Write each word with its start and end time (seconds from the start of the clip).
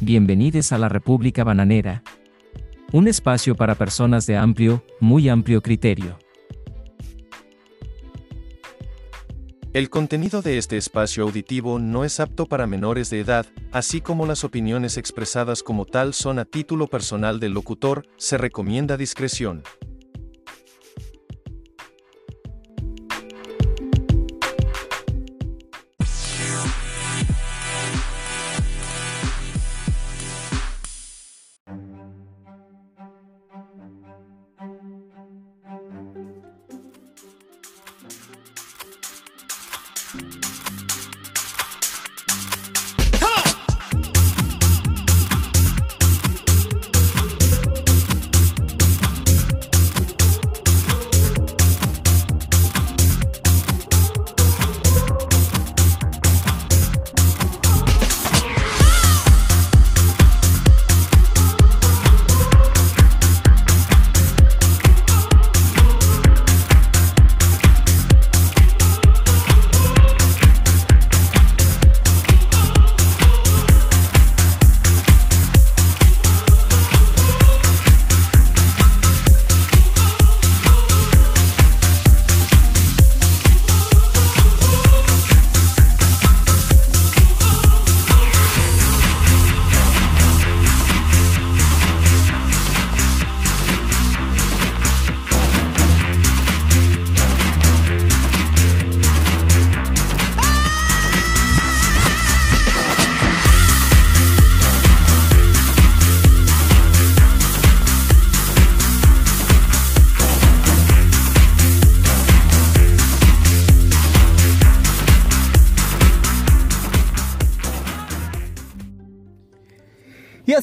bienvenidos 0.00 0.72
a 0.72 0.78
la 0.78 0.88
República 0.88 1.44
Bananera. 1.44 2.02
Un 2.92 3.08
espacio 3.08 3.54
para 3.54 3.74
personas 3.74 4.26
de 4.26 4.36
amplio, 4.36 4.84
muy 5.00 5.28
amplio 5.28 5.62
criterio. 5.62 6.18
El 9.72 9.90
contenido 9.90 10.40
de 10.40 10.56
este 10.56 10.76
espacio 10.76 11.24
auditivo 11.24 11.78
no 11.78 12.04
es 12.04 12.20
apto 12.20 12.46
para 12.46 12.66
menores 12.66 13.10
de 13.10 13.20
edad, 13.20 13.46
así 13.72 14.00
como 14.00 14.24
las 14.24 14.42
opiniones 14.44 14.96
expresadas 14.96 15.62
como 15.62 15.84
tal 15.84 16.14
son 16.14 16.38
a 16.38 16.46
título 16.46 16.86
personal 16.86 17.40
del 17.40 17.52
locutor, 17.52 18.06
se 18.16 18.38
recomienda 18.38 18.96
discreción. 18.96 19.62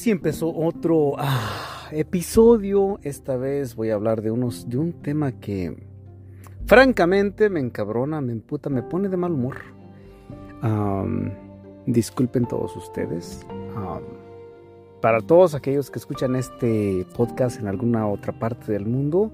Así 0.03 0.11
empezó 0.11 0.53
otro 0.53 1.13
ah, 1.17 1.87
episodio. 1.93 2.99
Esta 3.03 3.37
vez 3.37 3.73
voy 3.73 3.89
a 3.89 3.93
hablar 3.93 4.21
de, 4.21 4.31
unos, 4.31 4.67
de 4.67 4.77
un 4.77 4.91
tema 4.91 5.31
que 5.31 5.77
francamente 6.65 7.49
me 7.49 7.61
encabrona, 7.61 8.19
me 8.19 8.33
emputa, 8.33 8.69
me 8.69 8.83
pone 8.83 9.07
de 9.07 9.15
mal 9.15 9.31
humor. 9.31 9.55
disculpen 11.85 12.45
todos 12.45 12.75
ustedes. 12.75 13.47
para 15.01 15.21
todos 15.21 15.55
aquellos 15.55 15.89
que 15.89 15.99
escuchan 15.99 16.35
este 16.35 17.07
podcast 17.15 17.61
en 17.61 17.67
alguna 17.67 18.05
otra 18.05 18.37
parte 18.37 18.73
del 18.73 18.85
mundo, 18.85 19.31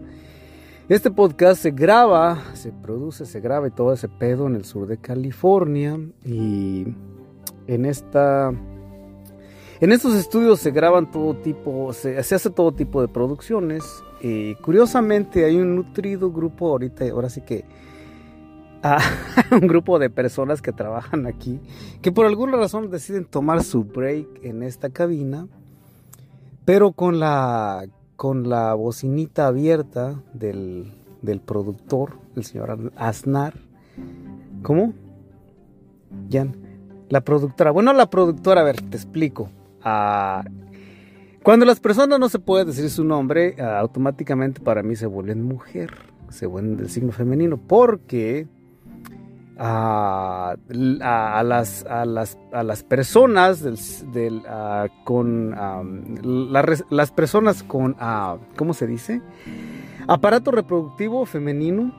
este 0.87 1.09
podcast 1.09 1.63
se 1.63 1.71
graba, 1.71 2.43
se 2.53 2.71
produce, 2.71 3.25
se 3.25 3.39
graba 3.39 3.67
y 3.69 3.71
todo 3.71 3.91
ese 3.91 4.07
pedo 4.07 4.45
en 4.45 4.53
el 4.53 4.65
sur 4.65 4.85
de 4.85 4.99
California. 4.99 5.99
Y 6.23 6.85
en 7.65 7.85
esta 7.87 8.53
en 9.81 9.93
estos 9.93 10.13
estudios 10.15 10.59
se 10.59 10.71
graban 10.71 11.09
todo 11.09 11.35
tipo, 11.35 11.93
se, 11.93 12.17
hace 12.17 12.49
todo 12.49 12.73
tipo 12.73 13.01
de 13.01 13.07
producciones. 13.07 14.03
Y 14.21 14.55
curiosamente 14.55 15.45
hay 15.45 15.55
un 15.55 15.75
nutrido 15.75 16.31
grupo 16.31 16.71
ahorita, 16.71 17.09
ahora 17.09 17.29
sí 17.29 17.41
que 17.41 17.63
ah, 18.83 18.99
un 19.51 19.67
grupo 19.67 19.97
de 19.97 20.09
personas 20.09 20.61
que 20.61 20.73
trabajan 20.73 21.25
aquí, 21.25 21.61
que 22.01 22.11
por 22.11 22.25
alguna 22.25 22.57
razón 22.57 22.91
deciden 22.91 23.23
tomar 23.23 23.63
su 23.63 23.85
break 23.85 24.43
en 24.43 24.63
esta 24.63 24.89
cabina, 24.89 25.47
pero 26.65 26.91
con 26.91 27.21
la, 27.21 27.85
con 28.17 28.49
la 28.49 28.73
bocinita 28.73 29.47
abierta 29.47 30.21
del, 30.33 30.91
del 31.21 31.39
productor, 31.39 32.17
el 32.35 32.43
señor 32.43 32.91
Aznar. 32.97 33.53
¿Cómo? 34.61 34.93
Jan. 36.29 36.57
La 37.07 37.21
productora. 37.21 37.71
Bueno, 37.71 37.93
la 37.93 38.09
productora, 38.09 38.61
a 38.61 38.65
ver, 38.65 38.81
te 38.81 38.97
explico 38.97 39.49
cuando 39.81 41.65
las 41.65 41.79
personas 41.79 42.19
no 42.19 42.29
se 42.29 42.39
puede 42.39 42.65
decir 42.65 42.89
su 42.89 43.03
nombre, 43.03 43.55
automáticamente 43.61 44.61
para 44.61 44.83
mí 44.83 44.95
se 44.95 45.05
vuelven 45.05 45.43
mujer, 45.43 45.95
se 46.29 46.45
vuelven 46.45 46.77
del 46.77 46.89
signo 46.89 47.11
femenino, 47.11 47.57
porque 47.57 48.47
a, 49.57 50.55
las, 50.69 51.85
a, 51.85 52.05
las, 52.05 52.37
a 52.53 52.63
las 52.63 52.83
personas 52.83 53.63
con 55.03 55.51
las 56.31 57.11
personas 57.11 57.63
con, 57.63 57.95
¿cómo 58.55 58.73
se 58.73 58.87
dice? 58.87 59.21
Aparato 60.07 60.51
reproductivo 60.51 61.25
femenino, 61.25 61.93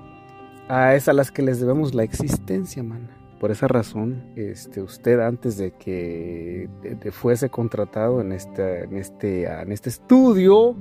a 0.68 0.94
es 0.94 1.08
a 1.08 1.12
las 1.12 1.30
que 1.30 1.42
les 1.42 1.60
debemos 1.60 1.94
la 1.94 2.02
existencia, 2.02 2.82
man. 2.82 3.19
Por 3.40 3.50
esa 3.50 3.68
razón, 3.68 4.22
este, 4.36 4.82
usted 4.82 5.18
antes 5.18 5.56
de 5.56 5.72
que 5.72 6.68
fuese 7.10 7.48
contratado 7.48 8.20
en 8.20 8.32
este, 8.32 8.84
en, 8.84 8.98
este, 8.98 9.46
en 9.46 9.72
este 9.72 9.88
estudio, 9.88 10.76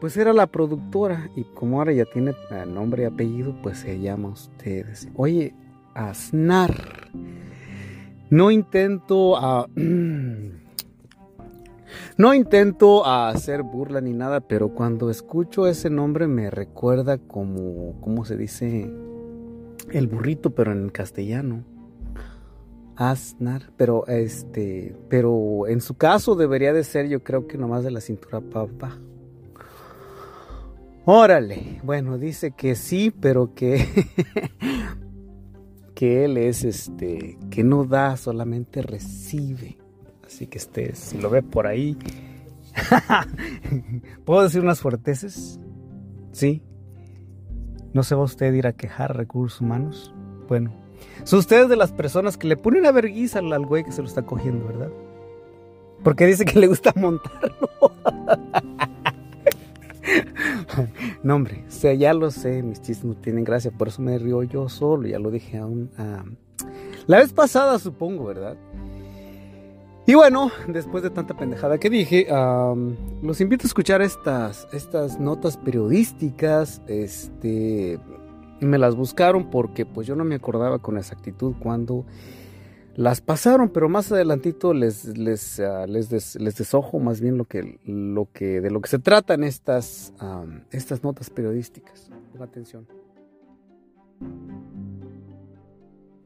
pues 0.00 0.16
era 0.16 0.32
la 0.32 0.46
productora 0.46 1.28
y 1.34 1.42
como 1.42 1.78
ahora 1.78 1.92
ya 1.92 2.04
tiene 2.04 2.36
eh, 2.52 2.66
nombre 2.66 3.02
y 3.02 3.06
apellido, 3.06 3.54
pues 3.62 3.78
se 3.78 3.98
llama 3.98 4.28
usted. 4.28 4.86
Oye, 5.16 5.56
Aznar. 5.94 6.74
No 8.30 8.50
intento 8.52 9.36
a... 9.36 9.66
No 12.16 12.32
intento 12.32 13.04
hacer 13.06 13.62
burla 13.62 14.00
ni 14.00 14.12
nada, 14.12 14.40
pero 14.40 14.70
cuando 14.70 15.10
escucho 15.10 15.66
ese 15.66 15.90
nombre 15.90 16.26
me 16.26 16.50
recuerda 16.50 17.18
como, 17.18 18.00
¿cómo 18.00 18.24
se 18.24 18.36
dice? 18.36 18.90
El 19.90 20.06
burrito, 20.06 20.50
pero 20.50 20.72
en 20.72 20.88
castellano. 20.88 21.64
Asnar, 22.96 23.72
pero 23.76 24.06
este, 24.06 24.94
pero 25.08 25.66
en 25.66 25.80
su 25.80 25.94
caso 25.94 26.34
debería 26.34 26.72
de 26.72 26.84
ser, 26.84 27.08
yo 27.08 27.22
creo 27.22 27.46
que 27.46 27.58
nomás 27.58 27.84
de 27.84 27.90
la 27.90 28.00
cintura 28.00 28.40
para. 28.40 28.98
Órale, 31.04 31.80
bueno, 31.82 32.18
dice 32.18 32.52
que 32.52 32.74
sí, 32.74 33.10
pero 33.10 33.54
que 33.54 33.86
que 35.94 36.24
él 36.24 36.36
es 36.36 36.64
este, 36.64 37.38
que 37.50 37.64
no 37.64 37.84
da, 37.84 38.16
solamente 38.16 38.82
recibe. 38.82 39.78
Así 40.24 40.46
que 40.46 40.58
este, 40.58 40.94
si 40.94 41.18
lo 41.18 41.30
ve 41.30 41.42
por 41.42 41.66
ahí, 41.66 41.96
¿puedo 44.24 44.42
decir 44.42 44.62
unas 44.62 44.80
fuerteces? 44.80 45.60
Sí. 46.32 46.62
¿No 47.92 48.02
se 48.02 48.14
va 48.14 48.22
usted 48.22 48.52
a 48.52 48.56
ir 48.56 48.66
a 48.66 48.72
quejar 48.72 49.16
recursos 49.16 49.60
humanos? 49.60 50.14
Bueno, 50.48 50.72
son 51.24 51.38
ustedes 51.38 51.68
de 51.68 51.76
las 51.76 51.92
personas 51.92 52.36
que 52.36 52.46
le 52.46 52.56
ponen 52.56 52.86
a 52.86 52.92
vergüenza 52.92 53.38
al 53.38 53.66
güey 53.66 53.84
que 53.84 53.92
se 53.92 54.02
lo 54.02 54.08
está 54.08 54.22
cogiendo, 54.22 54.66
¿verdad? 54.66 54.90
Porque 56.02 56.26
dice 56.26 56.44
que 56.44 56.58
le 56.58 56.66
gusta 56.66 56.92
montarlo. 56.96 57.68
no, 61.22 61.34
hombre, 61.34 61.64
o 61.66 61.70
sea, 61.70 61.94
ya 61.94 62.12
lo 62.12 62.30
sé, 62.30 62.62
mis 62.62 62.82
chistes 62.82 63.16
tienen 63.20 63.44
gracia, 63.44 63.70
por 63.70 63.88
eso 63.88 64.02
me 64.02 64.18
río 64.18 64.42
yo 64.42 64.68
solo, 64.68 65.08
ya 65.08 65.18
lo 65.18 65.30
dije 65.30 65.58
aún. 65.58 65.90
la 67.06 67.18
vez 67.18 67.32
pasada, 67.32 67.78
supongo, 67.78 68.24
¿verdad? 68.24 68.56
Y 70.04 70.14
bueno, 70.14 70.50
después 70.66 71.04
de 71.04 71.10
tanta 71.10 71.34
pendejada 71.34 71.78
que 71.78 71.88
dije, 71.88 72.26
los 73.22 73.40
invito 73.40 73.64
a 73.64 73.68
escuchar 73.68 74.02
estas, 74.02 74.66
estas 74.72 75.20
notas 75.20 75.56
periodísticas, 75.56 76.82
este, 76.88 78.00
y 78.62 78.66
me 78.66 78.78
las 78.78 78.94
buscaron 78.94 79.50
porque 79.50 79.84
pues 79.84 80.06
yo 80.06 80.14
no 80.14 80.24
me 80.24 80.36
acordaba 80.36 80.78
con 80.78 80.96
exactitud 80.96 81.54
cuando 81.58 82.06
las 82.94 83.20
pasaron, 83.20 83.70
pero 83.70 83.88
más 83.88 84.12
adelantito 84.12 84.72
les, 84.72 85.18
les, 85.18 85.58
ah, 85.58 85.84
les, 85.88 86.08
desojo 86.08 87.00
más 87.00 87.20
bien 87.20 87.38
lo 87.38 87.44
que, 87.44 87.80
lo 87.84 88.28
que, 88.32 88.60
de 88.60 88.70
lo 88.70 88.80
que 88.80 88.88
se 88.88 89.00
tratan 89.00 89.42
estas, 89.42 90.12
estas 90.70 91.02
notas 91.02 91.28
periodísticas. 91.28 92.08
Ponga 92.30 92.44
atención. 92.44 92.86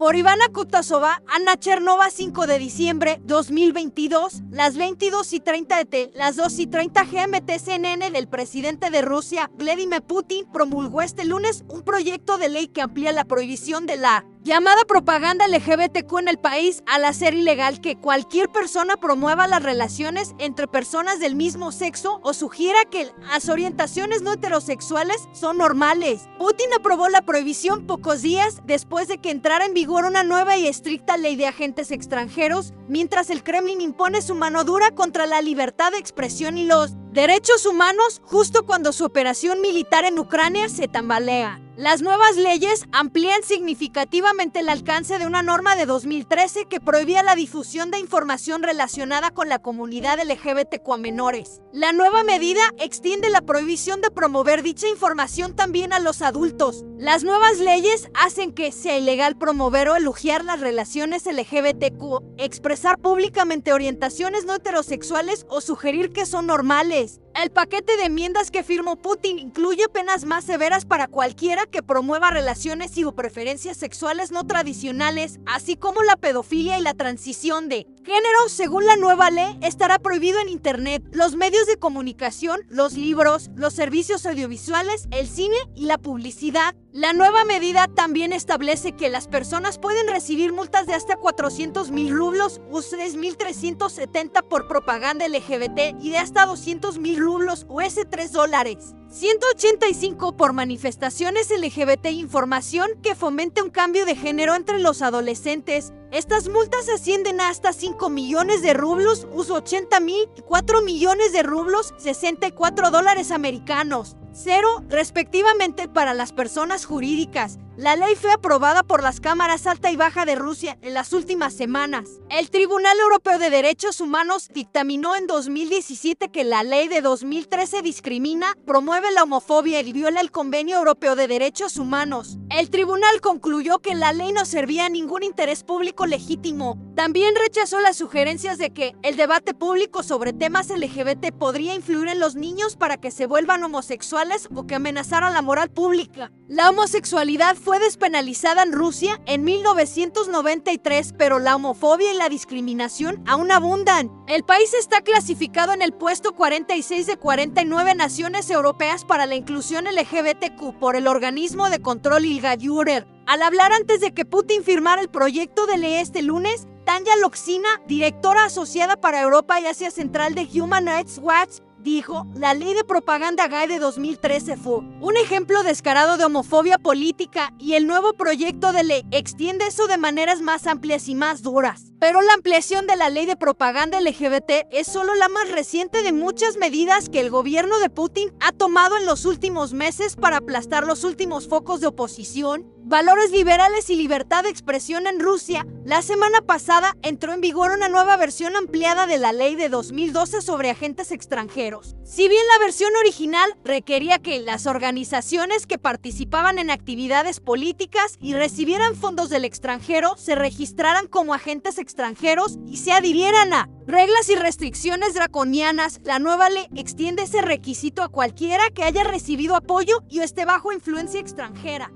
Por 0.06 0.14
Ivana 0.14 0.46
Kutasova, 0.52 1.20
Ana 1.26 1.56
Chernova, 1.56 2.10
5 2.10 2.46
de 2.46 2.60
diciembre 2.60 3.20
2022, 3.24 4.42
las 4.52 4.76
22 4.76 5.32
y 5.32 5.40
30 5.40 5.80
ET, 5.80 6.10
las 6.14 6.36
2 6.36 6.60
y 6.60 6.66
30 6.68 7.02
GMT 7.06 7.50
CNN 7.58 8.12
del 8.12 8.28
presidente 8.28 8.90
de 8.90 9.02
Rusia, 9.02 9.50
Vladimir 9.58 10.02
Putin, 10.02 10.46
promulgó 10.52 11.02
este 11.02 11.24
lunes 11.24 11.64
un 11.66 11.82
proyecto 11.82 12.38
de 12.38 12.48
ley 12.48 12.68
que 12.68 12.82
amplía 12.82 13.10
la 13.10 13.24
prohibición 13.24 13.86
de 13.86 13.96
la 13.96 14.24
Llamada 14.46 14.84
propaganda 14.84 15.48
LGBTQ 15.48 16.20
en 16.20 16.28
el 16.28 16.38
país 16.38 16.84
al 16.86 17.04
hacer 17.04 17.34
ilegal 17.34 17.80
que 17.80 17.96
cualquier 17.96 18.48
persona 18.48 18.96
promueva 18.96 19.48
las 19.48 19.60
relaciones 19.60 20.36
entre 20.38 20.68
personas 20.68 21.18
del 21.18 21.34
mismo 21.34 21.72
sexo 21.72 22.20
o 22.22 22.32
sugiera 22.32 22.84
que 22.84 23.10
las 23.22 23.48
orientaciones 23.48 24.22
no 24.22 24.34
heterosexuales 24.34 25.28
son 25.32 25.58
normales. 25.58 26.28
Putin 26.38 26.72
aprobó 26.78 27.08
la 27.08 27.22
prohibición 27.22 27.88
pocos 27.88 28.22
días 28.22 28.62
después 28.64 29.08
de 29.08 29.18
que 29.18 29.32
entrara 29.32 29.66
en 29.66 29.74
vigor 29.74 30.04
una 30.04 30.22
nueva 30.22 30.56
y 30.56 30.68
estricta 30.68 31.16
ley 31.16 31.34
de 31.34 31.48
agentes 31.48 31.90
extranjeros, 31.90 32.72
mientras 32.86 33.30
el 33.30 33.42
Kremlin 33.42 33.80
impone 33.80 34.22
su 34.22 34.36
mano 34.36 34.62
dura 34.62 34.92
contra 34.92 35.26
la 35.26 35.42
libertad 35.42 35.90
de 35.90 35.98
expresión 35.98 36.56
y 36.56 36.66
los 36.66 36.92
derechos 37.10 37.66
humanos 37.66 38.22
justo 38.24 38.64
cuando 38.64 38.92
su 38.92 39.06
operación 39.06 39.60
militar 39.60 40.04
en 40.04 40.20
Ucrania 40.20 40.68
se 40.68 40.86
tambalea. 40.86 41.65
Las 41.76 42.00
nuevas 42.00 42.36
leyes 42.36 42.86
amplían 42.90 43.42
significativamente 43.42 44.60
el 44.60 44.70
alcance 44.70 45.18
de 45.18 45.26
una 45.26 45.42
norma 45.42 45.76
de 45.76 45.84
2013 45.84 46.64
que 46.64 46.80
prohibía 46.80 47.22
la 47.22 47.34
difusión 47.34 47.90
de 47.90 47.98
información 47.98 48.62
relacionada 48.62 49.30
con 49.30 49.50
la 49.50 49.58
comunidad 49.58 50.18
LGBTQ 50.18 50.90
a 50.90 50.96
menores. 50.96 51.60
La 51.74 51.92
nueva 51.92 52.24
medida 52.24 52.62
extiende 52.78 53.28
la 53.28 53.42
prohibición 53.42 54.00
de 54.00 54.10
promover 54.10 54.62
dicha 54.62 54.88
información 54.88 55.54
también 55.54 55.92
a 55.92 56.00
los 56.00 56.22
adultos. 56.22 56.86
Las 56.96 57.24
nuevas 57.24 57.58
leyes 57.58 58.08
hacen 58.14 58.54
que 58.54 58.72
sea 58.72 58.96
ilegal 58.96 59.36
promover 59.36 59.90
o 59.90 59.96
elogiar 59.96 60.46
las 60.46 60.60
relaciones 60.60 61.26
LGBTQ, 61.26 62.38
expresar 62.38 62.98
públicamente 62.98 63.74
orientaciones 63.74 64.46
no 64.46 64.54
heterosexuales 64.54 65.44
o 65.50 65.60
sugerir 65.60 66.14
que 66.14 66.24
son 66.24 66.46
normales. 66.46 67.20
El 67.42 67.50
paquete 67.50 67.98
de 67.98 68.04
enmiendas 68.04 68.50
que 68.50 68.62
firmó 68.62 68.96
Putin 68.96 69.38
incluye 69.38 69.90
penas 69.90 70.24
más 70.24 70.42
severas 70.42 70.86
para 70.86 71.06
cualquiera 71.06 71.66
que 71.66 71.82
promueva 71.82 72.30
relaciones 72.30 72.96
y 72.96 73.04
o 73.04 73.14
preferencias 73.14 73.76
sexuales 73.76 74.32
no 74.32 74.46
tradicionales, 74.46 75.38
así 75.44 75.76
como 75.76 76.02
la 76.02 76.16
pedofilia 76.16 76.78
y 76.78 76.82
la 76.82 76.94
transición 76.94 77.68
de 77.68 77.86
género. 78.04 78.48
Según 78.48 78.86
la 78.86 78.96
nueva 78.96 79.30
ley, 79.30 79.58
estará 79.60 79.98
prohibido 79.98 80.40
en 80.40 80.48
Internet, 80.48 81.02
los 81.12 81.36
medios 81.36 81.66
de 81.66 81.76
comunicación, 81.76 82.60
los 82.70 82.94
libros, 82.94 83.50
los 83.54 83.74
servicios 83.74 84.24
audiovisuales, 84.24 85.06
el 85.10 85.28
cine 85.28 85.56
y 85.74 85.84
la 85.84 85.98
publicidad. 85.98 86.74
La 86.96 87.12
nueva 87.12 87.44
medida 87.44 87.88
también 87.88 88.32
establece 88.32 88.92
que 88.92 89.10
las 89.10 89.28
personas 89.28 89.76
pueden 89.76 90.08
recibir 90.08 90.54
multas 90.54 90.86
de 90.86 90.94
hasta 90.94 91.16
400 91.16 91.90
mil 91.90 92.10
rublos 92.10 92.62
o 92.70 92.78
6.370 92.78 94.42
por 94.48 94.66
propaganda 94.66 95.28
LGBT 95.28 95.94
y 96.00 96.08
de 96.08 96.16
hasta 96.16 96.46
200 96.46 96.98
mil 96.98 97.18
rublos 97.18 97.66
o 97.68 97.82
ese 97.82 98.06
3 98.06 98.32
dólares. 98.32 98.94
185 99.10 100.38
por 100.38 100.54
manifestaciones 100.54 101.50
LGBT 101.50 102.06
información 102.12 102.88
que 103.02 103.14
fomente 103.14 103.60
un 103.60 103.68
cambio 103.68 104.06
de 104.06 104.16
género 104.16 104.54
entre 104.54 104.78
los 104.78 105.02
adolescentes. 105.02 105.92
Estas 106.12 106.48
multas 106.48 106.88
ascienden 106.88 107.42
a 107.42 107.50
hasta 107.50 107.74
5 107.74 108.08
millones 108.08 108.62
de 108.62 108.72
rublos, 108.72 109.28
uso 109.34 109.56
80 109.56 110.00
mil, 110.00 110.30
4 110.46 110.80
millones 110.80 111.34
de 111.34 111.42
rublos, 111.42 111.92
64 111.98 112.90
dólares 112.90 113.32
americanos. 113.32 114.16
Cero, 114.38 114.84
respectivamente, 114.90 115.88
para 115.88 116.12
las 116.12 116.34
personas 116.34 116.84
jurídicas. 116.84 117.58
La 117.78 117.94
ley 117.94 118.14
fue 118.14 118.32
aprobada 118.32 118.82
por 118.82 119.02
las 119.02 119.20
cámaras 119.20 119.66
alta 119.66 119.90
y 119.90 119.96
baja 119.96 120.24
de 120.24 120.34
Rusia 120.34 120.78
en 120.80 120.94
las 120.94 121.12
últimas 121.12 121.54
semanas. 121.54 122.08
El 122.30 122.50
Tribunal 122.50 122.98
Europeo 122.98 123.38
de 123.38 123.50
Derechos 123.50 124.00
Humanos 124.00 124.48
dictaminó 124.52 125.14
en 125.14 125.26
2017 125.26 126.30
que 126.30 126.44
la 126.44 126.62
ley 126.62 126.88
de 126.88 127.02
2013 127.02 127.82
discrimina, 127.82 128.54
promueve 128.66 129.10
la 129.10 129.24
homofobia 129.24 129.80
y 129.80 129.92
viola 129.92 130.20
el 130.20 130.30
Convenio 130.30 130.78
Europeo 130.78 131.16
de 131.16 131.28
Derechos 131.28 131.76
Humanos. 131.76 132.38
El 132.50 132.70
tribunal 132.70 133.20
concluyó 133.20 133.78
que 133.78 133.94
la 133.94 134.14
ley 134.14 134.32
no 134.32 134.46
servía 134.46 134.86
a 134.86 134.90
ningún 134.90 135.22
interés 135.22 135.62
público 135.62 136.06
legítimo. 136.06 136.78
También 136.94 137.34
rechazó 137.34 137.80
las 137.80 137.96
sugerencias 137.96 138.56
de 138.56 138.70
que 138.70 138.94
el 139.02 139.16
debate 139.16 139.52
público 139.52 140.02
sobre 140.02 140.32
temas 140.32 140.70
LGBT 140.70 141.30
podría 141.38 141.74
influir 141.74 142.08
en 142.08 142.20
los 142.20 142.36
niños 142.36 142.76
para 142.76 142.96
que 142.96 143.10
se 143.10 143.26
vuelvan 143.26 143.62
homosexuales 143.64 144.25
o 144.54 144.66
que 144.66 144.74
amenazaran 144.74 145.32
la 145.32 145.42
moral 145.42 145.70
pública. 145.70 146.32
La 146.48 146.70
homosexualidad 146.70 147.56
fue 147.56 147.78
despenalizada 147.78 148.62
en 148.62 148.72
Rusia 148.72 149.20
en 149.26 149.44
1993, 149.44 151.14
pero 151.16 151.38
la 151.38 151.56
homofobia 151.56 152.12
y 152.12 152.16
la 152.16 152.28
discriminación 152.28 153.22
aún 153.26 153.50
abundan. 153.50 154.10
El 154.28 154.44
país 154.44 154.74
está 154.74 155.00
clasificado 155.00 155.72
en 155.72 155.82
el 155.82 155.92
puesto 155.92 156.34
46 156.34 157.06
de 157.06 157.16
49 157.16 157.94
naciones 157.94 158.50
europeas 158.50 159.04
para 159.04 159.26
la 159.26 159.34
inclusión 159.34 159.86
LGBTQ 159.86 160.78
por 160.78 160.96
el 160.96 161.06
organismo 161.06 161.70
de 161.70 161.80
control 161.80 162.24
Ilga 162.24 162.56
Jurer. 162.60 163.06
Al 163.26 163.42
hablar 163.42 163.72
antes 163.72 164.00
de 164.00 164.14
que 164.14 164.24
Putin 164.24 164.62
firmara 164.62 165.02
el 165.02 165.08
proyecto 165.08 165.66
de 165.66 165.78
ley 165.78 165.94
este 165.94 166.22
lunes, 166.22 166.68
Tanya 166.84 167.16
Loxina, 167.16 167.68
directora 167.88 168.44
asociada 168.44 168.96
para 168.96 169.20
Europa 169.20 169.60
y 169.60 169.66
Asia 169.66 169.90
Central 169.90 170.36
de 170.36 170.48
Human 170.54 170.86
Rights 170.86 171.18
Watch, 171.20 171.58
dijo, 171.86 172.26
la 172.34 172.52
ley 172.52 172.74
de 172.74 172.82
propaganda 172.82 173.46
gay 173.46 173.68
de 173.68 173.78
2013 173.78 174.56
fue 174.56 174.78
un 175.00 175.16
ejemplo 175.16 175.62
descarado 175.62 176.16
de 176.16 176.24
homofobia 176.24 176.78
política 176.78 177.54
y 177.60 177.74
el 177.74 177.86
nuevo 177.86 178.12
proyecto 178.12 178.72
de 178.72 178.82
ley 178.82 179.02
extiende 179.12 179.68
eso 179.68 179.86
de 179.86 179.96
maneras 179.96 180.42
más 180.42 180.66
amplias 180.66 181.08
y 181.08 181.14
más 181.14 181.42
duras. 181.42 181.92
Pero 182.00 182.22
la 182.22 182.34
ampliación 182.34 182.88
de 182.88 182.96
la 182.96 183.08
ley 183.08 183.24
de 183.24 183.36
propaganda 183.36 184.00
LGBT 184.00 184.66
es 184.72 184.88
solo 184.88 185.14
la 185.14 185.28
más 185.28 185.48
reciente 185.52 186.02
de 186.02 186.12
muchas 186.12 186.56
medidas 186.56 187.08
que 187.08 187.20
el 187.20 187.30
gobierno 187.30 187.78
de 187.78 187.88
Putin 187.88 188.30
ha 188.40 188.50
tomado 188.50 188.96
en 188.96 189.06
los 189.06 189.24
últimos 189.24 189.72
meses 189.72 190.16
para 190.16 190.38
aplastar 190.38 190.84
los 190.86 191.04
últimos 191.04 191.46
focos 191.46 191.80
de 191.80 191.86
oposición 191.86 192.75
valores 192.86 193.32
liberales 193.32 193.90
y 193.90 193.96
libertad 193.96 194.44
de 194.44 194.48
expresión 194.48 195.08
en 195.08 195.18
Rusia, 195.18 195.66
la 195.84 196.02
semana 196.02 196.40
pasada 196.40 196.96
entró 197.02 197.32
en 197.32 197.40
vigor 197.40 197.72
una 197.72 197.88
nueva 197.88 198.16
versión 198.16 198.54
ampliada 198.54 199.08
de 199.08 199.18
la 199.18 199.32
ley 199.32 199.56
de 199.56 199.68
2012 199.68 200.40
sobre 200.40 200.70
agentes 200.70 201.10
extranjeros. 201.10 201.96
Si 202.04 202.28
bien 202.28 202.42
la 202.52 202.64
versión 202.64 202.94
original 202.94 203.50
requería 203.64 204.20
que 204.20 204.38
las 204.38 204.68
organizaciones 204.68 205.66
que 205.66 205.78
participaban 205.78 206.60
en 206.60 206.70
actividades 206.70 207.40
políticas 207.40 208.18
y 208.20 208.34
recibieran 208.34 208.94
fondos 208.94 209.30
del 209.30 209.44
extranjero 209.44 210.16
se 210.16 210.36
registraran 210.36 211.08
como 211.08 211.34
agentes 211.34 211.78
extranjeros 211.78 212.56
y 212.68 212.76
se 212.76 212.92
adhirieran 212.92 213.52
a 213.52 213.68
reglas 213.88 214.28
y 214.28 214.36
restricciones 214.36 215.14
draconianas, 215.14 216.00
la 216.04 216.20
nueva 216.20 216.50
ley 216.50 216.68
extiende 216.76 217.24
ese 217.24 217.42
requisito 217.42 218.04
a 218.04 218.10
cualquiera 218.10 218.70
que 218.70 218.84
haya 218.84 219.02
recibido 219.02 219.56
apoyo 219.56 220.04
y 220.08 220.20
esté 220.20 220.44
bajo 220.44 220.72
influencia 220.72 221.18
extranjera. 221.18 221.90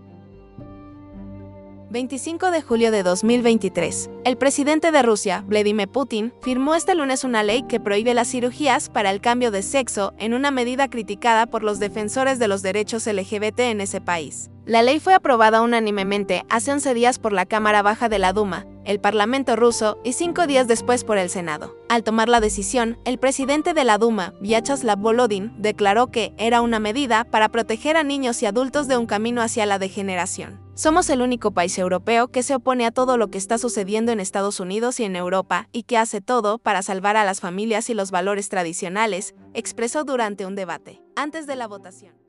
25 1.91 2.53
de 2.53 2.63
julio 2.63 2.93
de 2.93 3.03
2023, 3.03 4.11
el 4.25 4.37
presidente 4.37 4.93
de 4.93 5.03
Rusia, 5.03 5.43
Vladimir 5.49 5.89
Putin, 5.89 6.33
firmó 6.41 6.77
este 6.77 6.95
lunes 6.95 7.25
una 7.25 7.43
ley 7.43 7.65
que 7.65 7.81
prohíbe 7.81 8.15
las 8.15 8.29
cirugías 8.29 8.89
para 8.89 9.11
el 9.11 9.21
cambio 9.21 9.51
de 9.51 9.63
sexo 9.63 10.15
en 10.17 10.33
una 10.33 10.53
medida 10.53 10.89
criticada 10.89 11.47
por 11.47 11.65
los 11.65 11.81
defensores 11.81 12.39
de 12.39 12.47
los 12.47 12.63
derechos 12.63 13.09
LGBT 13.09 13.59
en 13.61 13.81
ese 13.81 14.01
país. 14.01 14.51
La 14.71 14.85
ley 14.85 15.00
fue 15.00 15.15
aprobada 15.15 15.62
unánimemente 15.62 16.45
hace 16.49 16.71
11 16.71 16.95
días 16.95 17.19
por 17.19 17.33
la 17.33 17.45
Cámara 17.45 17.83
Baja 17.83 18.09
de 18.09 18.21
la 18.21 18.33
Duma, 18.33 18.69
el 18.85 19.00
Parlamento 19.00 19.57
ruso 19.57 19.99
y 20.05 20.12
cinco 20.12 20.47
días 20.47 20.69
después 20.69 21.03
por 21.03 21.19
el 21.19 21.29
Senado. 21.29 21.77
Al 21.89 22.05
tomar 22.05 22.29
la 22.29 22.39
decisión, 22.39 22.97
el 23.05 23.19
presidente 23.19 23.75
de 23.75 23.83
la 23.83 23.99
Duma, 23.99 24.33
Vyacheslav 24.41 24.97
Volodin, 25.00 25.53
declaró 25.61 26.12
que 26.12 26.33
era 26.39 26.61
una 26.61 26.79
medida 26.79 27.25
para 27.25 27.49
proteger 27.49 27.97
a 27.97 28.05
niños 28.05 28.41
y 28.45 28.47
adultos 28.47 28.87
de 28.87 28.97
un 28.97 29.07
camino 29.07 29.43
hacia 29.43 29.67
la 29.67 29.81
degeneración. 29.81 30.61
Somos 30.75 31.11
el 31.11 31.21
único 31.21 31.50
país 31.50 31.77
europeo 31.77 32.29
que 32.29 32.45
se 32.45 32.55
opone 32.55 32.87
a 32.87 32.93
todo 32.93 33.17
lo 33.17 33.29
que 33.29 33.39
está 33.39 33.59
sucediendo 33.59 34.12
en 34.12 34.21
Estados 34.21 34.61
Unidos 34.61 35.00
y 35.00 35.03
en 35.03 35.17
Europa 35.17 35.69
y 35.73 35.83
que 35.83 35.99
hace 35.99 36.21
todo 36.21 36.59
para 36.59 36.83
salvar 36.83 37.17
a 37.17 37.25
las 37.25 37.41
familias 37.41 37.91
y 37.91 37.95
los 37.95 38.12
valores 38.12 38.49
tradicionales, 38.49 39.35
expresó 39.53 40.05
durante 40.05 40.47
un 40.47 40.55
debate, 40.55 41.03
antes 41.17 41.49
de 41.49 41.57
la 41.57 41.67
votación. 41.67 42.20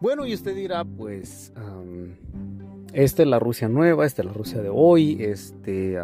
Bueno, 0.00 0.26
y 0.26 0.32
usted 0.32 0.56
dirá, 0.56 0.82
pues, 0.84 1.52
esta 2.94 3.22
es 3.22 3.28
la 3.28 3.38
Rusia 3.38 3.68
nueva, 3.68 4.06
esta 4.06 4.22
es 4.22 4.26
la 4.26 4.32
Rusia 4.32 4.62
de 4.62 4.70
hoy, 4.72 5.18
este... 5.20 5.98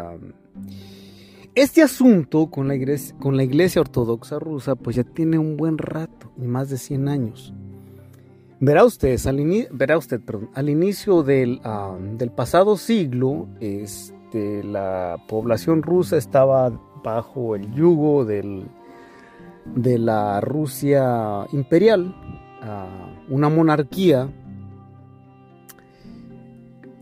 este 1.55 1.81
asunto 1.81 2.51
con 2.51 2.67
la, 2.67 2.75
iglesia, 2.75 3.81
ortodoxa 3.81 4.37
rusa, 4.37 4.75
pues 4.75 4.97
ya 4.97 5.03
tiene 5.03 5.39
un 5.39 5.57
buen 5.57 5.79
rato, 5.79 6.31
más 6.37 6.69
de 6.69 6.77
100 6.77 7.07
años. 7.07 7.53
Verá 8.59 8.85
usted, 8.85 9.19
al, 9.25 9.67
verá 9.71 9.97
usted, 9.97 10.21
al 10.53 10.69
inicio 10.69 11.23
del, 11.23 11.59
pasado 12.35 12.77
siglo, 12.77 13.47
este, 13.59 14.63
la 14.63 15.17
población 15.27 15.81
rusa 15.81 16.17
estaba 16.17 16.69
bajo 17.03 17.55
el 17.55 17.73
yugo 17.73 18.25
de 18.25 19.97
la 19.97 20.39
Rusia 20.41 21.47
imperial, 21.51 22.15
una 23.29 23.49
monarquía 23.49 24.29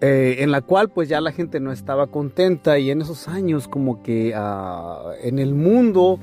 eh, 0.02 0.44
en 0.44 0.52
la 0.52 0.62
cual 0.62 0.90
pues 0.90 1.08
ya 1.08 1.22
la 1.22 1.32
gente 1.32 1.60
no 1.60 1.72
estaba 1.72 2.08
contenta 2.08 2.78
y 2.78 2.92
en 2.92 3.02
esos 3.02 3.28
años 3.28 3.68
como 3.68 4.04
que 4.04 4.34
ah, 4.36 5.14
en 5.24 5.40
el 5.40 5.56
mundo 5.56 6.20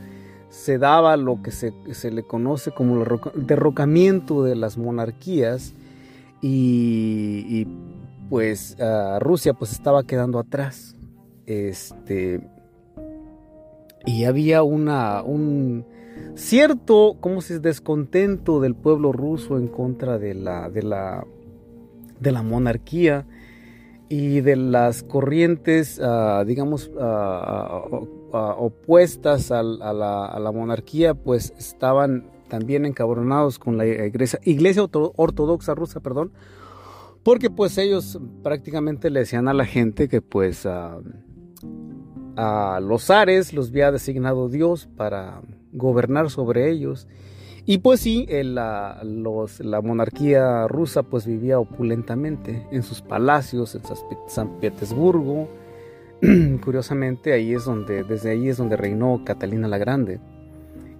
se 0.50 0.76
daba 0.76 1.16
lo 1.16 1.42
que 1.42 1.50
se, 1.50 1.72
le 2.10 2.22
conoce 2.22 2.70
como 2.70 3.02
el 3.02 3.46
derrocamiento 3.46 4.44
de 4.44 4.54
las 4.54 4.76
monarquías 4.76 5.72
y, 6.42 7.66
pues 8.28 8.76
ah, 8.80 9.18
Rusia 9.20 9.54
pues 9.54 9.72
estaba 9.72 10.04
quedando 10.04 10.38
atrás. 10.38 10.94
Este, 11.46 12.40
y 14.04 14.24
había 14.24 14.62
una, 14.62 15.22
un 15.22 15.86
cierto, 16.34 17.16
como 17.20 17.40
si 17.40 17.54
es 17.54 17.62
descontento 17.62 18.60
del 18.60 18.74
pueblo 18.74 19.12
ruso 19.12 19.58
en 19.58 19.68
contra 19.68 20.18
de 20.18 20.34
la, 20.34 20.70
de 20.70 20.82
la, 20.82 21.26
de 22.20 22.32
la 22.32 22.42
monarquía 22.42 23.26
y 24.08 24.40
de 24.42 24.56
las 24.56 25.02
corrientes, 25.02 26.00
ah, 26.02 26.44
digamos, 26.46 26.90
ah, 27.00 27.84
ah, 28.32 28.54
opuestas 28.58 29.50
a, 29.50 29.62
la, 29.62 30.52
monarquía, 30.52 31.14
pues 31.14 31.54
estaban 31.58 32.26
también 32.48 32.84
encabronados 32.84 33.58
con 33.58 33.78
la 33.78 33.86
iglesia, 33.86 34.38
iglesia 34.44 34.82
ortodoxa 34.84 35.74
rusa, 35.74 36.00
perdón, 36.00 36.32
porque 37.22 37.48
pues 37.48 37.78
ellos 37.78 38.20
prácticamente 38.42 39.08
le 39.08 39.20
decían 39.20 39.48
a 39.48 39.54
la 39.54 39.64
gente 39.64 40.08
que 40.08 40.20
pues 40.20 40.66
a 42.36 42.80
los 42.82 43.04
zares 43.04 43.52
los 43.52 43.70
había 43.70 43.92
designado 43.92 44.48
Dios 44.48 44.88
para 44.96 45.42
gobernar 45.72 46.30
sobre 46.30 46.70
ellos 46.70 47.06
y 47.64 47.78
pues 47.78 48.00
sí, 48.00 48.26
la, 48.28 49.00
la 49.04 49.80
monarquía 49.80 50.66
rusa 50.66 51.04
pues 51.04 51.26
vivía 51.26 51.60
opulentamente 51.60 52.66
en 52.72 52.82
sus 52.82 53.02
palacios, 53.02 53.76
en 53.76 53.82
San 54.26 54.58
Petersburgo. 54.58 55.48
Curiosamente, 56.64 57.32
ahí 57.32 57.54
es 57.54 57.64
donde, 57.64 58.02
desde 58.02 58.30
ahí 58.30 58.48
es 58.48 58.56
donde 58.56 58.76
reinó 58.76 59.22
Catalina 59.24 59.68
la 59.68 59.78
Grande, 59.78 60.18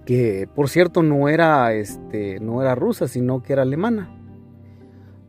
que 0.05 0.47
por 0.55 0.69
cierto 0.69 1.03
no 1.03 1.27
era, 1.27 1.73
este, 1.73 2.39
no 2.39 2.61
era 2.61 2.75
rusa, 2.75 3.09
sino 3.09 3.43
que 3.43 3.53
era 3.53 3.63
alemana. 3.63 4.09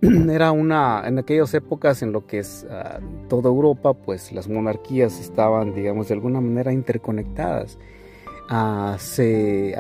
Era 0.31 0.53
una, 0.53 1.03
en 1.07 1.19
aquellas 1.19 1.55
épocas 1.55 2.03
en 2.03 2.13
lo 2.13 2.27
que 2.27 2.39
es 2.39 2.67
ah, 2.71 3.01
toda 3.29 3.49
Europa, 3.49 3.95
pues 3.95 4.33
las 4.33 4.49
monarquías 4.49 5.21
estaban, 5.21 5.75
digamos, 5.75 6.09
de 6.09 6.15
alguna 6.15 6.41
manera 6.41 6.73
interconectadas. 6.73 7.79
Ah, 8.49 8.97
se, 8.99 9.75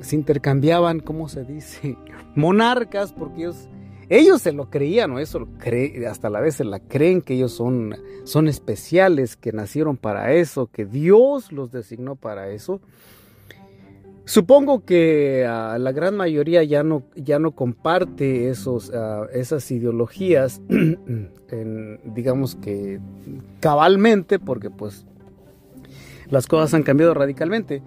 se, 0.00 0.16
intercambiaban, 0.16 1.00
¿cómo 1.00 1.28
se 1.28 1.44
dice? 1.44 1.96
Monarcas, 2.34 3.12
porque 3.12 3.42
ellos, 3.42 3.68
ellos 4.08 4.42
se 4.42 4.52
lo 4.52 4.70
creían, 4.70 5.12
o 5.12 5.20
eso 5.20 5.46
hasta 6.08 6.28
la 6.28 6.40
vez 6.40 6.56
se 6.56 6.64
la 6.64 6.80
creen 6.80 7.22
que 7.22 7.34
ellos 7.34 7.52
son, 7.52 7.94
son 8.24 8.48
especiales, 8.48 9.36
que 9.36 9.52
nacieron 9.52 9.96
para 9.96 10.32
eso, 10.32 10.66
que 10.66 10.84
Dios 10.84 11.52
los 11.52 11.70
designó 11.70 12.16
para 12.16 12.48
eso. 12.48 12.80
Supongo 14.24 14.84
que 14.84 15.44
ah, 15.48 15.76
la 15.78 15.90
gran 15.90 16.16
mayoría 16.16 16.62
ya 16.62 16.84
no, 16.84 17.02
ya 17.16 17.40
no 17.40 17.52
comparte 17.52 18.48
esos, 18.50 18.92
ah, 18.94 19.26
esas 19.32 19.68
ideologías, 19.70 20.60
digamos 22.04 22.54
que 22.56 23.00
cabalmente, 23.60 24.38
porque 24.38 24.70
pues 24.70 25.06
las 26.28 26.46
cosas 26.46 26.72
han 26.74 26.84
cambiado 26.84 27.14
radicalmente. 27.14 27.82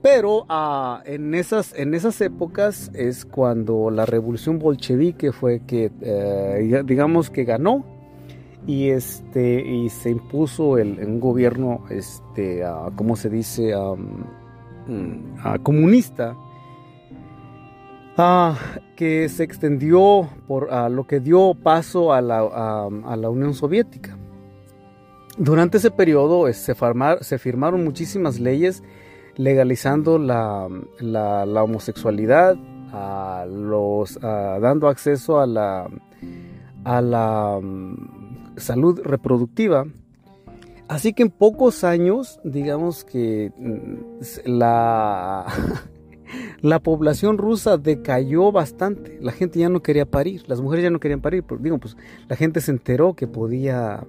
Pero 0.00 0.46
ah, 0.48 1.02
en, 1.04 1.34
esas, 1.34 1.74
en 1.74 1.92
esas 1.92 2.20
épocas 2.22 2.90
es 2.94 3.26
cuando 3.26 3.90
la 3.90 4.06
revolución 4.06 4.58
bolchevique 4.58 5.32
fue 5.32 5.60
que, 5.66 5.90
eh, 6.00 6.82
digamos 6.86 7.28
que 7.28 7.44
ganó 7.44 7.84
y, 8.66 8.88
este, 8.88 9.60
y 9.60 9.90
se 9.90 10.10
impuso 10.10 10.78
el, 10.78 10.98
un 11.04 11.20
gobierno, 11.20 11.84
este, 11.90 12.64
¿cómo 12.96 13.16
se 13.16 13.28
dice?, 13.28 13.74
mm, 14.88 15.62
comunista, 15.62 16.36
que 18.96 19.28
se 19.28 19.44
extendió 19.44 20.28
por 20.48 20.68
lo 20.90 21.06
que 21.06 21.20
dio 21.20 21.54
paso 21.54 22.12
a 22.12 22.20
la, 22.20 22.40
a 22.40 23.16
la 23.16 23.30
Unión 23.30 23.54
Soviética. 23.54 24.18
Durante 25.36 25.78
ese 25.78 25.92
periodo 25.92 26.52
se, 26.52 26.74
se 27.20 27.38
firmaron 27.38 27.84
muchísimas 27.84 28.40
leyes 28.40 28.82
legalizando 29.36 30.18
la, 30.18 30.66
homosexualidad, 31.62 32.56
a 32.92 33.46
los, 33.48 34.18
dando 34.20 34.88
acceso 34.88 35.38
a 35.38 35.46
la, 35.46 35.88
a 36.84 37.00
la 37.00 37.60
mm, 37.62 38.56
salud 38.56 39.00
reproductiva. 39.04 39.84
Así 40.88 41.12
que 41.12 41.22
en 41.22 41.30
pocos 41.30 41.84
años, 41.84 42.40
digamos 42.44 43.04
que 43.04 43.52
mm, 43.58 44.48
la, 44.48 45.44
la 46.62 46.80
población 46.80 47.36
rusa 47.36 47.76
decayó 47.76 48.50
bastante. 48.52 49.18
La 49.20 49.32
gente 49.32 49.58
ya 49.58 49.68
no 49.68 49.82
quería 49.82 50.06
parir, 50.06 50.44
las 50.48 50.62
mujeres 50.62 50.84
ya 50.84 50.90
no 50.90 50.98
querían 50.98 51.20
parir. 51.20 51.44
Digo, 51.60 51.78
pues 51.78 51.96
la 52.26 52.36
gente 52.36 52.62
se 52.62 52.70
enteró 52.70 53.14
que 53.14 53.26
podía 53.26 54.06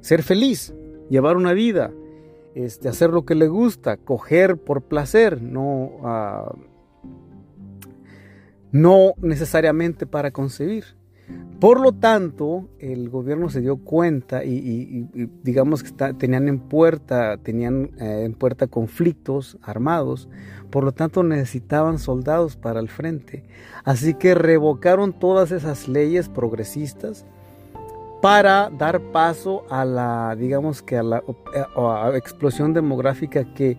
ser 0.00 0.22
feliz, 0.22 0.72
llevar 1.10 1.36
una 1.36 1.52
vida, 1.52 1.92
este, 2.54 2.88
hacer 2.88 3.10
lo 3.10 3.24
que 3.24 3.34
le 3.34 3.48
gusta, 3.48 3.96
coger 3.96 4.58
por 4.58 4.82
placer, 4.82 5.42
no, 5.42 5.90
ah, 6.04 6.54
no 8.70 9.14
necesariamente 9.18 10.06
para 10.06 10.30
concebir. 10.30 10.84
Por 11.62 11.80
lo 11.80 11.92
tanto, 11.92 12.68
el 12.80 13.08
gobierno 13.08 13.48
se 13.48 13.60
dio 13.60 13.76
cuenta 13.76 14.42
y, 14.42 15.08
digamos 15.44 15.84
que 15.84 15.92
tenían 16.14 16.48
en 16.48 16.58
puerta, 16.58 17.36
tenían 17.36 17.90
eh, 18.00 18.24
en 18.24 18.34
puerta 18.34 18.66
conflictos 18.66 19.58
armados, 19.62 20.28
por 20.70 20.82
lo 20.82 20.90
tanto 20.90 21.22
necesitaban 21.22 22.00
soldados 22.00 22.56
para 22.56 22.80
el 22.80 22.88
frente. 22.88 23.44
Así 23.84 24.14
que 24.14 24.34
revocaron 24.34 25.12
todas 25.12 25.52
esas 25.52 25.86
leyes 25.86 26.28
progresistas 26.28 27.24
para 28.20 28.68
dar 28.70 29.00
paso 29.12 29.64
a 29.70 29.84
la, 29.84 30.34
digamos 30.36 30.82
que 30.82 30.96
a 30.96 31.04
la 31.04 31.22
explosión 32.16 32.72
demográfica 32.72 33.44
que 33.54 33.78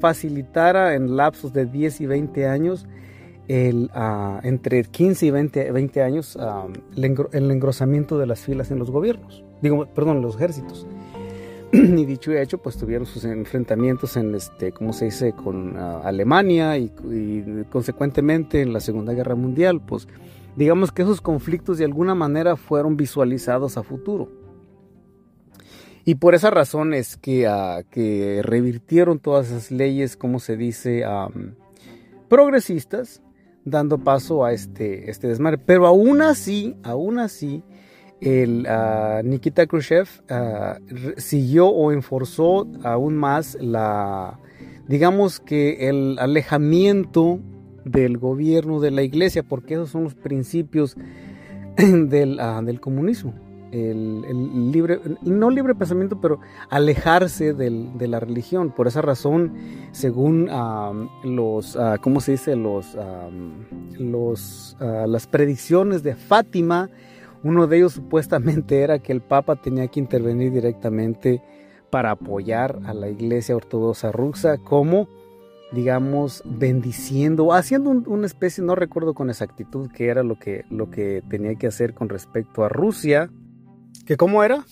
facilitara 0.00 0.94
en 0.94 1.16
lapsos 1.16 1.52
de 1.52 1.66
10 1.66 2.00
y 2.00 2.06
20 2.06 2.48
años, 2.48 2.86
ah, 3.92 4.40
entre 4.42 4.84
15 4.84 5.26
y 5.26 5.30
20, 5.30 5.72
20 5.72 6.02
años, 6.02 6.36
ah, 6.40 6.66
el, 6.96 7.50
engrosamiento 7.50 8.18
de 8.18 8.26
las 8.26 8.40
filas 8.40 8.70
en 8.70 8.78
los 8.78 8.90
gobiernos, 8.90 9.44
digo, 9.62 9.86
perdón, 9.86 10.18
en 10.18 10.22
los 10.22 10.36
ejércitos. 10.36 10.86
y 11.72 12.04
dicho 12.04 12.32
y 12.32 12.36
hecho, 12.36 12.58
pues 12.58 12.76
tuvieron 12.76 13.06
sus 13.06 13.24
enfrentamientos 13.24 14.16
en, 14.16 14.34
este, 14.34 14.72
¿cómo 14.72 14.92
se 14.92 15.06
dice?, 15.06 15.32
con 15.32 15.76
ah, 15.76 16.00
Alemania 16.04 16.78
y, 16.78 16.92
consecuentemente 17.70 18.62
en 18.62 18.72
la 18.72 18.80
Segunda 18.80 19.12
Guerra 19.12 19.34
Mundial, 19.34 19.80
pues 19.80 20.08
digamos 20.56 20.92
que 20.92 21.02
esos 21.02 21.20
conflictos 21.20 21.78
de 21.78 21.84
alguna 21.84 22.14
manera 22.14 22.56
fueron 22.56 22.96
visualizados 22.96 23.76
a 23.76 23.82
futuro. 23.82 24.28
Y 26.04 26.14
por 26.14 26.36
esa 26.36 26.50
razón 26.50 26.94
es 26.94 27.16
que, 27.16 27.48
ah, 27.48 27.82
que 27.90 28.40
revirtieron 28.42 29.18
todas 29.18 29.48
esas 29.48 29.70
leyes, 29.72 30.16
como 30.16 30.38
se 30.38 30.56
dice, 30.56 31.04
progresistas, 32.28 33.22
dando 33.66 33.98
paso 33.98 34.44
a 34.44 34.52
este, 34.52 35.10
este 35.10 35.28
desmadre. 35.28 35.58
Pero 35.58 35.86
aún 35.86 36.22
así, 36.22 36.76
aún 36.82 37.18
así, 37.18 37.62
el 38.20 38.66
uh, 38.66 39.22
Nikita 39.26 39.66
Khrushchev 39.66 40.08
ah, 40.30 40.78
siguió 41.18 41.66
o 41.68 41.92
enforzó 41.92 42.66
aún 42.82 43.14
más 43.16 43.58
la, 43.60 44.38
digamos 44.88 45.40
que 45.40 45.90
el 45.90 46.18
alejamiento 46.18 47.40
del 47.84 48.16
gobierno 48.16 48.80
de 48.80 48.90
la 48.90 49.02
iglesia, 49.02 49.42
porque 49.42 49.74
esos 49.74 49.90
son 49.90 50.04
los 50.04 50.14
principios 50.14 50.96
del, 51.76 52.40
ah, 52.40 52.62
del 52.64 52.80
comunismo. 52.80 53.45
El, 53.72 54.70
libre, 54.72 55.00
no 55.22 55.50
libre 55.50 55.74
pensamiento, 55.74 56.20
pero 56.20 56.40
alejarse 56.70 57.52
de 57.52 58.08
la 58.08 58.20
religión. 58.20 58.70
Por 58.70 58.86
esa 58.86 59.02
razón, 59.02 59.54
según 59.92 60.48
los, 61.24 61.76
uh, 61.76 61.96
¿cómo 62.00 62.20
se 62.20 62.32
dice? 62.32 62.56
Los, 62.56 62.96
los, 63.98 64.76
las 64.80 65.26
predicciones 65.26 66.02
de 66.02 66.14
Fátima, 66.14 66.90
uno 67.42 67.66
de 67.66 67.78
ellos 67.78 67.92
supuestamente 67.92 68.80
era 68.80 68.98
que 68.98 69.12
el 69.12 69.20
Papa 69.20 69.56
tenía 69.56 69.88
que 69.88 70.00
intervenir 70.00 70.52
directamente 70.52 71.42
para 71.90 72.12
apoyar 72.12 72.80
a 72.84 72.94
la 72.94 73.08
iglesia 73.08 73.56
ortodoxa 73.56 74.10
rusa 74.12 74.58
como 74.58 75.08
digamos, 75.72 76.42
bendiciendo, 76.44 77.52
haciendo 77.52 77.90
una 77.90 78.26
especie, 78.26 78.62
no 78.62 78.74
recuerdo 78.74 79.14
con 79.14 79.30
exactitud 79.30 79.90
qué 79.92 80.06
era 80.06 80.22
lo 80.22 80.38
que, 80.38 80.64
lo 80.70 80.90
que 80.90 81.22
tenía 81.28 81.54
que 81.56 81.66
hacer 81.66 81.94
con 81.94 82.08
respecto 82.08 82.64
a 82.64 82.68
Rusia. 82.68 83.30
¿Que 84.06 84.16
cómo 84.16 84.42
era? 84.42 84.64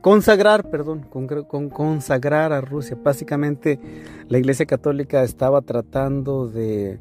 consagrar, 0.00 0.70
perdón, 0.70 1.06
con, 1.10 1.68
consagrar 1.68 2.52
a 2.52 2.60
Rusia. 2.60 2.96
Básicamente 3.02 3.78
la 4.28 4.38
Iglesia 4.38 4.66
Católica 4.66 5.22
estaba 5.22 5.60
tratando 5.62 6.48
de, 6.48 6.98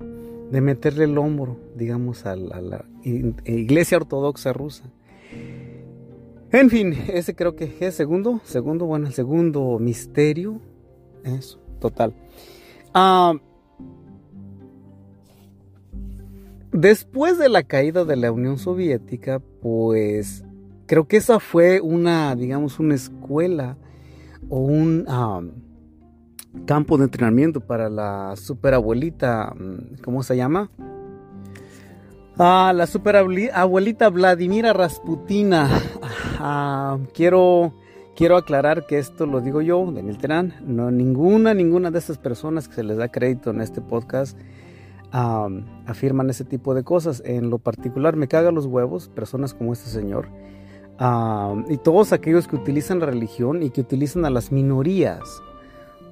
meterle 0.51 1.05
el 1.05 1.17
hombro, 1.17 1.57
digamos, 1.75 2.25
a 2.25 2.35
la, 2.35 2.85
Iglesia 3.03 3.97
Ortodoxa 3.97 4.53
rusa. 4.53 4.83
En 6.51 6.69
fin, 6.69 6.93
ese 7.07 7.35
creo 7.35 7.55
que 7.55 7.75
es 7.79 7.95
segundo, 7.95 8.41
segundo, 8.43 8.85
bueno, 8.85 9.07
el 9.07 9.13
segundo 9.13 9.77
misterio, 9.79 10.61
eso, 11.23 11.59
total. 11.79 12.13
Ah, 12.93 13.33
después 16.71 17.37
de 17.37 17.49
la 17.49 17.63
caída 17.63 18.05
de 18.05 18.15
la 18.15 18.31
Unión 18.31 18.57
Soviética, 18.57 19.41
pues 19.61 20.45
creo 20.87 21.07
que 21.07 21.17
esa 21.17 21.39
fue 21.39 21.79
una, 21.81 22.35
digamos, 22.35 22.79
una 22.79 22.95
escuela 22.95 23.77
o 24.49 24.59
un 24.59 25.05
campo 26.65 26.97
de 26.97 27.03
entrenamiento 27.03 27.59
para 27.61 27.89
la 27.89 28.35
superabuelita, 28.35 29.53
mm, 29.55 30.01
¿cómo 30.03 30.23
se 30.23 30.35
llama? 30.35 30.71
Ah, 32.39 32.71
la 32.75 32.87
superabuelita 32.87 34.09
Vladimira 34.09 34.73
Rasputina. 34.73 35.69
Ah, 36.39 36.99
quiero, 37.15 37.73
quiero 38.15 38.37
aclarar 38.37 38.85
que 38.85 38.99
esto 38.99 39.25
lo 39.25 39.41
digo 39.41 39.63
yo, 39.63 39.91
Daniel 39.91 40.19
Terán. 40.19 40.53
No, 40.63 40.91
ninguna, 40.91 41.55
ninguna 41.55 41.89
de 41.89 41.97
estas 41.97 42.19
personas 42.19 42.67
que 42.67 42.75
se 42.75 42.83
les 42.83 42.97
da 42.97 43.07
crédito 43.07 43.49
en 43.49 43.59
este 43.59 43.81
podcast 43.81 44.37
afirman 45.11 46.29
ese 46.29 46.45
tipo 46.45 46.75
de 46.75 46.83
cosas. 46.83 47.23
En 47.25 47.49
lo 47.49 47.57
particular, 47.57 48.15
me 48.15 48.27
caga 48.27 48.51
los 48.51 48.67
huevos 48.67 49.09
personas 49.09 49.55
como 49.55 49.73
este 49.73 49.89
señor 49.89 50.27
y 51.69 51.77
todos 51.77 52.11
aquellos 52.11 52.47
que 52.47 52.55
utilizan 52.55 52.99
la 52.99 53.05
religión 53.05 53.61
y 53.61 53.69
que 53.69 53.81
utilizan 53.81 54.25
a 54.25 54.29
las 54.29 54.51
minorías 54.51 55.41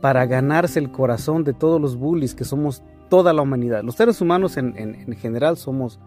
para 0.02 0.26
ganarse 0.26 0.80
el 0.80 0.92
corazón 0.92 1.44
de 1.44 1.54
todos 1.54 1.82
los 1.82 1.96
bullies 1.96 2.36
que 2.36 2.44
somos 2.44 2.84
toda 3.10 3.34
la 3.34 3.42
humanidad. 3.42 3.84
Los 3.84 3.96
seres 3.96 4.22
humanos 4.22 4.58
en, 4.58 5.16
general 5.18 5.58
somos, 5.58 6.00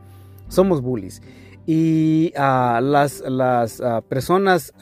somos 0.48 0.80
bullies. 0.82 1.22
Y 1.66 2.32
las, 2.36 3.20
las 3.26 3.82
personas, 4.08 4.72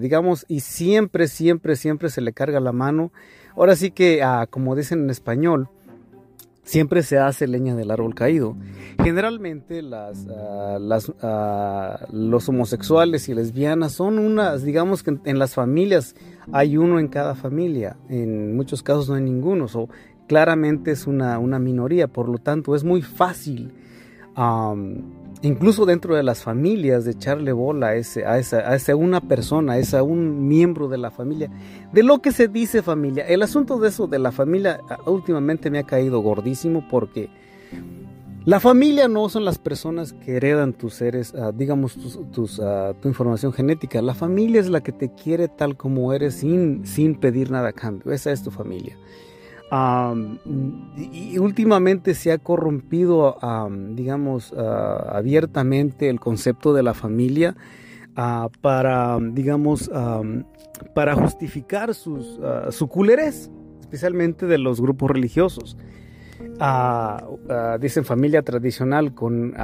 digamos, 0.00 0.44
y 0.48 0.60
siempre, 0.60 1.26
siempre, 1.26 1.76
siempre 1.76 2.10
se 2.10 2.20
le 2.20 2.32
carga 2.32 2.60
la 2.60 2.72
mano. 2.72 3.10
Ahora 3.56 3.74
sí 3.74 3.90
que, 3.90 4.22
como 4.50 4.76
dicen 4.76 5.04
en 5.04 5.10
español, 5.10 5.70
siempre 6.66 7.02
se 7.02 7.16
hace 7.16 7.46
leña 7.46 7.74
del 7.74 7.90
árbol 7.90 8.14
caído. 8.14 8.56
Generalmente 9.02 9.80
las, 9.82 10.26
ah, 11.22 12.06
los 12.12 12.48
homosexuales 12.48 13.28
y 13.28 13.34
lesbianas 13.34 13.92
son 13.92 14.18
unas, 14.18 14.62
digamos 14.62 15.02
que 15.02 15.16
en, 15.24 15.38
las 15.38 15.54
familias 15.54 16.14
hay 16.52 16.76
uno 16.76 16.98
en 16.98 17.08
cada 17.08 17.34
familia, 17.34 17.96
en 18.10 18.54
muchos 18.56 18.82
casos 18.82 19.08
no 19.08 19.14
hay 19.14 19.22
ninguno, 19.22 19.66
o 19.72 19.88
claramente 20.26 20.90
es 20.90 21.06
una, 21.06 21.38
una, 21.38 21.58
minoría, 21.58 22.08
por 22.08 22.28
lo 22.28 22.38
tanto 22.38 22.74
es 22.74 22.82
muy 22.82 23.00
fácil 23.00 23.72
incluso 25.42 25.86
dentro 25.86 26.16
de 26.16 26.22
las 26.22 26.42
familias, 26.42 27.04
de 27.04 27.12
echarle 27.12 27.52
bola 27.52 27.88
a, 27.88 27.94
ese, 27.96 28.24
a, 28.24 28.38
esa, 28.38 28.58
a 28.58 28.74
esa 28.74 28.96
una 28.96 29.20
persona, 29.20 29.74
a 29.74 29.78
esa 29.78 30.02
un 30.02 30.48
miembro 30.48 30.88
de 30.88 30.98
la 30.98 31.10
familia, 31.10 31.50
de 31.92 32.02
lo 32.02 32.20
que 32.20 32.32
se 32.32 32.48
dice 32.48 32.82
familia. 32.82 33.26
El 33.26 33.42
asunto 33.42 33.78
de 33.78 33.88
eso 33.88 34.06
de 34.06 34.18
la 34.18 34.32
familia 34.32 34.80
últimamente 35.06 35.70
me 35.70 35.78
ha 35.78 35.84
caído 35.84 36.20
gordísimo 36.20 36.86
porque 36.88 37.30
la 38.44 38.60
familia 38.60 39.08
no 39.08 39.28
son 39.28 39.44
las 39.44 39.58
personas 39.58 40.12
que 40.12 40.36
heredan 40.36 40.72
tus 40.72 40.94
seres, 40.94 41.34
ah, 41.34 41.52
digamos, 41.52 41.96
tus, 42.32 42.60
ah, 42.60 42.94
tu 43.00 43.08
información 43.08 43.52
genética. 43.52 44.00
La 44.02 44.14
familia 44.14 44.60
es 44.60 44.68
la 44.68 44.82
que 44.82 44.92
te 44.92 45.12
quiere 45.12 45.48
tal 45.48 45.76
como 45.76 46.12
eres 46.12 46.34
sin, 46.34 46.86
sin 46.86 47.16
pedir 47.16 47.50
nada 47.50 47.70
a 47.70 47.72
cambio. 47.72 48.12
Esa 48.12 48.30
es 48.30 48.42
tu 48.42 48.50
familia 48.50 48.96
y 49.70 51.38
últimamente 51.38 52.14
se 52.14 52.30
ha 52.30 52.38
corrompido, 52.38 53.36
digamos, 53.90 54.54
ah, 54.56 55.12
abiertamente 55.14 56.08
el 56.08 56.20
concepto 56.20 56.72
de 56.72 56.82
la 56.84 56.94
familia 56.94 57.56
ah, 58.14 58.48
para, 58.60 59.18
digamos, 59.20 59.90
para 60.94 61.14
justificar 61.14 61.94
sus, 61.94 62.38
uh, 62.38 62.70
su 62.70 62.88
culerez, 62.88 63.50
especialmente 63.80 64.46
de 64.46 64.58
los 64.58 64.80
grupos 64.80 65.10
religiosos. 65.10 65.76
dicen 67.80 68.04
familia 68.04 68.42
tradicional 68.42 69.14
con, 69.14 69.54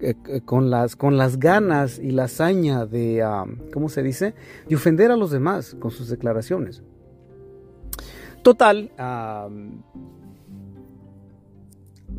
eh, 0.00 0.14
con, 0.44 0.70
las, 0.70 0.94
con 0.94 1.16
las 1.16 1.38
ganas 1.38 1.98
y 1.98 2.10
la 2.10 2.24
hazaña 2.24 2.86
de, 2.86 3.24
¿cómo 3.72 3.88
se 3.88 4.02
dice?, 4.02 4.34
de 4.68 4.76
ofender 4.76 5.10
a 5.10 5.16
los 5.16 5.30
demás 5.30 5.76
con 5.80 5.90
sus 5.90 6.08
declaraciones. 6.08 6.82
Total, 8.42 8.90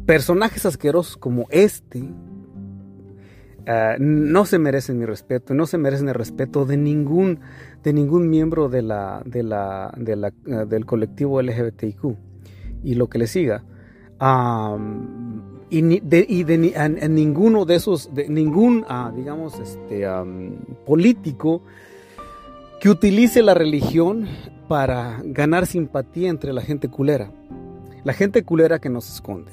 personajes 0.06 0.66
asquerosos 0.66 1.18
como 1.18 1.48
este 1.50 2.04
ah, 3.68 3.96
no 4.00 4.46
se 4.46 4.60
merecen 4.60 5.00
mi 5.00 5.06
respeto, 5.06 5.54
no 5.54 5.66
se 5.66 5.78
merecen 5.78 6.10
el 6.10 6.16
respeto 6.16 6.66
de 6.66 6.78
ningún, 6.78 7.40
de 7.84 7.94
ningún 7.94 8.30
miembro 8.30 8.70
ah, 8.92 9.24
del 9.26 10.86
colectivo 10.86 11.42
LGBTIQ 11.42 12.16
y 12.84 12.96
lo 12.96 13.10
que 13.10 13.18
le 13.18 13.28
siga. 13.28 13.64
y, 15.70 16.00
de, 16.00 17.10
ninguno 17.10 17.66
de 17.66 17.76
esos, 17.76 18.12
ningún, 18.30 18.86
ah, 18.88 19.12
digamos, 19.16 19.60
este, 19.60 20.06
político 20.86 21.64
que 22.80 22.90
utilice 22.90 23.42
la 23.42 23.54
religión 23.54 24.28
para 24.68 25.22
ganar 25.24 25.66
simpatía 25.66 26.30
entre 26.30 26.54
la 26.54 26.62
gente 26.62 26.90
culera. 26.90 27.32
La 28.04 28.14
gente 28.14 28.44
culera 28.44 28.80
que 28.80 28.90
nos 28.90 29.12
esconde. 29.12 29.52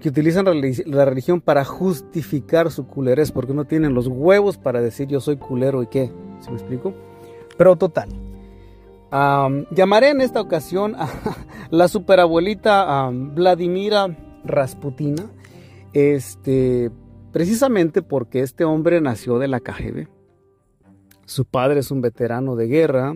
Que 0.00 0.08
utilizan 0.08 0.46
la 0.86 1.04
religión 1.04 1.40
para 1.40 1.64
justificar 1.64 2.70
su 2.70 2.86
culerez 2.86 3.32
porque 3.32 3.54
no 3.54 3.64
tienen 3.64 3.94
los 3.94 4.06
huevos 4.06 4.56
para 4.56 4.80
decir 4.80 5.08
yo 5.08 5.20
soy 5.20 5.36
culero 5.36 5.82
y 5.82 5.88
qué. 5.88 6.12
¿Se 6.40 6.50
me 6.50 6.56
explico? 6.56 6.94
Pero 7.56 7.76
total. 7.76 8.08
llamaré 9.70 10.10
en 10.10 10.20
esta 10.20 10.40
ocasión 10.40 10.94
a 10.96 11.08
la 11.70 11.88
superabuelita 11.88 13.10
Vladimira 13.12 14.16
Rasputina. 14.44 15.26
Este, 15.92 16.90
precisamente 17.32 18.02
porque 18.02 18.40
este 18.40 18.64
hombre 18.64 19.00
nació 19.00 19.38
de 19.38 19.48
la 19.48 19.58
KGB 19.58 20.06
su 21.28 21.44
padre 21.44 21.80
es 21.80 21.90
un 21.90 22.00
veterano 22.00 22.56
de 22.56 22.68
guerra 22.68 23.14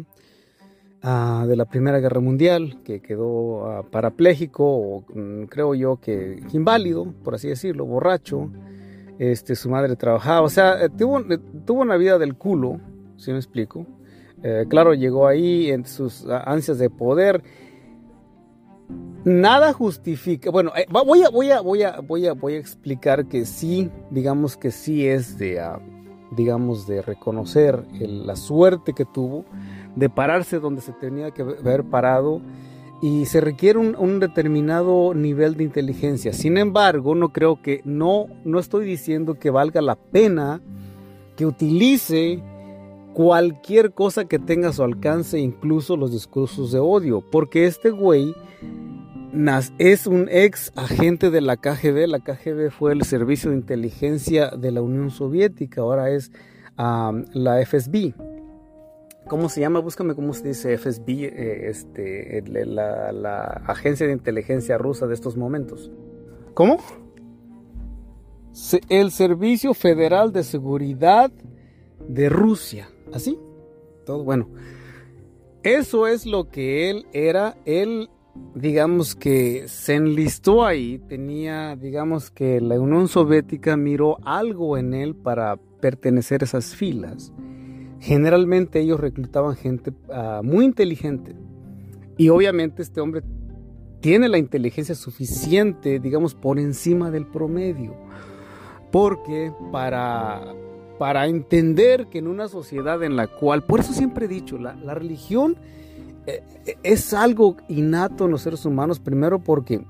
ah, 1.03 1.45
de 1.47 1.57
la 1.57 1.65
Primera 1.65 2.01
Guerra 2.01 2.21
Mundial 2.21 2.79
que 2.85 3.01
quedó 3.01 3.81
uh, 3.81 3.91
parapléjico 3.91 4.65
o 4.65 5.05
mm, 5.15 5.45
creo 5.45 5.75
yo 5.75 6.01
que 6.01 6.43
inválido, 6.53 7.13
por 7.25 7.35
así 7.35 7.49
decirlo, 7.49 7.85
borracho. 7.85 8.51
Este, 9.19 9.55
su 9.55 9.69
madre 9.69 9.95
trabajaba, 9.95 10.41
o 10.41 10.49
sea, 10.49 10.83
eh, 10.83 10.89
tuvo, 10.89 11.21
eh, 11.21 11.39
tuvo 11.65 11.83
una 11.83 11.97
vida 11.97 12.19
del 12.19 12.35
culo, 12.35 12.81
si 13.17 13.31
me 13.31 13.37
explico. 13.37 13.87
Eh, 14.43 14.65
claro, 14.69 14.95
llegó 14.95 15.29
ahí 15.29 15.71
en 15.71 15.87
sus 15.87 16.27
ah, 16.27 16.43
ansias 16.47 16.79
de 16.79 16.91
poder. 16.91 17.43
Nada 19.25 19.73
justifica, 19.73 20.51
bueno, 20.51 20.73
voy, 20.91 21.23
a, 21.23 21.29
voy, 21.29 21.51
a, 21.53 21.61
voy, 21.61 21.83
a, 21.85 22.01
voy, 22.01 22.27
a, 22.27 22.33
voy 22.33 22.55
a 22.55 22.59
explicar 22.59 23.27
que 23.27 23.45
sí, 23.45 23.91
digamos 24.11 24.57
que 24.57 24.73
sí 24.73 25.07
es 25.07 25.39
de, 25.39 25.61
digamos, 26.37 26.87
de 26.87 27.03
reconocer 27.03 27.85
la 27.93 28.37
suerte 28.37 28.93
que 28.93 29.05
tuvo, 29.05 29.45
de 29.97 30.09
pararse 30.09 30.59
donde 30.59 30.81
se 30.81 30.93
tenía 30.93 31.31
que 31.31 31.43
haber 31.43 31.85
parado 31.85 32.41
y 33.03 33.27
se 33.27 33.41
requiere 33.41 33.79
un, 33.79 34.21
determinado 34.21 35.13
nivel 35.13 35.57
de 35.57 35.65
inteligencia. 35.65 36.33
Sin 36.33 36.57
embargo, 36.57 37.15
no 37.15 37.33
creo 37.33 37.61
que, 37.61 37.81
no, 37.85 38.27
no 38.45 38.61
estoy 38.61 38.87
diciendo 38.87 39.35
que 39.35 39.51
valga 39.51 39.83
la 39.83 39.97
pena 39.97 40.61
que 41.37 41.45
utilice 41.45 42.41
cualquier 43.13 43.93
cosa 43.93 44.25
que 44.27 44.39
tenga 44.39 44.69
a 44.69 44.73
su 44.73 44.85
alcance, 44.85 45.41
incluso 45.41 45.97
los 45.97 46.13
discursos 46.13 46.73
de 46.73 46.79
odio, 46.79 47.23
porque 47.29 47.67
este 47.67 47.91
güey 47.91 48.35
es 49.79 50.07
un 50.07 50.29
ex 50.31 50.73
agente 50.77 51.31
de 51.31 51.41
la 51.41 51.57
KGB. 51.57 52.07
La 52.07 52.21
KGB 52.21 52.71
fue 52.71 52.93
el 52.93 53.03
servicio 53.05 53.51
de 53.51 53.57
inteligencia 53.57 54.51
de 54.51 54.71
la 54.71 54.83
Unión 54.83 55.11
Soviética, 55.11 55.81
ahora 55.81 56.11
es 56.11 56.31
la 56.77 57.65
FSB. 57.65 58.15
¿Cómo 59.29 59.49
se 59.49 59.61
llama? 59.61 59.81
Búscame 59.81 60.15
cómo 60.15 60.35
se 60.35 60.49
dice 60.49 60.77
FSB, 60.77 61.09
eh, 61.09 61.69
este, 61.69 62.43
la, 62.47 63.13
la, 63.13 63.45
agencia 63.67 64.07
de 64.07 64.13
inteligencia 64.13 64.77
rusa 64.77 65.07
de 65.07 65.15
estos 65.15 65.37
momentos. 65.37 65.91
¿Cómo? 66.55 66.79
El 68.89 69.11
Servicio 69.13 69.73
Federal 69.75 70.33
de 70.33 70.43
Seguridad 70.43 71.31
de 72.07 72.29
Rusia. 72.29 72.91
¿Así? 73.13 73.39
Todo 74.05 74.25
bueno. 74.25 74.49
Eso 75.63 76.09
es 76.09 76.27
lo 76.27 76.51
que 76.51 76.91
él 76.91 77.07
era. 77.13 77.57
Él 77.65 78.11
digamos 78.55 79.15
que 79.15 79.69
se 79.69 79.95
enlistó 79.95 80.65
ahí, 80.65 80.99
tenía, 81.09 81.77
digamos 81.77 82.31
que 82.31 82.61
la 82.61 82.79
Unión 82.81 83.09
Soviética 83.09 83.77
miró 83.77 84.19
algo 84.25 84.79
en 84.79 84.95
él 84.95 85.15
para 85.15 85.57
pertenecer 85.81 86.43
a 86.43 86.45
esas 86.45 86.75
filas. 86.75 87.33
generalmente 88.01 88.81
ellos 88.81 88.99
reclutaban 88.99 89.55
gente 89.55 89.93
ah, 90.11 90.41
muy 90.43 90.65
inteligente. 90.65 91.37
Y 92.17 92.29
obviamente 92.29 92.83
este 92.83 93.01
hombre 93.01 93.23
tiene 94.01 94.29
la 94.29 94.37
inteligencia 94.37 94.95
suficiente, 94.95 96.01
digamos, 96.01 96.35
por 96.35 96.59
encima 96.59 97.11
del 97.11 97.27
promedio. 97.27 97.95
Porque 98.91 99.53
para, 99.71 100.55
para 100.99 101.27
entender 101.27 102.09
que 102.09 102.19
en 102.19 102.27
una 102.27 102.49
sociedad 102.49 103.03
en 103.03 103.17
la 103.17 103.29
cual, 103.29 103.63
por 103.63 103.81
eso 103.81 103.93
siempre 103.93 104.27
he 104.27 104.29
dicho, 104.29 104.59
la, 104.59 104.75
religión 104.95 105.57
eh, 105.57 105.82
es 106.83 107.15
algo 107.15 107.57
innato 107.69 108.27
en 108.27 108.31
los 108.31 108.43
seres 108.43 108.65
humanos, 108.65 109.01
primero 109.01 109.41
porque 109.41 109.85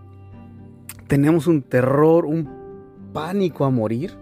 tenemos 1.06 1.46
un 1.46 1.62
terror, 1.62 2.24
un 2.24 2.48
pánico 3.12 3.64
a 3.64 3.70
morir. 3.70 4.16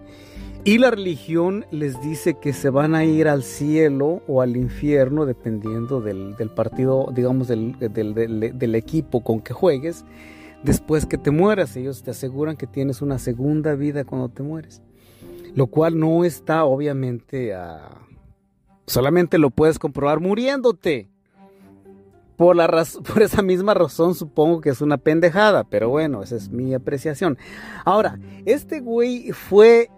Y 0.63 0.77
la 0.77 0.91
religión 0.91 1.65
les 1.71 1.99
dice 2.01 2.35
que 2.39 2.53
se 2.53 2.69
van 2.69 2.93
a 2.93 3.03
ir 3.03 3.27
al 3.27 3.41
cielo 3.41 4.21
o 4.27 4.41
al 4.41 4.55
infierno 4.57 5.25
dependiendo 5.25 6.01
del, 6.01 6.35
partido, 6.55 7.07
digamos, 7.15 7.47
del, 7.47 7.75
del, 7.79 8.75
equipo 8.75 9.23
con 9.23 9.39
que 9.41 9.53
juegues. 9.53 10.05
Después 10.63 11.07
que 11.07 11.17
te 11.17 11.31
mueras, 11.31 11.75
ellos 11.77 12.03
te 12.03 12.11
aseguran 12.11 12.57
que 12.57 12.67
tienes 12.67 13.01
una 13.01 13.17
segunda 13.17 13.73
vida 13.73 14.03
cuando 14.03 14.29
te 14.29 14.43
mueres. 14.43 14.83
Lo 15.55 15.65
cual 15.67 15.99
no 15.99 16.23
está 16.25 16.63
obviamente. 16.65 17.55
Solamente 18.85 19.39
lo 19.39 19.49
puedes 19.49 19.79
comprobar 19.79 20.19
muriéndote. 20.19 21.10
Por, 22.41 22.55
la 22.55 22.67
por 23.13 23.21
esa 23.21 23.43
misma 23.43 23.75
razón 23.75 24.15
supongo 24.15 24.61
que 24.61 24.71
es 24.71 24.81
una 24.81 24.97
pendejada, 24.97 25.63
pero 25.63 25.89
bueno, 25.89 26.23
esa 26.23 26.37
es 26.37 26.49
mi 26.49 26.73
apreciación. 26.73 27.37
Ahora, 27.85 28.17
este 28.45 28.79
güey 28.79 29.31
fue 29.31 29.91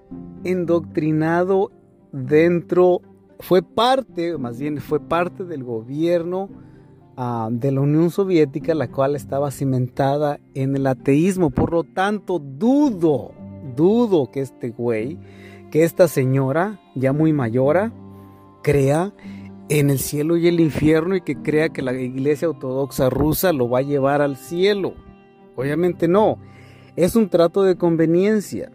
endoctrinado 0.43 1.71
dentro, 2.11 2.99
fue 3.39 3.63
parte, 3.63 4.37
más 4.37 4.59
bien 4.59 4.79
fue 4.79 4.99
parte 4.99 5.45
del 5.45 5.63
gobierno 5.63 6.49
ah, 7.15 7.47
de 7.49 7.71
la 7.71 7.79
Unión 7.79 8.09
Soviética, 8.09 8.75
la 8.75 8.89
cual 8.89 9.15
estaba 9.15 9.49
cimentada 9.49 10.41
en 10.53 10.75
el 10.75 10.85
ateísmo. 10.87 11.49
Por 11.49 11.71
lo 11.71 11.85
tanto, 11.85 12.39
dudo, 12.39 13.31
dudo 13.73 14.31
que 14.31 14.41
este 14.41 14.71
güey, 14.71 15.17
que 15.71 15.85
esta 15.85 16.09
señora, 16.09 16.81
ya 16.93 17.13
muy 17.13 17.31
mayora, 17.31 17.93
crea 18.63 19.13
en 19.79 19.89
el 19.89 19.99
cielo 19.99 20.37
y 20.37 20.47
el 20.47 20.59
infierno 20.59 21.15
y 21.15 21.21
que 21.21 21.35
crea 21.35 21.69
que 21.69 21.81
la 21.81 21.93
iglesia 21.93 22.49
ortodoxa 22.49 23.09
rusa 23.09 23.53
lo 23.53 23.69
va 23.69 23.79
a 23.79 23.83
llevar 23.83 24.21
al 24.21 24.37
cielo. 24.37 24.93
Obviamente 25.55 26.07
no, 26.07 26.37
es 26.95 27.15
un 27.15 27.29
trato 27.29 27.63
de 27.63 27.75
conveniencia 27.75 28.71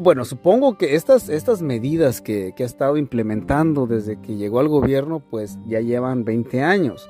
bueno, 0.00 0.24
supongo 0.24 0.78
que 0.78 0.94
estas, 0.94 1.28
estas 1.28 1.62
medidas 1.62 2.20
que, 2.20 2.54
ha 2.58 2.62
estado 2.62 2.96
implementando 2.96 3.86
desde 3.86 4.20
que 4.20 4.36
llegó 4.36 4.60
al 4.60 4.68
gobierno, 4.68 5.20
pues 5.20 5.58
ya 5.66 5.80
llevan 5.80 6.24
20 6.24 6.62
años. 6.62 7.08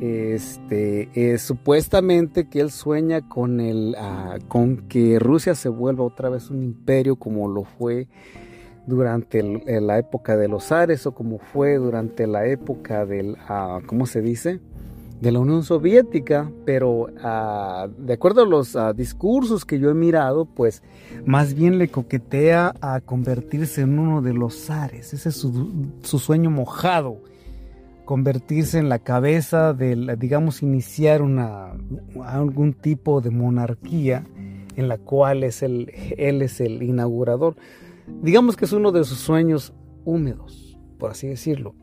Este, 0.00 1.10
eh, 1.14 1.36
supuestamente 1.38 2.48
que 2.48 2.60
él 2.60 2.70
sueña 2.70 3.28
con, 3.28 3.60
el, 3.60 3.94
ah, 3.98 4.38
con 4.48 4.88
que 4.88 5.18
Rusia 5.18 5.54
se 5.54 5.68
vuelva 5.68 6.04
otra 6.04 6.30
vez 6.30 6.48
un 6.50 6.64
imperio 6.64 7.16
como 7.16 7.48
lo 7.48 7.64
fue 7.64 8.08
durante 8.86 9.42
la 9.42 9.98
época 9.98 10.36
de 10.36 10.48
los 10.48 10.72
Ares 10.72 11.06
o 11.06 11.12
como 11.12 11.38
fue 11.38 11.76
durante 11.76 12.26
la 12.26 12.46
época 12.46 13.06
del, 13.06 13.36
uh, 13.48 13.84
¿cómo 13.86 14.06
se 14.06 14.20
dice? 14.20 14.60
de 15.24 15.32
la 15.32 15.38
Unión 15.38 15.62
Soviética, 15.62 16.50
pero 16.66 17.08
ah, 17.22 17.88
de 17.96 18.12
acuerdo 18.12 18.42
a 18.42 18.46
los 18.46 18.76
ah, 18.76 18.92
discursos 18.92 19.64
que 19.64 19.78
yo 19.78 19.88
he 19.90 19.94
mirado, 19.94 20.44
pues 20.44 20.82
más 21.24 21.54
bien 21.54 21.78
le 21.78 21.88
coquetea 21.88 22.74
a 22.82 23.00
convertirse 23.00 23.80
en 23.80 23.98
uno 23.98 24.20
de 24.20 24.34
los 24.34 24.66
zares. 24.66 25.14
Ese 25.14 25.30
es 25.30 25.36
su, 25.36 26.18
sueño 26.18 26.50
mojado, 26.50 27.22
convertirse 28.04 28.78
en 28.78 28.90
la 28.90 28.98
cabeza 28.98 29.72
del, 29.72 30.14
digamos, 30.18 30.62
iniciar 30.62 31.22
una, 31.22 31.72
algún 32.26 32.74
tipo 32.74 33.22
de 33.22 33.30
monarquía 33.30 34.26
en 34.76 34.88
la 34.88 34.98
cual 34.98 35.42
es 35.42 35.62
él 35.62 35.88
es 36.18 36.60
el 36.60 36.82
inaugurador. 36.82 37.56
Digamos 38.06 38.56
que 38.56 38.64
es 38.64 38.72
uno 38.72 38.92
de 38.92 39.04
sus 39.04 39.18
sueños 39.18 39.72
húmedos, 40.04 40.78
por 40.98 41.10
así 41.10 41.28
decirlo. 41.28 41.74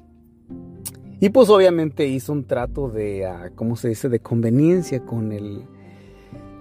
Y 1.20 1.30
pues 1.30 1.50
obviamente 1.50 2.08
hizo 2.08 2.34
un 2.34 2.46
trato 2.46 2.90
de, 2.90 3.26
ah, 3.26 3.52
¿cómo 3.56 3.76
se 3.76 3.90
dice?, 3.90 4.10
de 4.10 4.20
conveniencia 4.20 5.06
con 5.06 5.32
el, 5.32 5.66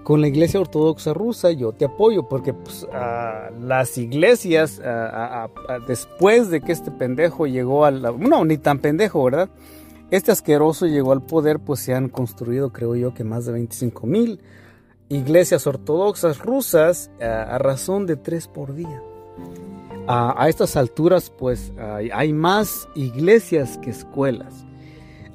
con 0.02 0.20
la 0.20 0.28
iglesia 0.28 0.60
ortodoxa 0.60 1.14
rusa, 1.14 1.50
yo 1.50 1.72
te 1.72 1.86
apoyo, 1.86 2.28
porque 2.28 2.52
pues, 2.52 2.86
ah, 2.92 3.50
las 3.58 3.96
iglesias, 3.96 4.80
ah, 4.84 5.48
después 5.86 6.50
de 6.50 6.60
que 6.60 6.72
este 6.72 6.90
pendejo 6.90 7.46
llegó 7.46 7.86
al... 7.86 8.02
No, 8.20 8.44
ni 8.44 8.58
tan 8.58 8.80
pendejo, 8.80 9.24
¿verdad? 9.24 9.48
Este 10.10 10.30
asqueroso 10.30 10.86
llegó 10.86 11.12
al 11.12 11.22
poder, 11.22 11.60
pues 11.60 11.80
se 11.80 11.94
han 11.94 12.08
construido, 12.08 12.70
creo 12.70 12.96
yo, 12.96 13.14
que 13.14 13.24
más 13.24 13.46
de 13.46 13.52
25 13.52 14.06
mil 14.06 14.40
iglesias 15.08 15.66
ortodoxas 15.66 16.38
rusas 16.38 17.10
a 17.20 17.58
razón 17.58 18.06
de 18.06 18.16
tres 18.16 18.46
por 18.46 18.74
día 18.74 19.02
a, 20.06 20.48
estas 20.48 20.76
alturas 20.76 21.30
pues 21.30 21.72
hay, 21.78 22.32
más 22.32 22.88
iglesias 22.94 23.78
que 23.78 23.90
escuelas. 23.90 24.66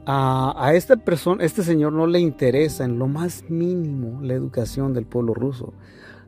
A, 0.06 0.72
esta 0.76 0.98
persona, 0.98 1.44
este 1.44 1.64
señor 1.64 1.94
no 1.94 2.08
le 2.08 2.20
interesa 2.20 2.86
en 2.86 3.00
lo 3.00 3.08
más 3.08 3.50
mínimo 3.50 4.22
la 4.22 4.34
educación 4.34 4.94
del 4.94 5.06
pueblo 5.06 5.34
ruso. 5.34 5.74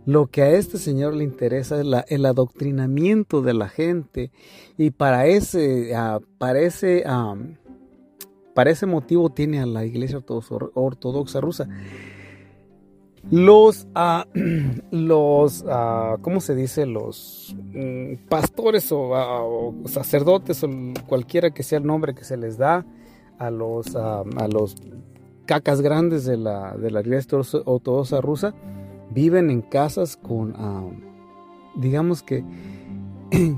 Lo 0.06 0.27
que 0.27 0.41
a 0.41 0.51
este 0.51 0.77
señor 0.77 1.13
le 1.13 1.25
interesa 1.25 1.82
es 1.82 1.88
el 2.08 2.25
adoctrinamiento 2.25 3.41
de 3.41 3.53
la 3.53 3.67
gente 3.67 4.32
y 4.77 4.91
para 4.91 5.25
ese, 5.25 5.93
para 6.38 6.60
ese, 6.60 7.03
para 8.53 8.71
ese 8.71 8.86
motivo 8.86 9.30
tiene 9.30 9.60
a 9.60 9.65
la 9.65 9.84
iglesia 9.84 10.23
ortodoxa 10.25 11.41
rusa. 11.41 11.67
Los, 13.32 13.88
uh, 13.96 14.24
los 14.92 15.62
uh, 15.63 16.22
¿cómo 16.22 16.40
se 16.40 16.56
dice? 16.56 16.86
Los 16.86 17.56
mm, 17.74 18.28
pastores 18.30 18.92
ah, 18.92 19.42
o, 19.44 19.76
sacerdotes 19.86 20.63
o 20.63 20.70
cualquiera 21.08 21.52
que 21.52 21.63
sea 21.63 21.80
el 21.80 21.86
nombre 21.86 22.16
que 22.16 22.24
se 22.24 22.38
les 22.38 22.58
da 22.58 22.86
a 23.38 23.52
los, 23.52 23.96
a 23.96 24.24
los 24.52 24.76
cacas 25.46 25.82
grandes 25.82 26.26
de 26.26 26.38
la, 26.38 26.76
de 26.76 26.90
la 26.90 27.02
iglesia 27.02 27.38
ortodoxa 27.66 28.20
rusa 28.20 28.56
viven 29.12 29.52
en 29.52 29.62
casas 29.62 30.18
con, 30.18 30.56
digamos 31.76 32.24
que, 32.24 32.44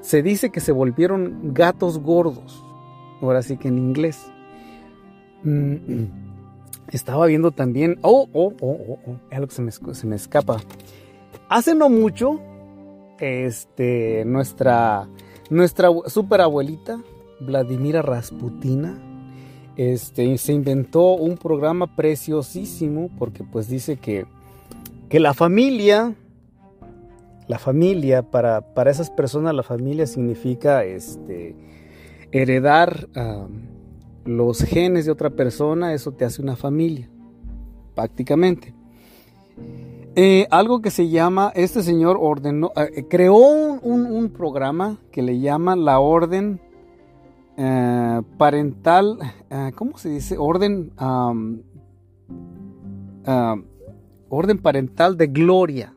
se 0.00 0.22
dice 0.22 0.50
que 0.50 0.60
se 0.60 0.72
volvieron 0.72 1.54
gatos 1.54 1.98
gordos, 1.98 2.64
ahora 3.22 3.42
sí 3.42 3.56
que 3.56 3.68
en 3.68 3.78
inglés. 3.78 4.30
Mm, 5.44 5.74
mm 5.74 6.29
estaba 6.96 7.26
viendo 7.26 7.52
también, 7.52 7.98
oh, 8.02 8.28
oh, 8.32 8.52
oh, 8.60 8.78
oh, 8.88 8.98
oh 9.06 9.16
algo 9.30 9.46
que 9.46 9.54
se 9.54 9.62
me, 9.62 9.70
se 9.72 10.06
me 10.06 10.16
escapa. 10.16 10.58
Hace 11.48 11.74
no 11.74 11.88
mucho, 11.88 12.40
este, 13.18 14.24
nuestra, 14.24 15.08
nuestra 15.50 15.88
super 16.06 16.40
abuelita, 16.40 17.00
Vladimira 17.40 18.02
Rasputina, 18.02 18.98
este, 19.76 20.36
se 20.38 20.52
inventó 20.52 21.14
un 21.14 21.36
programa 21.36 21.96
preciosísimo 21.96 23.10
porque 23.18 23.44
pues 23.44 23.68
dice 23.68 23.96
que, 23.96 24.26
que 25.08 25.20
la 25.20 25.32
familia, 25.32 26.14
la 27.48 27.58
familia, 27.58 28.22
para, 28.22 28.74
para 28.74 28.90
esas 28.90 29.10
personas 29.10 29.54
la 29.54 29.62
familia 29.62 30.06
significa 30.06 30.84
este, 30.84 31.56
heredar 32.32 33.08
los 34.24 34.62
genes 34.62 35.06
de 35.06 35.12
otra 35.12 35.30
persona, 35.30 35.94
eso 35.94 36.12
te 36.12 36.24
hace 36.24 36.42
una 36.42 36.56
familia, 36.56 37.08
prácticamente. 37.94 38.74
Eh, 40.16 40.46
algo 40.50 40.82
que 40.82 40.90
se 40.90 41.08
llama, 41.08 41.52
este 41.54 41.82
señor 41.82 42.18
ordenó, 42.20 42.72
eh, 42.76 43.06
creó 43.08 43.36
un, 43.36 44.30
programa 44.30 44.98
que 45.12 45.22
le 45.22 45.38
llama 45.38 45.76
la 45.76 46.00
orden 46.00 46.60
eh, 47.56 48.22
parental, 48.36 49.18
¿cómo 49.76 49.98
se 49.98 50.08
dice? 50.08 50.36
Orden, 50.38 50.92
orden 54.28 54.58
parental 54.58 55.16
de 55.16 55.26
gloria. 55.28 55.94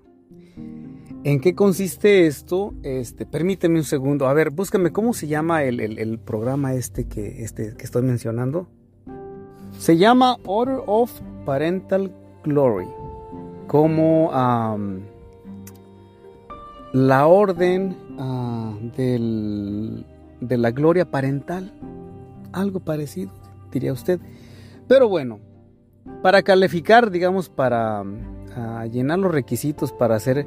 ¿En 1.25 1.39
qué 1.39 1.55
consiste 1.55 2.27
esto? 2.27 2.73
Este, 2.83 3.25
permíteme 3.25 3.79
un 3.79 3.86
segundo. 3.86 4.27
A 4.27 4.33
ver, 4.33 4.49
búscame 4.49 4.91
cómo 4.91 5.13
se 5.13 5.27
llama 5.27 5.63
el, 5.63 6.19
programa 6.19 6.73
este 6.73 7.07
que, 7.07 7.43
este 7.43 7.75
que 7.77 7.86
estoy 7.86 8.01
mencionando. 8.01 8.67
Se 9.79 9.95
llama 9.95 10.36
Order 10.45 10.81
of 10.86 11.12
Parental 11.45 12.13
Glory. 12.43 12.88
Como 13.67 14.31
la 16.91 17.27
orden 17.27 17.95
ah, 18.19 18.75
de 18.97 20.57
la 20.57 20.71
gloria 20.71 21.09
parental. 21.09 21.73
Algo 22.51 22.81
parecido, 22.81 23.31
diría 23.71 23.93
usted. 23.93 24.19
Pero 24.89 25.07
bueno, 25.07 25.39
para 26.21 26.43
calificar, 26.43 27.12
digamos, 27.12 27.47
para 27.47 28.03
ah, 28.57 28.86
llenar 28.91 29.19
los 29.19 29.31
requisitos 29.31 29.93
para 29.93 30.15
hacer 30.15 30.45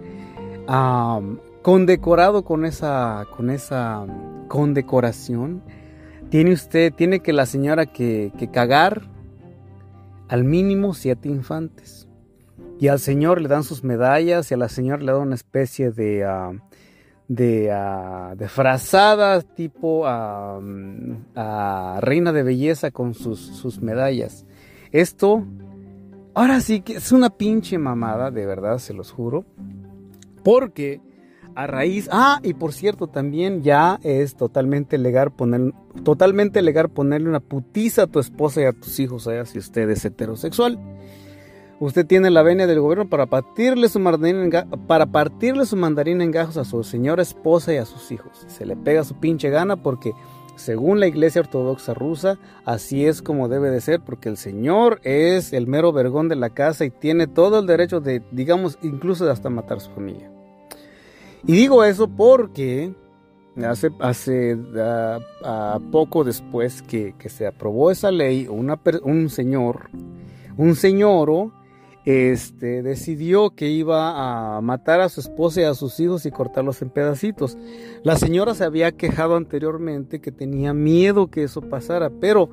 condecorado 1.63 2.45
con 2.45 2.65
esa, 2.65 3.27
con 3.37 3.51
esa 3.51 4.07
condecoración, 4.49 5.63
tiene 6.29 6.53
usted, 6.53 6.93
tiene 6.93 7.21
que 7.21 7.33
la 7.33 7.47
señora 7.47 7.87
que, 7.87 8.33
cagar 8.53 9.03
al 10.29 10.45
mínimo 10.45 10.95
siete 10.95 11.29
infantes. 11.29 12.09
Y 12.79 12.89
al 12.89 12.99
señor 12.99 13.41
le 13.41 13.49
dan 13.49 13.63
sus 13.63 13.85
medallas 13.85 14.51
y 14.51 14.55
a 14.55 14.57
la 14.59 14.69
señora 14.69 15.03
le 15.03 15.13
dan 15.13 15.23
una 15.23 15.35
especie 15.35 15.91
de, 15.91 16.25
ah, 16.25 16.53
de, 17.27 17.73
uh, 17.73 18.37
de, 18.37 18.49
frazada 18.49 19.41
tipo 19.41 20.01
uh, 20.03 20.61
reina 22.01 22.33
de 22.33 22.43
belleza 22.43 22.91
con 22.91 23.15
sus, 23.15 23.41
sus 23.41 23.81
medallas. 23.81 24.45
Esto, 24.93 25.47
ahora 26.35 26.61
sí 26.61 26.81
que 26.81 26.97
es 26.97 27.13
una 27.13 27.31
pinche 27.31 27.79
mamada, 27.79 28.31
de 28.31 28.45
verdad, 28.45 28.79
se 28.79 28.93
los 28.93 29.11
juro. 29.11 29.45
Porque 30.47 31.01
a 31.57 31.67
raíz, 31.67 32.09
ah, 32.13 32.39
y 32.45 32.55
por 32.55 32.73
cierto, 32.73 33.09
también 33.09 33.65
ya 33.65 33.99
es 34.05 34.37
totalmente 34.37 34.97
legal 34.97 35.33
poner, 35.33 35.73
totalmente 36.05 36.63
legal 36.63 36.89
ponerle 36.89 37.29
una 37.29 37.41
putiza 37.41 38.05
a 38.05 38.07
tu 38.07 38.21
esposa 38.21 38.61
y 38.61 38.65
a 38.67 38.73
tus 38.73 39.01
hijos, 39.01 39.27
allá 39.27 39.45
si 39.45 39.59
usted 39.59 39.91
es 39.91 40.05
heterosexual. 40.05 40.79
Usted 41.81 42.07
tiene 42.07 42.31
la 42.31 42.45
venia 42.45 42.69
del 42.69 42.79
gobierno 42.79 43.09
para 43.09 43.27
partirle 43.27 43.89
su 43.89 43.99
mandarín 43.99 44.37
en, 44.37 44.71
para 44.87 45.07
partirle 45.07 45.67
su 45.67 45.77
en 45.77 46.31
gajos 46.31 46.57
a 46.59 46.65
su 46.65 46.85
señora 46.85 47.23
esposa 47.23 47.75
y 47.75 47.79
a 47.79 47.85
sus 47.85 48.13
hijos. 48.13 48.45
Se 48.47 48.65
le 48.65 48.77
pega 48.77 49.03
su 49.03 49.17
pinche 49.17 49.51
gana 49.51 49.75
porque 49.75 50.13
según 50.57 51.01
la 51.01 51.07
iglesia 51.07 51.43
ortodoxa 51.43 51.93
rusa, 51.93 52.39
así 52.65 53.05
es 53.05 53.21
como 53.21 53.49
debe 53.49 53.71
de 53.71 53.81
ser, 53.81 54.01
porque 54.01 54.29
el 54.29 54.37
Señor 54.37 55.01
es 55.05 55.53
el 55.53 55.67
mero 55.67 55.93
vergón 55.93 56.29
de 56.29 56.37
la 56.37 56.51
casa 56.51 56.85
y 56.85 56.91
tiene 56.91 57.27
todo 57.27 57.59
el 57.59 57.67
derecho 57.67 58.01
de, 58.01 58.23
digamos, 58.31 58.79
incluso 58.83 59.31
hasta 59.31 59.51
matar 59.51 59.79
a 59.79 59.81
su 59.81 59.91
familia. 59.91 60.36
Y 61.47 61.53
digo 61.53 61.85
eso 61.85 62.09
porque 62.09 62.93
hace, 63.65 63.91
hace 64.01 64.59
poco 65.93 66.25
después 66.25 66.83
que, 66.83 67.15
se 67.29 67.47
aprobó 67.47 67.91
esa 67.93 68.11
ley, 68.11 68.49
un 68.49 69.31
señor, 69.31 69.91
un 70.57 70.75
señor, 70.75 71.53
este, 72.05 72.83
decidió 72.83 73.51
que 73.51 73.69
iba 73.69 74.57
a 74.57 74.61
matar 74.61 75.01
a 75.01 75.09
su 75.09 75.21
esposa 75.21 75.61
y 75.61 75.65
a 75.65 75.75
sus 75.75 75.99
hijos 76.01 76.27
y 76.27 76.31
cortarlos 76.31 76.83
en 76.83 76.91
pedacitos. 76.91 77.57
La 78.03 78.17
señora 78.17 78.55
se 78.55 78.65
había 78.65 78.93
quejado 78.93 79.37
anteriormente 79.37 80.21
que 80.21 80.33
tenía 80.33 80.73
miedo 80.73 81.29
que 81.29 81.45
eso 81.45 81.63
pasara, 81.63 82.11
pero, 82.11 82.51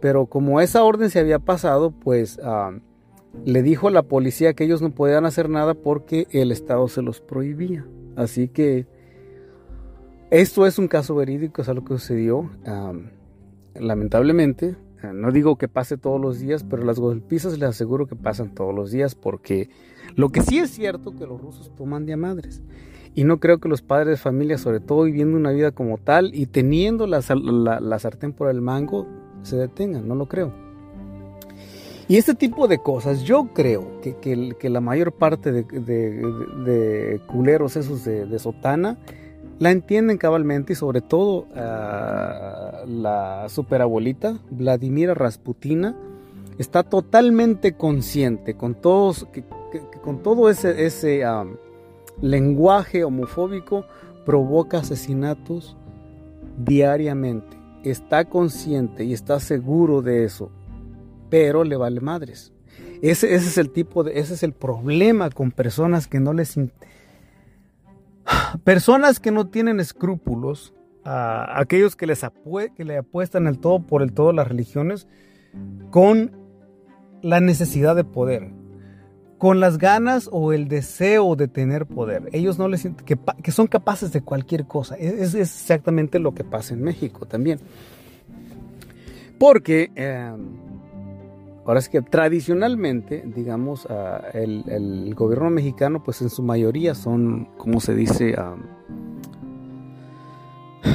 pero 0.00 0.26
como 0.26 0.60
esa 0.60 0.82
orden 0.82 1.10
se 1.10 1.20
había 1.20 1.38
pasado, 1.38 1.92
pues... 1.92 2.40
Ah, 2.42 2.72
le 3.44 3.62
dijo 3.62 3.88
a 3.88 3.90
la 3.90 4.02
policía 4.02 4.54
que 4.54 4.64
ellos 4.64 4.82
no 4.82 4.90
podían 4.90 5.24
hacer 5.24 5.48
nada 5.48 5.74
porque 5.74 6.26
el 6.30 6.50
Estado 6.52 6.88
se 6.88 7.02
los 7.02 7.20
prohibía. 7.20 7.86
Así 8.16 8.48
que 8.48 8.86
esto 10.30 10.66
es 10.66 10.78
un 10.78 10.88
caso 10.88 11.14
verídico, 11.14 11.62
es 11.62 11.68
algo 11.68 11.84
que 11.84 11.94
sucedió. 11.94 12.50
lamentablemente, 13.74 14.76
eh, 15.02 15.12
no 15.14 15.30
digo 15.30 15.56
que 15.56 15.68
pase 15.68 15.96
todos 15.96 16.20
los 16.20 16.40
días, 16.40 16.64
pero 16.64 16.82
las 16.82 16.98
golpizas 16.98 17.58
les 17.58 17.68
aseguro 17.68 18.06
que 18.06 18.16
pasan 18.16 18.54
todos 18.54 18.74
los 18.74 18.90
días 18.90 19.14
porque 19.14 19.68
lo 20.16 20.30
que 20.30 20.40
sí 20.40 20.58
es 20.58 20.70
cierto 20.70 21.14
que 21.14 21.26
los 21.26 21.40
rusos 21.40 21.72
toman 21.76 22.06
de 22.06 22.16
madres. 22.16 22.62
Y 23.14 23.24
no 23.24 23.38
creo 23.38 23.58
que 23.58 23.68
los 23.68 23.82
padres 23.82 24.08
de 24.08 24.16
familia, 24.16 24.58
sobre 24.58 24.80
todo 24.80 25.04
viviendo 25.04 25.36
una 25.36 25.52
vida 25.52 25.70
como 25.70 25.96
tal 25.96 26.34
y 26.34 26.46
teniendo 26.46 27.06
la, 27.06 27.20
la 27.80 27.98
sartén 27.98 28.32
por 28.32 28.50
el 28.50 28.60
mango, 28.60 29.06
se 29.42 29.56
detengan, 29.56 30.08
no 30.08 30.14
lo 30.14 30.26
creo. 30.26 30.65
Y 32.08 32.18
este 32.18 32.34
tipo 32.34 32.68
de 32.68 32.78
cosas, 32.78 33.24
yo 33.24 33.48
creo 33.52 34.00
que, 34.00 34.14
que, 34.16 34.70
la 34.70 34.80
mayor 34.80 35.12
parte 35.12 35.50
de, 35.50 37.20
culeros 37.26 37.76
esos 37.76 38.04
de, 38.04 38.38
sotana 38.38 38.96
la 39.58 39.72
entienden 39.72 40.16
cabalmente 40.16 40.74
y 40.74 40.76
sobre 40.76 41.00
todo 41.00 41.46
ah, 41.56 42.84
la 42.86 43.46
superabuelita 43.48 44.38
Vladimira 44.50 45.14
Rasputina 45.14 45.96
está 46.58 46.84
totalmente 46.84 47.72
consciente 47.72 48.54
con, 48.54 48.74
todos, 48.74 49.26
que, 49.32 49.42
con 50.02 50.22
todo 50.22 50.48
ese, 50.48 50.86
ese 50.86 51.24
lenguaje 52.22 53.02
homofóbico 53.02 53.84
provoca 54.24 54.78
asesinatos 54.78 55.76
diariamente. 56.56 57.56
Está 57.82 58.26
consciente 58.26 59.04
y 59.04 59.12
está 59.12 59.40
seguro 59.40 60.02
de 60.02 60.24
eso 60.24 60.50
pero 61.28 61.64
le 61.64 61.76
vale 61.76 62.00
madres. 62.00 62.52
Ese, 63.02 63.34
es 63.34 63.58
el 63.58 63.70
tipo 63.70 64.04
de, 64.04 64.18
ese 64.18 64.34
es 64.34 64.42
el 64.42 64.52
problema 64.52 65.30
con 65.30 65.50
personas 65.50 66.06
que 66.06 66.20
no 66.20 66.32
les 66.32 66.58
personas 68.64 69.20
que 69.20 69.30
no 69.30 69.48
tienen 69.48 69.80
escrúpulos, 69.80 70.74
aquellos 71.04 71.94
que 71.94 72.06
les 72.06 72.24
que 72.74 72.84
le 72.84 72.98
apuestan 72.98 73.46
el 73.46 73.58
todo 73.58 73.80
por 73.80 74.02
el 74.02 74.12
todo 74.12 74.32
las 74.32 74.48
religiones 74.48 75.06
con 75.90 76.32
la 77.22 77.40
necesidad 77.40 77.94
de 77.96 78.04
poder, 78.04 78.50
con 79.38 79.60
las 79.60 79.78
ganas 79.78 80.28
o 80.32 80.52
el 80.52 80.68
deseo 80.68 81.36
de 81.36 81.48
tener 81.48 81.86
poder. 81.86 82.28
Ellos 82.32 82.58
no 82.58 82.68
les 82.68 82.88
que, 83.04 83.52
son 83.52 83.66
capaces 83.66 84.12
de 84.12 84.22
cualquier 84.22 84.66
cosa. 84.66 84.96
Es, 84.96 85.34
es, 85.34 85.34
exactamente 85.34 86.18
lo 86.18 86.34
que 86.34 86.44
pasa 86.44 86.74
en 86.74 86.82
México 86.82 87.26
también. 87.26 87.60
Porque 89.38 89.90
eh, 89.94 90.32
Ahora 91.66 91.80
es 91.80 91.88
que 91.88 92.00
tradicionalmente, 92.00 93.24
digamos, 93.26 93.86
ah, 93.90 94.22
el, 94.32 95.12
gobierno 95.16 95.50
mexicano, 95.50 96.02
pues 96.04 96.22
en 96.22 96.30
su 96.30 96.42
mayoría 96.42 96.94
son, 96.94 97.48
como 97.56 97.80
se 97.80 97.94
dice, 97.94 98.36
ah, 98.38 98.56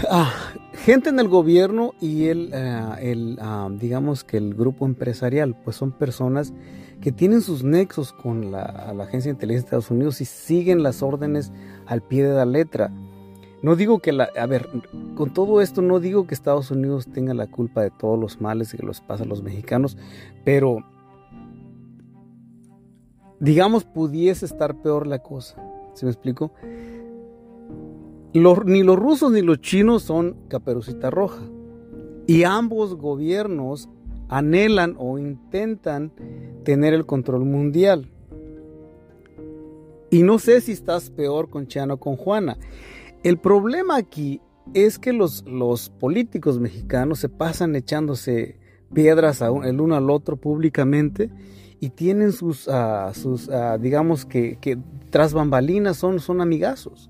ah, 0.10 0.34
gente 0.74 1.10
en 1.10 1.20
el 1.20 1.28
gobierno 1.28 1.92
y 2.00 2.28
el, 2.28 2.54
el 2.54 3.38
digamos 3.80 4.24
que 4.24 4.38
el 4.38 4.56
grupo 4.56 4.86
empresarial, 4.86 5.58
pues 5.62 5.76
son 5.76 5.92
personas 5.92 6.54
que 7.02 7.12
tienen 7.12 7.42
sus 7.42 7.64
nexos 7.64 8.14
con 8.14 8.52
la, 8.52 8.62
Agencia 9.02 9.30
de 9.30 9.36
Inteligencia 9.36 9.64
de 9.64 9.66
Estados 9.66 9.92
Unidos 9.92 10.22
y 10.22 10.26
siguen 10.26 10.84
las 10.84 11.02
órdenes 11.02 11.52
al 11.88 12.02
pie 12.02 12.24
de 12.24 12.36
la 12.36 12.46
letra. 12.46 12.92
No 13.62 13.76
digo 13.76 14.00
que 14.00 14.12
la, 14.12 14.30
a 14.40 14.46
ver, 14.48 14.68
con 15.16 15.34
todo 15.34 15.62
esto 15.62 15.82
no 15.82 16.00
digo 16.00 16.26
que 16.26 16.34
Estados 16.34 16.72
Unidos 16.72 17.08
tenga 17.08 17.34
la 17.34 17.48
culpa 17.48 17.82
de 17.82 17.92
todos 17.92 18.20
los 18.20 18.42
males 18.42 18.74
que 18.74 18.84
los 18.84 19.02
pasan 19.02 19.30
los 19.30 19.44
mexicanos, 19.44 19.98
pero 20.44 20.80
digamos 23.40 23.84
pudiese 23.84 24.46
estar 24.46 24.82
peor 24.82 25.06
la 25.06 25.20
cosa. 25.20 25.56
¿Se 25.94 26.06
me 26.06 26.12
explico? 26.12 26.52
ni 28.34 28.84
los 28.84 28.98
rusos 28.98 29.32
ni 29.32 29.42
los 29.42 29.60
chinos 29.60 30.04
son 30.04 30.38
caperucita 30.48 31.10
roja. 31.10 31.44
Y 32.28 32.44
ambos 32.44 32.96
gobiernos 32.96 33.90
anhelan 34.30 34.96
o 34.98 35.20
intentan 35.20 36.14
tener 36.64 36.94
el 36.94 37.06
control 37.06 37.46
mundial. 37.46 38.10
Y 40.10 40.24
no 40.24 40.40
sé 40.40 40.62
si 40.62 40.72
estás 40.72 41.10
peor 41.10 41.50
con 41.50 41.68
Chano 41.68 41.96
o 41.96 41.98
con 41.98 42.16
Juana. 42.16 42.58
El 43.24 43.38
problema 43.38 43.98
aquí 43.98 44.42
es 44.74 44.98
que 44.98 45.14
los, 45.14 45.44
los 45.46 45.90
políticos 45.90 46.60
mexicanos 46.60 47.20
se 47.20 47.30
pasan 47.30 47.76
echándose 47.76 48.60
piedras 48.94 49.42
el 49.42 49.80
uno 49.80 49.96
al 49.96 50.10
otro 50.10 50.38
públicamente 50.38 51.30
y 51.80 51.90
tienen 51.90 52.32
sus, 52.32 52.68
ah, 52.68 53.12
sus 53.14 53.50
ah, 53.50 53.78
digamos 53.78 54.26
que, 54.26 54.80
tras 55.10 55.34
bambalinas 55.34 55.98
son, 55.98 56.20
son 56.20 56.42
amigazos. 56.42 57.10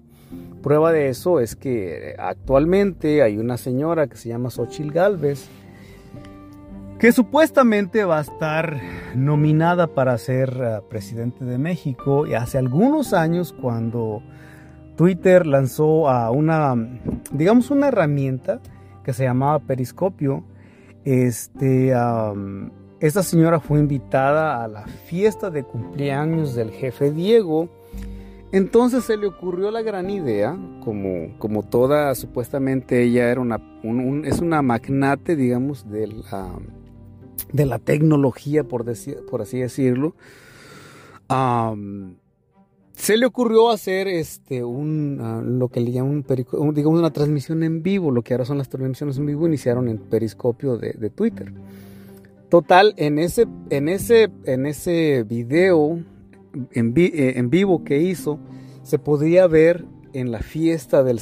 Prueba 0.61 0.91
de 0.91 1.09
eso 1.09 1.39
es 1.39 1.55
que 1.55 2.15
actualmente 2.17 3.21
hay 3.21 3.37
una 3.37 3.57
señora 3.57 4.07
que 4.07 4.15
se 4.15 4.29
llama 4.29 4.49
Xochil 4.49 4.91
Galvez 4.91 5.47
que 6.99 7.11
supuestamente 7.11 8.03
va 8.05 8.19
a 8.19 8.21
estar 8.21 8.79
nominada 9.15 9.87
para 9.87 10.17
ser 10.19 10.61
ah, 10.61 10.83
presidente 10.87 11.45
de 11.45 11.57
México 11.57 12.27
y 12.27 12.35
hace 12.35 12.57
algunos 12.57 13.13
años 13.13 13.55
cuando 13.59 14.21
Twitter 14.95 15.47
lanzó 15.47 16.09
a 16.09 16.31
una, 16.31 16.75
digamos, 17.31 17.71
una 17.71 17.87
herramienta 17.87 18.59
que 19.03 19.13
se 19.13 19.23
llamaba 19.23 19.59
Periscopio. 19.59 20.43
Este, 21.03 21.93
esta 22.99 23.23
señora 23.23 23.59
fue 23.59 23.79
invitada 23.79 24.63
a 24.63 24.67
la 24.67 24.85
fiesta 24.85 25.49
de 25.49 25.63
cumpleaños 25.63 26.55
del 26.55 26.71
jefe 26.71 27.11
Diego. 27.11 27.69
Entonces 28.51 29.05
se 29.05 29.15
le 29.15 29.27
ocurrió 29.27 29.71
la 29.71 29.81
gran 29.81 30.09
idea, 30.09 30.57
como, 30.83 31.37
como 31.39 31.63
toda, 31.63 32.13
supuestamente 32.15 33.01
ella 33.01 33.29
era 33.29 33.39
una, 33.39 33.61
es 34.25 34.39
una 34.39 34.61
magnate, 34.61 35.37
digamos, 35.37 35.89
de 35.89 36.07
la, 36.07 36.49
de 37.53 37.65
la 37.65 37.79
tecnología, 37.79 38.65
por, 38.65 38.83
decir, 38.83 39.19
por 39.29 39.41
así 39.41 39.59
decirlo 39.59 40.15
se 42.93 43.17
le 43.17 43.25
ocurrió 43.25 43.71
hacer 43.71 44.07
este 44.07 44.63
un 44.63 45.19
ah, 45.21 45.41
lo 45.43 45.69
que 45.69 45.79
le 45.81 45.91
llaman 45.91 46.25
un, 46.53 46.73
digamos 46.73 46.99
una 46.99 47.11
transmisión 47.11 47.63
en 47.63 47.83
vivo 47.83 48.11
lo 48.11 48.21
que 48.21 48.33
ahora 48.33 48.45
son 48.45 48.57
las 48.57 48.69
transmisiones 48.69 49.17
en 49.17 49.25
vivo 49.25 49.47
iniciaron 49.47 49.87
en 49.87 49.97
periscopio 49.97 50.77
de, 50.77 51.09
Twitter 51.09 51.53
total 52.49 52.93
en 52.97 53.19
ese 53.19 53.47
en 53.69 53.89
ese 53.89 54.29
en 54.45 54.65
ese 54.65 55.23
video 55.23 55.99
en, 56.71 56.93
eh, 56.97 57.33
en, 57.37 57.49
vivo 57.49 57.83
que 57.83 58.01
hizo 58.01 58.39
se 58.83 58.99
podía 58.99 59.47
ver 59.47 59.85
en 60.13 60.31
la 60.31 60.39
fiesta 60.39 61.03
del, 61.03 61.19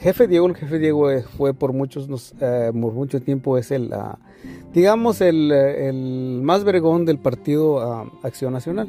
jefe 0.00 0.26
Diego. 0.26 0.46
El 0.46 0.56
jefe 0.56 0.78
Diego 0.78 1.10
eh, 1.10 1.22
fue 1.22 1.54
por 1.54 1.72
muchos 1.72 2.34
eh, 2.40 2.70
por 2.72 2.92
mucho 2.92 3.20
tiempo 3.20 3.58
es 3.58 3.70
el 3.70 3.92
ah, 3.92 4.18
digamos 4.72 5.20
el, 5.20 6.40
más 6.42 6.64
vergón 6.64 7.04
del 7.04 7.18
partido 7.18 7.80
ah, 7.80 8.10
Acción 8.22 8.52
Nacional. 8.52 8.88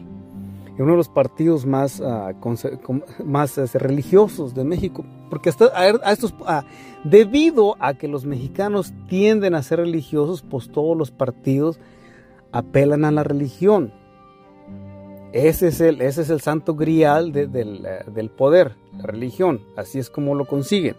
Uno 0.81 0.91
de 0.91 0.97
los 0.97 1.09
partidos 1.09 1.65
más, 1.65 2.01
ah, 2.01 2.33
más 3.23 3.57
este, 3.57 3.79
religiosos 3.79 4.55
de 4.55 4.63
México. 4.63 5.05
Porque 5.29 5.49
a, 5.49 6.11
estos, 6.11 6.33
debido 7.03 7.75
a 7.79 7.93
que 7.93 8.07
los 8.07 8.25
mexicanos 8.25 8.93
tienden 9.07 9.55
a 9.55 9.63
ser 9.63 9.79
religiosos, 9.79 10.41
pues 10.41 10.71
todos 10.71 10.97
los 10.97 11.11
partidos 11.11 11.79
apelan 12.51 13.05
a 13.05 13.11
la 13.11 13.23
religión. 13.23 13.93
Ese 15.33 15.69
es 15.69 15.79
el, 15.79 16.01
ese 16.01 16.23
es 16.23 16.29
el 16.29 16.41
santo 16.41 16.75
grial 16.75 17.31
eh, 17.35 17.47
del, 17.47 18.29
poder, 18.29 18.75
la 18.97 19.03
religión. 19.03 19.61
Así 19.77 19.99
es 19.99 20.09
como 20.09 20.35
lo 20.35 20.45
consiguen. 20.45 20.95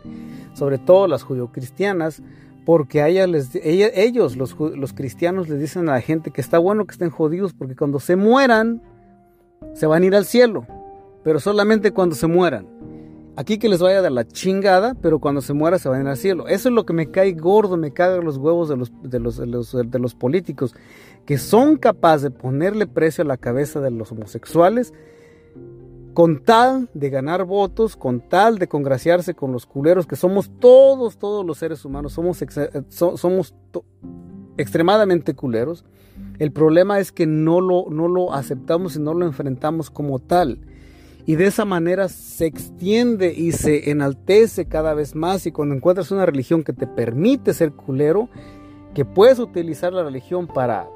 Sobre 0.54 0.78
todo 0.78 1.06
las 1.06 1.22
judio-cristianas, 1.22 2.22
porque 2.64 3.02
les, 3.26 3.54
ellos, 3.54 4.36
los, 4.36 4.58
los, 4.58 4.92
cristianos, 4.94 5.48
les 5.48 5.60
dicen 5.60 5.88
a 5.88 5.92
la 5.92 6.00
gente 6.00 6.30
que 6.30 6.40
está 6.40 6.58
bueno 6.58 6.86
que 6.86 6.92
estén 6.92 7.10
jodidos, 7.10 7.52
porque 7.52 7.76
cuando 7.76 8.00
se 8.00 8.16
mueran, 8.16 8.80
se 9.74 9.86
van 9.86 10.02
a 10.02 10.06
ir 10.06 10.14
al 10.14 10.24
cielo. 10.24 10.66
Pero 11.24 11.40
solamente 11.40 11.92
cuando 11.92 12.14
se 12.14 12.26
mueran. 12.26 12.66
Aquí 13.34 13.58
que 13.58 13.68
les 13.68 13.80
vaya 13.80 14.00
a 14.00 14.02
dar 14.02 14.12
la 14.12 14.26
chingada, 14.28 14.94
pero 15.00 15.18
cuando 15.18 15.40
se 15.40 15.54
muera 15.54 15.78
se 15.78 15.88
van 15.88 16.00
a 16.00 16.02
ir 16.02 16.08
al 16.08 16.16
cielo. 16.16 16.48
Eso 16.48 16.68
es 16.68 16.74
lo 16.74 16.84
que 16.84 16.92
me 16.92 17.10
cae 17.10 17.32
gordo, 17.32 17.78
me 17.78 17.92
cagan 17.92 18.24
los 18.24 18.36
huevos 18.36 18.68
de 18.68 18.76
los, 18.76 18.92
de 19.02 19.18
los, 19.18 19.38
de 19.38 19.46
los, 19.46 19.72
de 19.72 19.98
los 19.98 20.14
políticos 20.14 20.74
que 21.24 21.38
son 21.38 21.76
capaces 21.76 22.22
de 22.22 22.30
ponerle 22.30 22.86
precio 22.86 23.22
a 23.22 23.26
la 23.26 23.36
cabeza 23.36 23.80
de 23.80 23.90
los 23.90 24.12
homosexuales 24.12 24.92
con 26.14 26.42
tal 26.44 26.90
de 26.92 27.10
ganar 27.10 27.44
votos, 27.44 27.96
con 27.96 28.20
tal 28.20 28.58
de 28.58 28.68
congraciarse 28.68 29.34
con 29.34 29.52
los 29.52 29.66
culeros 29.66 30.06
que 30.06 30.16
somos 30.16 30.50
todos, 30.58 31.16
todos 31.16 31.44
los 31.46 31.58
seres 31.58 31.84
humanos, 31.84 32.12
somos, 32.12 32.44
somos 32.88 33.54
extremadamente 34.56 35.34
culeros. 35.34 35.84
El 36.38 36.52
problema 36.52 36.98
es 36.98 37.12
que 37.12 37.26
no 37.26 37.60
lo, 37.60 37.86
no 37.90 38.08
lo 38.08 38.34
aceptamos 38.34 38.96
y 38.96 39.00
no 39.00 39.14
lo 39.14 39.26
enfrentamos 39.26 39.90
como 39.90 40.18
tal. 40.18 40.58
Y 41.24 41.36
de 41.36 41.46
esa 41.46 41.64
manera 41.64 42.08
se 42.08 42.46
extiende 42.46 43.32
y 43.32 43.52
se 43.52 43.90
enaltece 43.90 44.66
cada 44.66 44.92
vez 44.94 45.14
más. 45.14 45.46
Y 45.46 45.52
cuando 45.52 45.74
encuentras 45.74 46.10
una 46.10 46.26
religión 46.26 46.64
que 46.64 46.72
te 46.72 46.86
permite 46.86 47.54
ser 47.54 47.72
culero, 47.72 48.28
que 48.94 49.04
puedes 49.04 49.38
utilizar 49.38 49.92
la 49.92 50.02
religión 50.02 50.46
para 50.46 50.88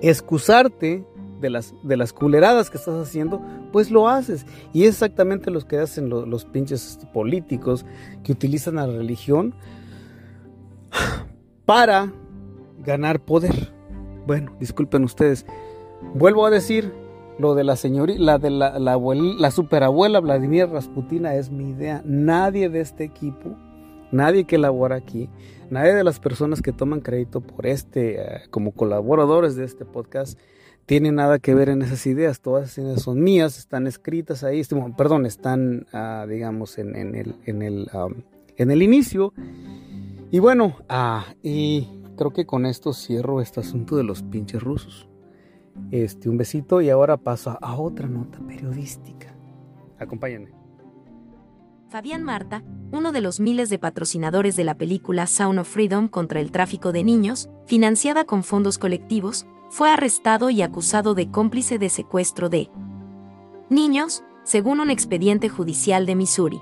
excusarte 0.00 1.04
de 1.40 1.50
las, 1.50 1.74
de 1.82 1.96
las 1.96 2.12
culeradas 2.12 2.70
que 2.70 2.78
estás 2.78 2.94
haciendo, 2.96 3.40
pues 3.70 3.90
lo 3.90 4.08
haces. 4.08 4.46
Y 4.72 4.84
es 4.84 4.90
exactamente 4.90 5.50
lo 5.50 5.60
que 5.60 5.78
hacen 5.78 6.08
los, 6.08 6.44
pinches 6.44 6.98
políticos 7.12 7.84
que 8.24 8.32
utilizan 8.32 8.76
la 8.76 8.86
religión 8.86 9.54
para 11.64 12.12
ganar 12.84 13.20
poder. 13.20 13.72
Bueno, 14.26 14.54
disculpen 14.60 15.04
ustedes. 15.04 15.46
Vuelvo 16.14 16.46
a 16.46 16.50
decir, 16.50 16.92
lo 17.38 17.54
de 17.54 17.64
la 17.64 17.76
señorita, 17.76 18.20
la 18.20 18.38
de 18.38 18.50
la, 18.50 18.78
la, 18.78 18.98
la 18.98 19.50
superabuela 19.50 20.20
Vladimir 20.20 20.68
Rasputina 20.68 21.34
es 21.34 21.50
mi 21.50 21.70
idea. 21.70 22.02
Nadie 22.04 22.68
de 22.68 22.80
este 22.80 23.04
equipo, 23.04 23.56
nadie 24.10 24.44
que 24.44 24.58
labora 24.58 24.96
aquí, 24.96 25.28
Nadie 25.72 25.94
de 25.94 26.04
las 26.04 26.20
personas 26.20 26.60
que 26.60 26.70
toman 26.70 27.00
crédito 27.00 27.40
por 27.40 27.64
este, 27.64 28.20
eh, 28.20 28.40
como 28.50 28.72
colaboradores 28.72 29.56
de 29.56 29.64
este 29.64 29.86
podcast, 29.86 30.38
tiene 30.84 31.12
nada 31.12 31.38
que 31.38 31.54
ver 31.54 31.70
en 31.70 31.80
esas 31.80 32.06
ideas. 32.06 32.42
Todas 32.42 32.64
esas 32.64 32.84
ideas 32.84 33.02
son 33.02 33.22
mías, 33.22 33.58
están 33.58 33.86
escritas 33.86 34.44
ahí, 34.44 34.60
perdón, 34.98 35.24
están, 35.24 35.86
ah, 35.94 36.26
digamos, 36.28 36.76
en, 36.76 36.94
el, 36.94 37.36
en, 37.46 37.62
el, 37.62 37.88
en 38.58 38.70
el 38.70 38.82
inicio. 38.82 39.32
Y 40.30 40.40
bueno, 40.40 40.76
ah, 40.90 41.24
y 41.42 41.88
creo 42.22 42.32
que 42.32 42.46
con 42.46 42.66
esto 42.66 42.92
cierro 42.92 43.40
este 43.40 43.58
asunto 43.58 43.96
de 43.96 44.04
los 44.04 44.22
pinches 44.22 44.62
rusos. 44.62 45.08
Este, 45.90 46.28
un 46.28 46.36
besito 46.36 46.80
y 46.80 46.88
ahora 46.88 47.16
paso 47.16 47.58
a 47.60 47.76
otra 47.80 48.06
nota 48.06 48.38
periodística. 48.46 49.34
Acompáñenme. 49.98 50.52
Fabián 51.88 52.22
Marta, 52.22 52.62
uno 52.92 53.10
de 53.10 53.22
los 53.22 53.40
miles 53.40 53.70
de 53.70 53.80
patrocinadores 53.80 54.54
de 54.54 54.62
la 54.62 54.76
película 54.76 55.26
Sound 55.26 55.58
of 55.58 55.68
Freedom 55.68 56.06
contra 56.06 56.38
el 56.38 56.52
tráfico 56.52 56.92
de 56.92 57.02
niños, 57.02 57.50
financiada 57.66 58.24
con 58.24 58.44
fondos 58.44 58.78
colectivos, 58.78 59.44
fue 59.68 59.90
arrestado 59.90 60.48
y 60.48 60.62
acusado 60.62 61.14
de 61.14 61.28
cómplice 61.28 61.80
de 61.80 61.88
secuestro 61.88 62.48
de 62.48 62.70
niños, 63.68 64.22
según 64.44 64.78
un 64.78 64.90
expediente 64.90 65.48
judicial 65.48 66.06
de 66.06 66.14
Missouri. 66.14 66.60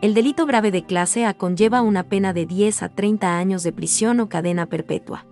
El 0.00 0.14
delito 0.14 0.46
grave 0.46 0.70
de 0.70 0.84
clase 0.84 1.26
A 1.26 1.34
conlleva 1.34 1.82
una 1.82 2.04
pena 2.04 2.32
de 2.32 2.46
10 2.46 2.84
a 2.84 2.88
30 2.88 3.36
años 3.36 3.62
de 3.62 3.72
prisión 3.72 4.20
o 4.20 4.30
cadena 4.30 4.64
perpetua. 4.64 5.26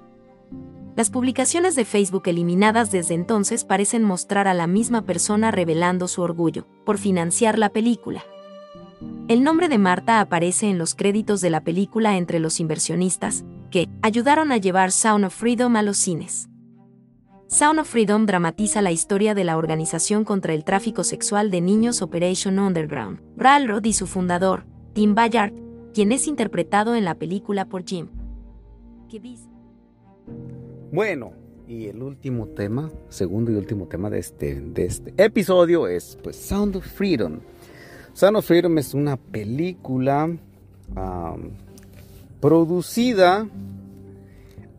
Las 0.94 1.08
publicaciones 1.08 1.74
de 1.74 1.86
Facebook 1.86 2.24
eliminadas 2.26 2.90
desde 2.90 3.14
entonces 3.14 3.64
parecen 3.64 4.04
mostrar 4.04 4.46
a 4.46 4.52
la 4.52 4.66
misma 4.66 5.06
persona 5.06 5.50
revelando 5.50 6.06
su 6.06 6.20
orgullo 6.20 6.66
por 6.84 6.98
financiar 6.98 7.58
la 7.58 7.70
película. 7.70 8.24
El 9.28 9.42
nombre 9.42 9.68
de 9.68 9.78
Marta 9.78 10.20
aparece 10.20 10.68
en 10.68 10.76
los 10.76 10.94
créditos 10.94 11.40
de 11.40 11.48
la 11.48 11.62
película 11.62 12.18
entre 12.18 12.38
los 12.38 12.60
inversionistas, 12.60 13.44
que 13.70 13.88
ayudaron 14.02 14.52
a 14.52 14.58
llevar 14.58 14.92
Sound 14.92 15.24
of 15.24 15.34
Freedom 15.34 15.76
a 15.76 15.82
los 15.82 15.96
cines. 15.96 16.50
Sound 17.50 17.80
of 17.80 17.88
Freedom 17.88 18.26
dramatiza 18.26 18.82
la 18.82 18.92
historia 18.92 19.34
de 19.34 19.42
la 19.42 19.56
organización 19.56 20.24
contra 20.24 20.52
el 20.52 20.64
tráfico 20.64 21.02
sexual 21.02 21.50
de 21.50 21.62
niños 21.62 22.02
Operation 22.02 22.58
Underground, 22.58 23.20
Rod 23.38 23.86
y 23.86 23.94
su 23.94 24.06
fundador, 24.06 24.64
Tim 24.92 25.14
Ballard, 25.14 25.54
quien 25.94 26.12
es 26.12 26.28
interpretado 26.28 26.94
en 26.94 27.06
la 27.06 27.14
película 27.14 27.64
por 27.64 27.86
Jim. 27.86 28.08
Bueno, 30.92 31.32
y 31.66 31.86
el 31.86 32.02
último 32.02 32.48
tema, 32.48 32.90
segundo 33.08 33.50
y 33.50 33.54
último 33.54 33.86
tema 33.86 34.10
de 34.10 34.18
este, 34.18 34.60
de 34.60 34.84
este 34.84 35.14
episodio 35.16 35.88
es 35.88 36.18
pues 36.22 36.36
Sound 36.36 36.76
of 36.76 36.86
Freedom. 36.86 37.38
Son 38.12 38.36
of 38.36 38.44
Freedom 38.44 38.76
es 38.76 38.92
una 38.92 39.16
película 39.16 40.28
producida 42.40 43.48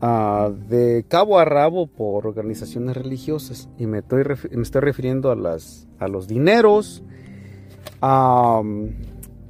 ah, 0.00 0.50
de 0.68 1.04
cabo 1.08 1.38
a 1.38 1.44
rabo 1.44 1.86
por 1.86 2.26
organizaciones 2.26 2.96
religiosas 2.96 3.68
y 3.78 3.86
me 3.86 3.98
estoy, 3.98 4.24
me 4.50 4.62
estoy 4.62 4.80
refiriendo 4.80 5.30
a, 5.30 5.36
las, 5.36 5.88
a 5.98 6.08
los 6.08 6.28
dineros, 6.28 7.02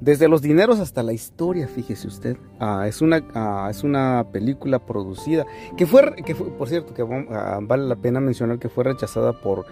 desde 0.01 0.29
los 0.29 0.41
dineros 0.41 0.81
hasta 0.81 1.03
la 1.03 1.13
historia, 1.13 1.69
fíjese 1.69 2.09
usted. 2.09 2.37
Ah, 2.59 2.87
es, 2.89 3.03
una, 3.03 3.23
ah, 3.35 3.69
es 3.71 3.85
una 3.85 4.27
película 4.33 4.79
producida 4.79 5.47
que 5.77 5.87
fue, 5.87 6.17
que 6.25 6.35
fue 6.35 6.49
por 6.57 6.69
cierto, 6.69 6.95
que 6.95 7.03
vale 7.03 7.87
la 7.87 7.97
pena 7.97 8.21
mencionar 8.21 8.59
que 8.59 8.69
fue 8.69 8.85
rechazada 8.85 9.33
por 9.33 9.67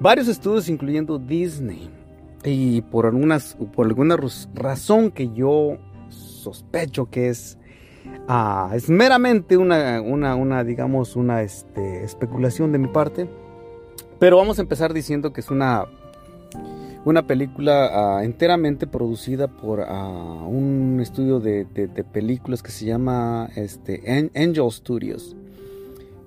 varios 0.00 0.28
estudios, 0.28 0.68
incluyendo 0.68 1.18
Disney. 1.18 1.90
Y 2.42 2.80
por, 2.82 3.04
algunas, 3.04 3.54
por 3.76 3.86
alguna 3.86 4.16
razón 4.54 5.10
que 5.10 5.30
yo 5.30 5.76
sospecho 6.08 7.10
que 7.10 7.28
es, 7.28 7.58
ah, 8.28 8.70
es 8.74 8.88
meramente 8.88 9.56
una, 9.56 10.00
una, 10.00 10.64
digamos, 10.64 11.16
una 11.16 11.42
este, 11.42 12.04
especulación 12.04 12.72
de 12.72 12.78
mi 12.78 12.88
parte. 12.88 13.28
Pero 14.18 14.36
vamos 14.36 14.58
a 14.58 14.62
empezar 14.62 14.92
diciendo 14.92 15.32
que 15.32 15.40
es 15.40 15.50
una, 15.50 15.86
una 17.04 17.26
película 17.26 18.18
ah, 18.18 18.24
enteramente 18.24 18.86
producida 18.86 19.48
por 19.48 19.80
ah, 19.80 20.44
un 20.46 20.98
estudio 21.00 21.40
de, 21.40 21.66
películas 22.12 22.62
que 22.62 22.70
se 22.70 22.84
llama 22.84 23.48
este, 23.56 24.30
Angel 24.34 24.70
Studios, 24.70 25.36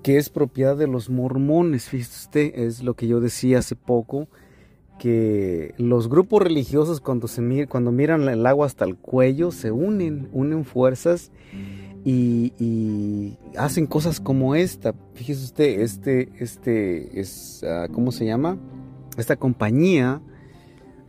que 0.01 0.17
es 0.17 0.29
propiedad 0.29 0.75
de 0.75 0.87
los 0.87 1.09
mormones. 1.09 1.93
Es 2.33 2.83
lo 2.83 2.95
que 2.95 3.07
yo 3.07 3.19
decía 3.19 3.59
hace 3.59 3.75
poco 3.75 4.27
que 4.99 5.73
los 5.77 6.07
grupos 6.09 6.41
religiosos 6.41 7.01
cuando, 7.01 7.27
se 7.27 7.67
cuando 7.67 7.91
miran 7.91 8.27
el 8.29 8.45
agua 8.45 8.65
hasta 8.65 8.85
el 8.85 8.95
cuello 8.95 9.51
se 9.51 9.71
unen, 9.71 10.29
unen 10.31 10.65
fuerzas 10.65 11.31
y, 12.05 13.37
hacen 13.57 13.87
cosas 13.87 14.19
como 14.19 14.55
esta. 14.55 14.93
Fíjese 15.13 15.43
usted, 15.45 15.81
este, 15.81 16.29
este 16.39 17.19
es, 17.19 17.63
ah, 17.63 17.87
¿cómo 17.91 18.11
se 18.11 18.25
llama? 18.25 18.57
Esta 19.17 19.35
compañía 19.35 20.21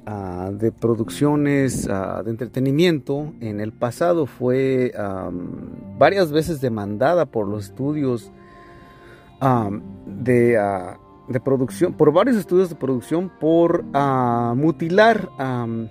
ah, 0.06 0.50
de 0.52 0.70
producciones 0.72 1.88
ah, 1.88 2.22
de 2.22 2.30
entretenimiento 2.30 3.32
en 3.40 3.60
el 3.60 3.72
pasado 3.72 4.26
fue 4.26 4.92
varias 5.98 6.32
veces 6.32 6.60
demandada 6.60 7.26
por 7.26 7.48
los 7.48 7.64
estudios 7.66 8.30
de 10.06 10.58
de 11.28 11.40
producción, 11.40 11.94
por 11.94 12.12
varios 12.12 12.36
estudios 12.36 12.68
de 12.68 12.74
producción, 12.74 13.30
por 13.40 13.84
uh, 13.94 14.54
mutilar, 14.54 15.28
um, 15.38 15.88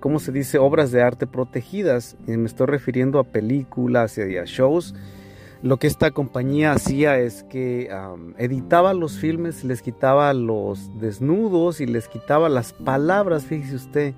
¿cómo 0.00 0.18
se 0.18 0.32
dice?, 0.32 0.58
obras 0.58 0.90
de 0.92 1.02
arte 1.02 1.26
protegidas. 1.26 2.16
Y 2.26 2.32
me 2.36 2.46
estoy 2.46 2.66
refiriendo 2.66 3.18
a 3.18 3.24
películas 3.24 4.18
y 4.18 4.36
a 4.36 4.44
shows. 4.44 4.94
lo 5.62 5.78
que 5.78 5.86
esta 5.86 6.10
compañía 6.10 6.72
hacía 6.72 7.18
es 7.18 7.42
que 7.44 7.90
editaba 8.38 8.94
los 8.94 9.18
filmes, 9.18 9.64
les 9.64 9.82
quitaba 9.82 10.32
los 10.34 10.90
desnudos 11.00 11.80
y 11.80 11.86
les 11.86 12.08
quitaba 12.08 12.48
las 12.48 12.72
palabras, 12.72 13.46
fíjese 13.46 13.76
usted, 13.76 14.14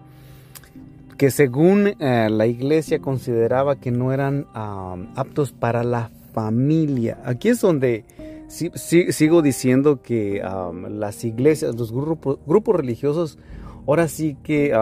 que 1.16 1.30
según 1.30 1.94
eh, 1.98 2.28
la 2.30 2.46
iglesia 2.46 3.00
consideraba 3.00 3.76
que 3.76 3.90
no 3.90 4.12
eran 4.12 4.46
aptos 4.54 5.52
para 5.52 5.82
la 5.82 6.10
familia. 6.32 7.18
Aquí 7.24 7.48
es 7.48 7.60
donde 7.60 8.04
sigo 8.48 9.42
diciendo 9.42 10.02
que 10.02 10.42
las 10.90 11.24
iglesias, 11.24 11.76
los 11.76 11.92
grupos, 11.92 12.38
grupos 12.46 12.76
religiosos, 12.76 13.38
ahora 13.86 14.08
sí 14.08 14.36
que 14.42 14.72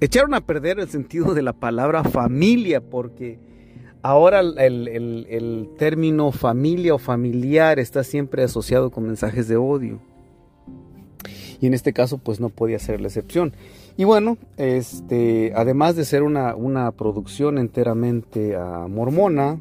echaron 0.00 0.34
a 0.34 0.40
perder 0.40 0.80
el 0.80 0.88
sentido 0.88 1.34
de 1.34 1.42
la 1.42 1.52
palabra 1.52 2.02
familia 2.04 2.80
porque 2.80 3.38
Ahora 4.02 4.40
el, 4.40 5.68
término 5.76 6.32
familia 6.32 6.94
o 6.94 6.98
familiar 6.98 7.78
está 7.78 8.02
siempre 8.02 8.42
asociado 8.42 8.90
con 8.90 9.04
mensajes 9.04 9.46
de 9.46 9.56
odio. 9.56 10.00
Y 11.60 11.66
en 11.66 11.74
este 11.74 11.92
caso 11.92 12.16
pues 12.16 12.40
no 12.40 12.48
podía 12.48 12.78
ser 12.78 13.02
la 13.02 13.08
excepción. 13.08 13.52
Y 13.98 14.04
bueno, 14.04 14.38
este, 14.56 15.52
además 15.54 15.96
de 15.96 16.06
ser 16.06 16.22
una, 16.22 16.92
producción 16.92 17.58
enteramente 17.58 18.56
uh, 18.56 18.88
mormona, 18.88 19.60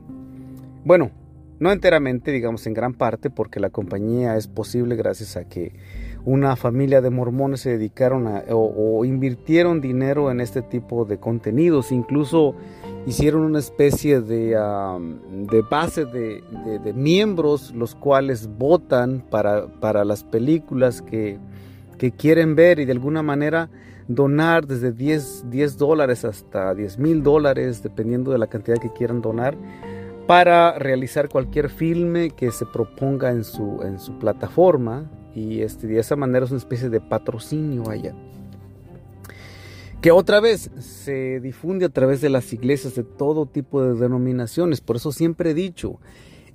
bueno, 0.84 1.12
no 1.60 1.72
enteramente, 1.72 2.32
digamos 2.32 2.66
en 2.68 2.74
gran 2.74 2.94
parte, 2.94 3.30
porque 3.30 3.60
la 3.60 3.70
compañía 3.70 4.38
es 4.38 4.48
posible 4.48 4.96
gracias 4.96 5.36
a 5.38 5.48
que 5.48 5.74
una 6.26 6.56
familia 6.56 7.02
de 7.02 7.10
mormones 7.10 7.62
se 7.62 7.72
dedicaron 7.72 8.28
a, 8.28 8.44
o 8.50 9.04
invirtieron 9.06 9.82
dinero 9.82 10.32
en 10.32 10.42
este 10.42 10.62
tipo 10.62 11.06
de 11.06 11.18
contenidos. 11.18 11.92
Incluso 11.92 12.56
hicieron 13.06 13.42
una 13.42 13.60
especie 13.60 14.22
de, 14.22 14.56
base 15.70 16.06
de, 16.06 16.94
miembros 16.94 17.74
los 17.74 17.96
cuales 17.96 18.48
votan 18.58 19.24
para, 19.30 20.06
las 20.06 20.24
películas 20.24 21.02
que, 21.02 21.40
quieren 22.18 22.56
ver 22.56 22.80
y 22.80 22.86
de 22.86 22.94
alguna 22.94 23.22
manera 23.24 23.70
donar 24.08 24.66
desde 24.66 24.92
10, 24.92 25.50
10 25.50 25.78
dólares 25.78 26.24
hasta 26.24 26.74
10 26.74 26.98
mil 26.98 27.24
dólares, 27.24 27.84
dependiendo 27.84 28.32
de 28.32 28.38
la 28.38 28.48
cantidad 28.48 28.78
que 28.78 28.92
quieran 28.94 29.22
donar, 29.22 29.58
para 30.30 30.78
realizar 30.78 31.28
cualquier 31.28 31.72
filme 31.72 32.30
que 32.30 32.52
se 32.52 32.68
proponga 32.68 33.32
en 33.32 33.44
su, 33.44 33.82
en 33.82 33.98
su 33.98 34.20
plataforma. 34.20 35.10
Y 35.34 35.62
este, 35.62 35.88
de 35.88 35.98
esa 35.98 36.16
manera 36.16 36.46
es 36.46 36.52
una 36.52 36.60
especie 36.60 36.88
de 36.90 37.02
patrocinio 37.02 37.90
allá 37.90 38.14
que 40.02 40.12
otra 40.12 40.40
vez 40.40 40.70
se 40.78 41.40
difunde 41.40 41.86
a 41.86 41.90
través 41.90 42.22
de 42.22 42.30
las 42.30 42.54
iglesias 42.54 42.94
de 42.94 43.04
todo 43.04 43.48
tipo 43.48 43.82
de 43.82 44.00
denominaciones. 44.00 44.82
Por 44.82 44.98
eso 44.98 45.12
siempre 45.12 45.50
he 45.50 45.54
dicho, 45.56 46.00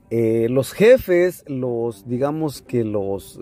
eh, 0.09 0.47
los 0.49 0.73
jefes, 0.73 1.43
los, 1.49 2.09
digamos 2.09 2.63
que 2.63 2.85
los 2.85 3.41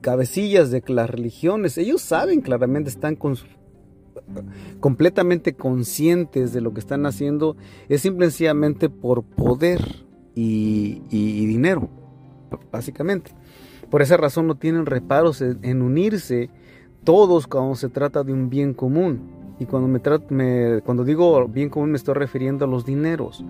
cabecillas 0.00 0.72
de 0.72 0.82
las 0.88 1.08
religiones, 1.08 1.78
ellos 1.78 2.02
saben 2.02 2.40
claramente, 2.40 2.90
están 2.90 3.14
completamente 4.80 5.54
conscientes 5.54 6.52
de 6.52 6.60
lo 6.60 6.72
que 6.72 6.80
están 6.80 7.06
haciendo, 7.06 7.56
es 7.88 8.02
simplemente 8.02 8.88
por 8.88 9.22
poder 9.22 10.06
y, 10.34 11.46
dinero, 11.46 11.88
básicamente. 12.70 13.32
Por 13.90 14.02
esa 14.02 14.16
razón 14.16 14.46
no 14.46 14.56
tienen 14.56 14.86
reparos 14.86 15.40
en 15.40 15.82
unirse 15.82 16.50
todos 17.04 17.46
cuando 17.46 17.74
se 17.74 17.88
trata 17.88 18.22
de 18.22 18.32
un 18.32 18.50
bien 18.50 18.74
común. 18.74 19.38
Y 19.60 19.64
cuando, 19.64 19.88
me, 19.88 20.80
cuando 20.82 21.04
digo 21.04 21.48
bien 21.48 21.68
común 21.68 21.90
me 21.90 21.96
estoy 21.96 22.14
refiriendo 22.14 22.64
a 22.64 22.68
los 22.68 22.84
dineros. 22.84 23.44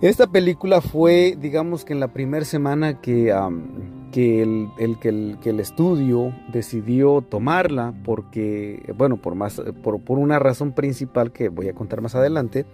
Esta 0.00 0.26
película 0.26 0.80
fue, 0.80 1.38
digamos 1.40 1.84
que 1.84 1.92
en 1.92 2.00
la 2.00 2.12
primera 2.12 2.44
semana 2.44 3.00
que, 3.00 3.32
que, 4.16 4.40
el, 4.40 4.98
que, 4.98 5.10
el, 5.10 5.36
que, 5.42 5.50
el, 5.50 5.60
estudio 5.60 6.32
decidió 6.50 7.20
tomarla, 7.20 7.92
porque, 8.02 8.82
bueno, 8.96 9.18
por, 9.18 9.34
más, 9.34 9.60
por, 9.82 10.00
por, 10.00 10.18
una 10.18 10.38
razón 10.38 10.72
principal 10.72 11.32
que 11.32 11.50
voy 11.50 11.68
a 11.68 11.74
contar 11.74 12.00
más 12.00 12.14
adelante, 12.14 12.64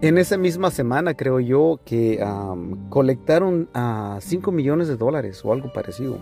en 0.00 0.18
esa 0.18 0.36
misma 0.36 0.72
semana 0.72 1.14
creo 1.14 1.38
yo 1.38 1.78
que 1.84 2.20
colectaron 2.88 3.68
a 3.72 4.18
5 4.20 4.50
millones 4.50 4.88
de 4.88 4.96
dólares 4.96 5.44
o 5.44 5.52
algo 5.52 5.72
parecido, 5.72 6.18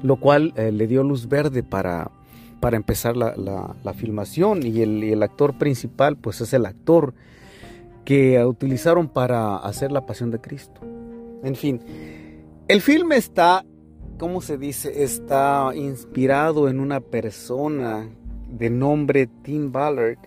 lo 0.00 0.20
cual 0.20 0.52
eh, 0.54 0.70
le 0.70 0.86
dio 0.86 1.02
luz 1.02 1.28
verde 1.28 1.64
para, 1.64 2.12
para 2.60 2.76
empezar 2.76 3.16
la, 3.16 3.34
la, 3.36 3.94
filmación 3.94 4.64
y 4.64 4.80
el, 4.80 5.02
el, 5.02 5.24
actor 5.24 5.58
principal 5.58 6.16
pues 6.16 6.40
es 6.40 6.52
el 6.52 6.66
actor 6.66 7.14
que 8.04 8.44
utilizaron 8.44 9.08
para 9.08 9.56
hacer 9.56 9.90
la 9.90 10.06
pasión 10.06 10.30
de 10.30 10.40
Cristo. 10.40 10.80
En 11.42 11.56
fin, 11.56 11.80
el 12.68 12.80
filme 12.82 13.16
está, 13.16 13.64
¿cómo 14.18 14.40
se 14.40 14.58
dice? 14.58 15.02
Está 15.02 15.70
inspirado 15.74 16.68
en 16.68 16.80
una 16.80 17.00
persona 17.00 18.08
de 18.48 18.70
nombre 18.70 19.28
Tim 19.42 19.72
Ballard 19.72 20.18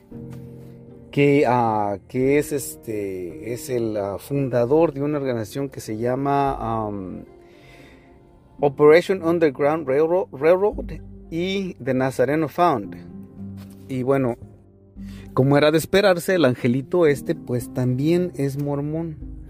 que, 1.11 1.45
que 2.07 2.37
es, 2.39 2.51
este, 2.51 3.53
es 3.53 3.69
el 3.69 3.97
uh, 3.97 4.17
fundador 4.17 4.93
de 4.93 5.03
una 5.03 5.17
organización 5.17 5.69
que 5.69 5.81
se 5.81 5.97
llama 5.97 6.87
um, 6.87 7.25
Operation 8.59 9.21
Underground 9.21 9.87
Railroad, 9.87 10.27
Railroad 10.31 10.99
y 11.29 11.73
The 11.75 11.93
Nazareno 11.93 12.47
Found. 12.47 12.95
Y 13.89 14.03
bueno, 14.03 14.37
como 15.33 15.57
era 15.57 15.71
de 15.71 15.77
esperarse, 15.77 16.35
el 16.35 16.45
angelito 16.45 17.05
este 17.05 17.35
pues 17.35 17.73
también 17.73 18.31
es 18.35 18.61
mormón. 18.61 19.40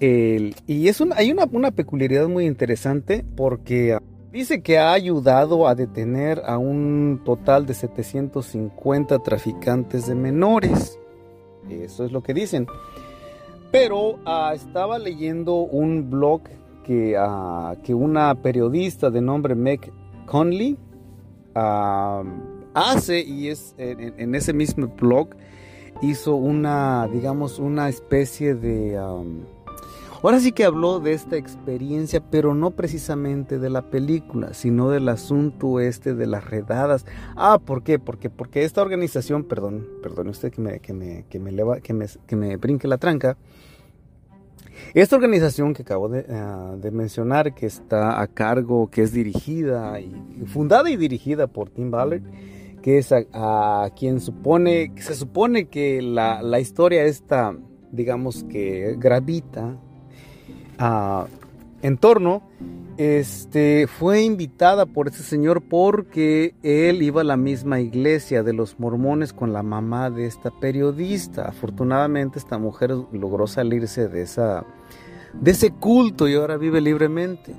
Y 0.00 0.88
es 0.88 1.00
hay 1.16 1.32
una, 1.32 1.44
una, 1.50 1.70
peculiaridad 1.72 2.28
muy 2.28 2.46
interesante 2.46 3.24
porque 3.36 3.94
ah, 3.94 4.02
dice 4.32 4.62
que 4.62 4.78
ha 4.78 4.92
ayudado 4.92 5.66
a 5.66 5.74
detener 5.74 6.42
a 6.46 6.58
un 6.58 7.20
total 7.24 7.66
de 7.66 7.74
750 7.74 9.18
traficantes 9.20 10.06
de 10.06 10.14
menores. 10.14 10.98
Eso 11.68 12.04
es 12.04 12.12
lo 12.12 12.22
que 12.22 12.32
dicen. 12.34 12.66
Pero 13.72 14.18
ah, 14.24 14.52
estaba 14.54 14.98
leyendo 14.98 15.56
un 15.56 16.08
blog 16.10 16.42
que, 16.84 17.16
ah, 17.18 17.74
que 17.82 17.92
una 17.92 18.34
periodista 18.36 19.10
de 19.10 19.20
nombre 19.20 19.54
Meg 19.54 19.92
Conley 20.26 20.78
hace 22.74 23.20
y 23.20 23.48
es 23.48 23.74
en, 23.78 24.34
ese 24.36 24.52
mismo 24.52 24.86
blog 24.86 25.30
hizo 26.02 26.36
una, 26.36 27.08
digamos, 27.08 27.58
una 27.58 27.88
especie 27.88 28.54
de... 28.54 28.96
ahora 30.22 30.40
sí 30.40 30.52
que 30.52 30.64
habló 30.64 31.00
de 31.00 31.12
esta 31.12 31.36
experiencia, 31.36 32.22
pero 32.30 32.54
no 32.54 32.72
precisamente 32.72 33.58
de 33.58 33.70
la 33.70 33.82
película, 33.82 34.54
sino 34.54 34.90
del 34.90 35.08
asunto 35.08 35.80
este 35.80 36.14
de 36.14 36.26
las 36.26 36.44
redadas. 36.44 37.06
Ah, 37.36 37.58
¿por 37.64 37.82
qué? 37.82 37.98
Porque, 37.98 38.30
porque 38.30 38.64
esta 38.64 38.82
organización, 38.82 39.44
perdón, 39.44 39.86
perdón 40.02 40.28
usted 40.28 40.52
que 40.52 40.60
me, 40.60 40.80
que 40.80 40.92
me, 40.92 41.24
que 41.28 41.38
me, 41.38 41.52
que 41.82 41.92
me, 41.92 42.06
que 42.26 42.36
me 42.36 42.56
brinque 42.56 42.88
la 42.88 42.98
tranca, 42.98 43.36
esta 44.94 45.16
organización 45.16 45.74
que 45.74 45.82
acabo 45.82 46.08
de, 46.08 46.90
mencionar, 46.92 47.54
que 47.54 47.66
está 47.66 48.20
a 48.20 48.26
cargo, 48.26 48.88
que 48.90 49.02
es 49.02 49.12
dirigida, 49.12 50.00
y, 50.00 50.10
fundada 50.46 50.90
y 50.90 50.96
dirigida 50.96 51.46
por 51.46 51.68
Tim 51.68 51.90
Ballard, 51.90 52.22
que 52.82 52.98
es 52.98 53.12
a, 53.12 53.90
quien 53.96 54.20
supone, 54.20 54.92
se 54.96 55.14
supone 55.14 55.66
que 55.68 56.00
la, 56.00 56.42
la, 56.42 56.60
historia 56.60 57.04
esta, 57.04 57.56
digamos 57.92 58.44
que 58.44 58.96
gravita 58.98 59.76
uh, 60.80 61.26
en 61.82 61.96
torno 61.98 62.42
este, 62.98 63.86
fue 63.86 64.22
invitada 64.22 64.84
por 64.84 65.06
ese 65.06 65.22
señor 65.22 65.62
porque 65.62 66.54
él 66.64 67.00
iba 67.02 67.20
a 67.20 67.24
la 67.24 67.36
misma 67.36 67.80
iglesia 67.80 68.42
de 68.42 68.52
los 68.52 68.80
mormones 68.80 69.32
con 69.32 69.52
la 69.52 69.62
mamá 69.62 70.10
de 70.10 70.26
esta 70.26 70.50
periodista. 70.50 71.48
Afortunadamente 71.48 72.40
esta 72.40 72.58
mujer 72.58 72.90
logró 73.12 73.46
salirse 73.46 74.08
de, 74.08 74.22
esa, 74.22 74.64
de 75.32 75.52
ese 75.52 75.70
culto 75.70 76.26
y 76.26 76.34
ahora 76.34 76.56
vive 76.56 76.80
libremente. 76.80 77.54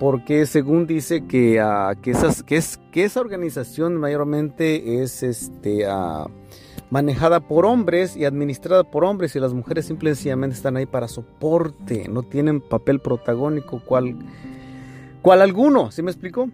Porque 0.00 0.46
según 0.46 0.86
dice 0.86 1.26
que, 1.26 1.62
uh, 1.62 2.00
que, 2.00 2.12
esas, 2.12 2.42
que, 2.42 2.56
es, 2.56 2.78
que 2.90 3.04
esa 3.04 3.20
organización 3.20 3.96
mayormente 3.96 5.02
es 5.02 5.22
este, 5.22 5.86
uh, 5.86 6.30
manejada 6.90 7.40
por 7.40 7.66
hombres 7.66 8.16
y 8.16 8.24
administrada 8.24 8.84
por 8.84 9.04
hombres 9.04 9.34
y 9.36 9.40
las 9.40 9.52
mujeres 9.52 9.86
simplemente 9.86 10.56
están 10.56 10.76
ahí 10.76 10.86
para 10.86 11.08
soporte, 11.08 12.08
no 12.08 12.22
tienen 12.22 12.60
papel 12.60 13.00
protagónico 13.00 13.80
cual, 13.84 14.16
cual 15.22 15.42
alguno, 15.42 15.90
¿sí 15.90 16.02
me 16.02 16.10
explico? 16.10 16.48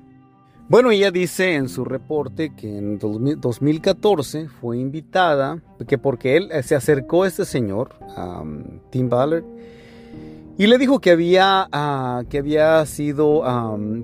Bueno, 0.68 0.90
ella 0.90 1.10
dice 1.10 1.54
en 1.54 1.68
su 1.68 1.84
reporte 1.84 2.54
que 2.54 2.78
en 2.78 2.98
2014 2.98 4.48
fue 4.48 4.78
invitada, 4.78 5.60
que 5.86 5.98
porque 5.98 6.36
él 6.36 6.50
se 6.62 6.74
acercó 6.74 7.24
a 7.24 7.28
este 7.28 7.44
señor, 7.44 7.90
a 8.16 8.42
Tim 8.90 9.10
Ballard, 9.10 9.44
y 10.62 10.68
le 10.68 10.78
dijo 10.78 11.00
que 11.00 11.10
había, 11.10 11.66
ah, 11.72 12.22
que 12.30 12.38
había 12.38 12.86
sido, 12.86 13.42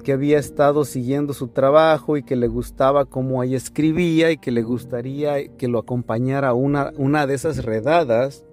que 0.02 0.12
había 0.12 0.40
estado 0.40 0.84
siguiendo 0.84 1.32
su 1.32 1.46
trabajo 1.46 2.16
y 2.16 2.24
que 2.24 2.34
le 2.34 2.48
gustaba 2.48 3.04
cómo 3.04 3.44
ella 3.44 3.56
escribía 3.56 4.32
y 4.32 4.38
que 4.38 4.50
le 4.50 4.64
gustaría 4.64 5.56
que 5.56 5.68
lo 5.68 5.78
acompañara 5.78 6.54
una, 6.54 6.92
una 6.96 7.28
de 7.28 7.34
esas 7.34 7.64
redadas 7.64 8.44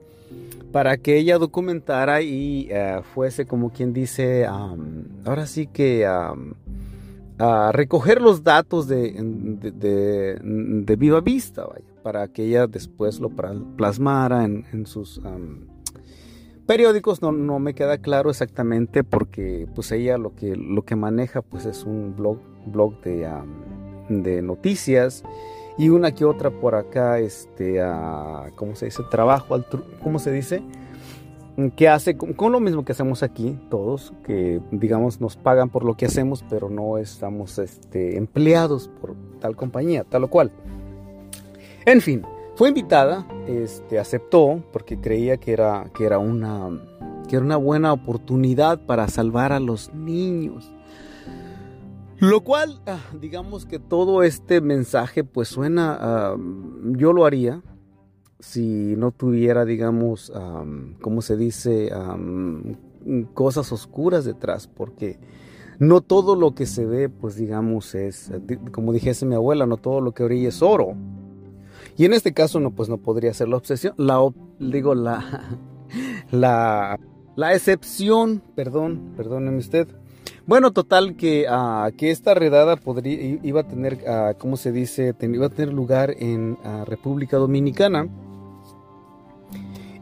para 0.72 0.98
que 0.98 1.18
ella 1.18 1.40
documentara 1.40 2.22
y 2.22 2.68
eh, 2.70 3.02
fuese 3.16 3.48
como 3.48 3.72
quien 3.72 3.92
dice, 3.92 4.46
ahora 4.46 5.48
sí 5.48 5.66
que 5.66 6.06
a 6.06 7.72
recoger 7.72 8.22
los 8.22 8.44
datos 8.44 8.88
de, 8.88 9.16
de, 9.74 10.96
viva 10.96 11.22
vista, 11.22 11.68
para 12.04 12.28
que 12.28 12.44
ella 12.44 12.68
después 12.68 13.20
lo 13.20 13.32
plasmara 13.76 14.44
en, 14.44 14.86
sus 14.86 15.20
periódicos. 16.66 17.22
No, 17.22 17.32
no, 17.32 17.60
me 17.60 17.74
queda 17.74 17.98
claro 17.98 18.30
exactamente 18.30 19.04
porque 19.04 19.68
pues 19.74 19.92
ella 19.92 20.18
lo 20.18 20.36
que, 20.36 20.56
lo 20.56 20.84
que 20.84 20.96
maneja 20.96 21.42
pues 21.42 21.66
es 21.66 21.84
un 21.84 22.16
blog, 22.16 22.40
blog 22.66 23.02
de, 23.02 23.30
de 24.10 24.42
noticias 24.42 25.24
y 25.78 25.90
una 25.90 26.14
que 26.14 26.26
otra 26.26 26.52
por 26.52 26.76
acá, 26.76 27.20
este, 27.20 27.82
¿cómo 28.56 28.76
se 28.76 28.86
dice? 28.86 29.04
Trabajo, 29.12 29.62
¿cómo 30.02 30.20
se 30.20 30.32
dice? 30.32 30.64
Que 31.76 31.90
hace 31.90 32.18
con, 32.18 32.52
lo 32.52 32.60
mismo 32.60 32.86
que 32.86 32.94
hacemos 32.94 33.24
aquí, 33.24 33.58
todos, 33.70 34.14
que 34.24 34.62
digamos 34.72 35.20
nos 35.20 35.36
pagan 35.36 35.70
por 35.70 35.84
lo 35.84 35.96
que 35.96 36.06
hacemos, 36.06 36.44
pero 36.50 36.70
no 36.70 36.98
estamos 36.98 37.60
este, 37.60 38.18
empleados 38.18 38.90
por 39.02 39.16
tal 39.40 39.56
compañía, 39.56 40.06
tal 40.06 40.26
o 40.26 40.30
cual. 40.30 40.52
En 41.86 42.02
fin, 42.02 42.24
fue 42.56 42.70
invitada, 42.70 43.28
este, 43.48 44.00
aceptó 44.00 44.64
porque 44.72 45.00
creía 45.00 45.38
que 45.38 45.54
era, 45.54 45.92
que 45.94 46.06
era, 46.06 46.20
una, 46.20 46.70
que 47.28 47.36
era 47.36 47.46
una 47.46 47.58
buena 47.58 47.92
oportunidad 47.92 48.86
para 48.86 49.08
salvar 49.08 49.52
a 49.52 49.60
los 49.60 49.94
niños. 49.94 50.72
Lo 52.18 52.42
cual, 52.42 52.82
ah, 52.88 53.02
digamos 53.20 53.66
que 53.66 53.78
todo 53.78 54.24
este 54.24 54.62
mensaje 54.62 55.26
pues 55.26 55.50
suena, 55.50 56.34
yo 56.92 57.12
lo 57.12 57.26
haría 57.26 57.62
si 58.40 58.96
no 58.96 59.12
tuviera, 59.12 59.66
digamos, 59.66 60.32
¿cómo 61.02 61.22
se 61.22 61.36
dice? 61.36 61.92
cosas 63.34 63.72
oscuras 63.72 64.26
detrás, 64.26 64.68
porque 64.68 65.20
no 65.78 66.02
todo 66.02 66.36
lo 66.36 66.56
que 66.56 66.66
se 66.66 66.86
ve, 66.86 67.10
pues 67.10 67.36
digamos, 67.36 67.96
es, 67.96 68.32
como 68.72 68.94
dijese 68.94 69.26
mi 69.26 69.36
abuela, 69.36 69.66
no 69.66 69.78
todo 69.78 70.00
lo 70.00 70.14
que 70.14 70.24
brilla 70.24 70.50
es 70.50 70.62
oro. 70.62 70.96
Y 71.98 72.06
en 72.06 72.14
este 72.14 72.34
caso, 72.34 72.60
no, 72.60 72.72
pues 72.72 72.90
no 72.90 72.98
podría 72.98 73.34
ser 73.34 73.48
la 73.48 73.58
obsesión, 73.58 73.94
la, 73.98 74.20
digo, 74.60 74.96
la, 74.96 75.60
la, 76.32 77.00
la 77.36 77.54
excepción, 77.54 78.42
perdón, 78.56 79.14
perdóneme 79.16 79.58
usted, 79.58 79.88
bueno, 80.48 80.72
total 80.74 81.16
que, 81.16 81.48
uh, 81.50 81.96
que 81.96 82.12
esta 82.12 82.36
redada 82.36 82.76
podría, 82.76 83.40
iba 83.42 83.62
a 83.62 83.68
tener, 83.68 83.96
uh, 84.08 84.38
¿cómo 84.38 84.58
se 84.58 84.72
dice? 84.72 85.16
iba 85.20 85.48
a 85.48 85.50
tener 85.50 85.74
lugar 85.74 86.14
en 86.20 86.52
uh, 86.64 86.86
República 86.86 87.38
Dominicana. 87.38 88.08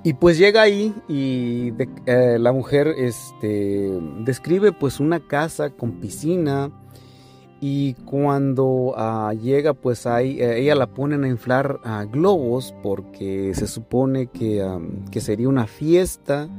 Y 0.04 0.16
pues 0.16 0.38
llega 0.38 0.62
ahí 0.62 0.94
y 1.08 1.72
eh, 2.06 2.38
la 2.38 2.52
mujer 2.52 2.90
este, 2.98 3.98
describe 4.26 4.74
pues 4.74 5.00
una 5.00 5.22
casa 5.22 5.70
con 5.70 5.94
piscina 6.02 6.72
y 7.66 7.94
cuando 8.04 8.94
llega 9.42 9.74
pues 9.74 10.06
ahí 10.06 10.42
eh, 10.42 10.60
ella 10.60 10.76
la 10.76 10.88
ponen 10.88 11.24
a 11.24 11.30
inflar 11.30 11.80
globos 12.12 12.76
porque 12.84 13.54
se 13.56 13.68
supone 13.68 14.28
que, 14.28 14.62
que 15.12 15.22
sería 15.22 15.48
una 15.48 15.66
fiesta 15.66 16.50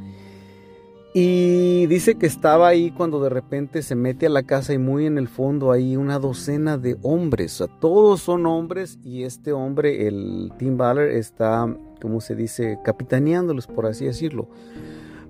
y 1.12 1.84
dice 1.88 2.14
que 2.14 2.24
estaba 2.24 2.68
ahí 2.68 2.90
cuando 2.90 3.22
de 3.22 3.28
repente 3.28 3.82
se 3.82 3.94
mete 3.94 4.24
a 4.24 4.30
la 4.30 4.44
casa 4.44 4.72
y 4.72 4.78
muy 4.78 5.04
en 5.04 5.18
el 5.18 5.28
fondo 5.28 5.72
hay 5.72 5.96
una 5.96 6.18
docena 6.18 6.78
de 6.78 6.96
hombres. 7.02 7.60
O 7.60 7.66
sea, 7.66 7.80
todos 7.80 8.20
son 8.20 8.46
hombres 8.46 8.98
y 9.04 9.22
este 9.22 9.52
hombre, 9.52 10.08
el 10.08 10.52
Tim 10.58 10.76
Baller, 10.76 11.10
está, 11.10 11.72
como 12.00 12.20
se 12.20 12.34
dice, 12.34 12.78
capitaneándolos, 12.82 13.68
por 13.68 13.86
así 13.86 14.06
decirlo. 14.06 14.48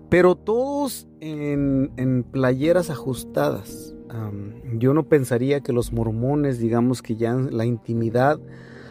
Pero 0.09 0.37
todos 0.37 1.07
en, 1.21 2.25
playeras 2.31 2.89
ajustadas. 2.89 3.94
Yo 4.79 4.95
no 4.95 5.05
pensaría 5.05 5.61
que 5.61 5.73
los 5.73 5.93
mormones, 5.93 6.59
digamos 6.59 7.03
que 7.03 7.17
ya 7.17 7.33
en 7.33 7.57
la 7.57 7.65
intimidad, 7.65 8.39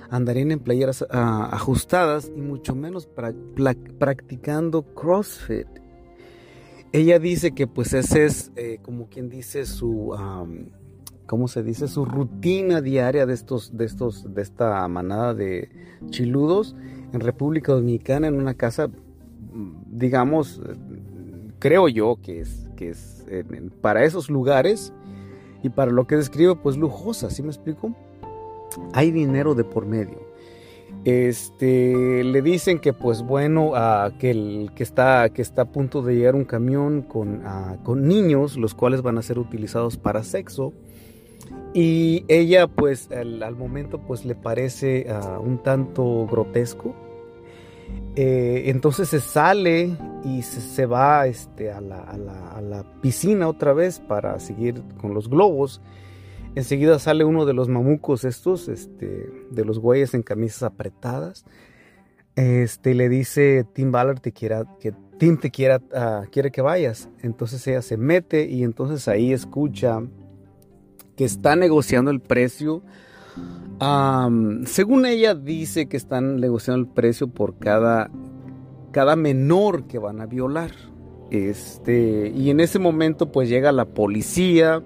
andarían 0.09 0.51
en 0.51 0.59
playeras 0.59 1.05
ah, 1.09 1.49
ajustadas 1.51 2.31
y 2.35 2.41
mucho 2.41 2.75
menos 2.75 3.07
practicando 3.97 4.83
CrossFit. 4.93 5.67
Ella 6.91 7.17
dice 7.17 7.53
que 7.53 7.65
pues 7.65 7.93
ese 7.93 8.25
es 8.25 8.51
eh, 8.55 8.77
como 8.83 9.09
quien 9.09 9.29
dice 9.29 9.65
su, 9.65 10.15
¿cómo 11.25 11.47
se 11.47 11.63
dice? 11.63 11.87
Su 11.87 12.05
rutina 12.05 12.81
diaria 12.81 13.25
de 13.25 13.33
estos, 13.33 13.75
de 13.75 13.85
estos, 13.85 14.31
de 14.31 14.43
esta 14.43 14.87
manada 14.87 15.33
de 15.33 15.69
chiludos 16.11 16.75
en 17.11 17.19
República 17.19 17.73
Dominicana 17.73 18.27
en 18.27 18.35
una 18.35 18.53
casa, 18.53 18.89
digamos, 19.87 20.61
creo 21.57 21.87
yo 21.87 22.19
que 22.21 22.41
es, 22.41 22.69
que 22.75 22.89
es 22.89 23.25
para 23.81 24.03
esos 24.03 24.29
lugares 24.29 24.93
y 25.63 25.69
para 25.69 25.91
lo 25.91 26.05
que 26.05 26.17
describe 26.17 26.55
pues 26.55 26.77
lujosa, 26.77 27.29
¿sí 27.29 27.41
me 27.41 27.49
explico? 27.49 27.95
Hay 28.93 29.11
dinero 29.11 29.55
de 29.55 29.63
por 29.63 29.85
medio. 29.85 30.21
Este, 31.05 32.23
le 32.23 32.41
dicen 32.41 32.79
que 32.79 32.93
pues 32.93 33.23
bueno, 33.23 33.71
que, 34.19 34.31
el, 34.31 34.71
que, 34.75 34.83
está, 34.83 35.29
que 35.29 35.41
está 35.41 35.63
a 35.63 35.71
punto 35.71 36.01
de 36.01 36.15
llegar 36.15 36.35
un 36.35 36.45
camión 36.45 37.01
con, 37.01 37.41
con 37.83 38.07
niños, 38.07 38.57
los 38.57 38.75
cuales 38.75 39.01
van 39.01 39.17
a 39.17 39.21
ser 39.21 39.39
utilizados 39.39 39.97
para 39.97 40.23
sexo. 40.23 40.73
Y 41.73 42.25
ella 42.27 42.67
pues 42.67 43.09
al, 43.11 43.55
momento 43.55 43.99
pues 43.99 44.25
le 44.25 44.35
parece 44.35 45.07
un 45.41 45.57
tanto 45.63 46.27
grotesco. 46.29 46.93
Eh, 48.15 48.63
entonces 48.67 49.09
se 49.09 49.19
sale 49.19 49.97
y 50.23 50.43
se, 50.43 50.85
va 50.85 51.25
este, 51.25 51.71
a, 51.71 51.81
la, 51.81 52.85
piscina 53.01 53.47
otra 53.47 53.73
vez 53.73 53.99
para 53.99 54.39
seguir 54.39 54.83
con 55.01 55.13
los 55.13 55.29
globos. 55.29 55.81
Enseguida 56.55 56.99
sale 56.99 57.25
uno 57.25 57.45
de 57.45 57.53
los 57.53 57.69
mamucos 57.69 58.23
estos, 58.23 58.69
este, 58.69 59.29
de 59.49 59.65
los 59.65 59.79
güeyes 59.79 60.13
en 60.13 60.21
camisas 60.21 60.63
apretadas. 60.63 61.45
Este, 62.35 62.93
le 62.93 63.09
dice 63.09 63.65
Tim 63.73 63.91
Ballard 63.91 64.21
que 64.21 64.93
Tim 65.17 65.37
te 65.37 65.51
ah, 65.95 66.23
quiere 66.31 66.51
que 66.51 66.61
vayas. 66.61 67.09
Entonces 67.21 67.65
ella 67.67 67.81
se 67.81 67.97
mete 67.97 68.45
y 68.45 68.63
entonces 68.63 69.07
ahí 69.07 69.33
escucha 69.33 70.01
que 71.15 71.25
está 71.25 71.55
negociando 71.55 72.11
el 72.11 72.21
precio. 72.21 72.83
Según 74.65 75.05
ella 75.05 75.35
dice 75.35 75.87
que 75.87 75.97
están 75.97 76.39
negociando 76.39 76.81
el 76.81 76.87
precio 76.87 77.27
por 77.27 77.57
cada, 77.57 78.09
cada 78.91 79.15
menor 79.15 79.85
que 79.87 79.99
van 79.99 80.21
a 80.21 80.25
violar. 80.25 80.71
Este, 81.31 82.31
y 82.35 82.49
en 82.49 82.59
ese 82.59 82.79
momento 82.79 83.31
pues 83.31 83.49
llega 83.49 83.71
la 83.71 83.85
policía 83.85 84.83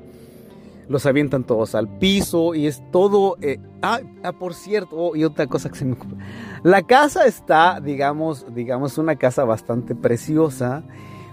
los 0.89 1.05
avientan 1.05 1.43
todos 1.43 1.75
al 1.75 1.87
piso 1.97 2.55
y 2.55 2.67
es 2.67 2.81
todo... 2.91 3.37
Eh, 3.41 3.59
ah, 3.81 3.99
ah, 4.23 4.33
por 4.33 4.53
cierto, 4.53 4.95
oh, 4.95 5.15
y 5.15 5.23
otra 5.23 5.47
cosa 5.47 5.69
que 5.69 5.77
se 5.77 5.85
me 5.85 5.93
ocurre. 5.93 6.17
La 6.63 6.83
casa 6.83 7.25
está, 7.25 7.79
digamos, 7.81 8.45
digamos, 8.53 8.97
una 8.97 9.15
casa 9.17 9.43
bastante 9.43 9.95
preciosa, 9.95 10.83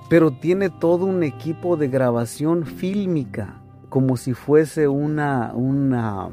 pero 0.08 0.32
tiene 0.32 0.70
todo 0.70 1.06
un 1.06 1.22
equipo 1.22 1.76
de 1.76 1.88
grabación 1.88 2.66
fílmica, 2.66 3.62
como 3.88 4.16
si 4.16 4.34
fuese 4.34 4.88
una, 4.88 5.52
una, 5.54 6.30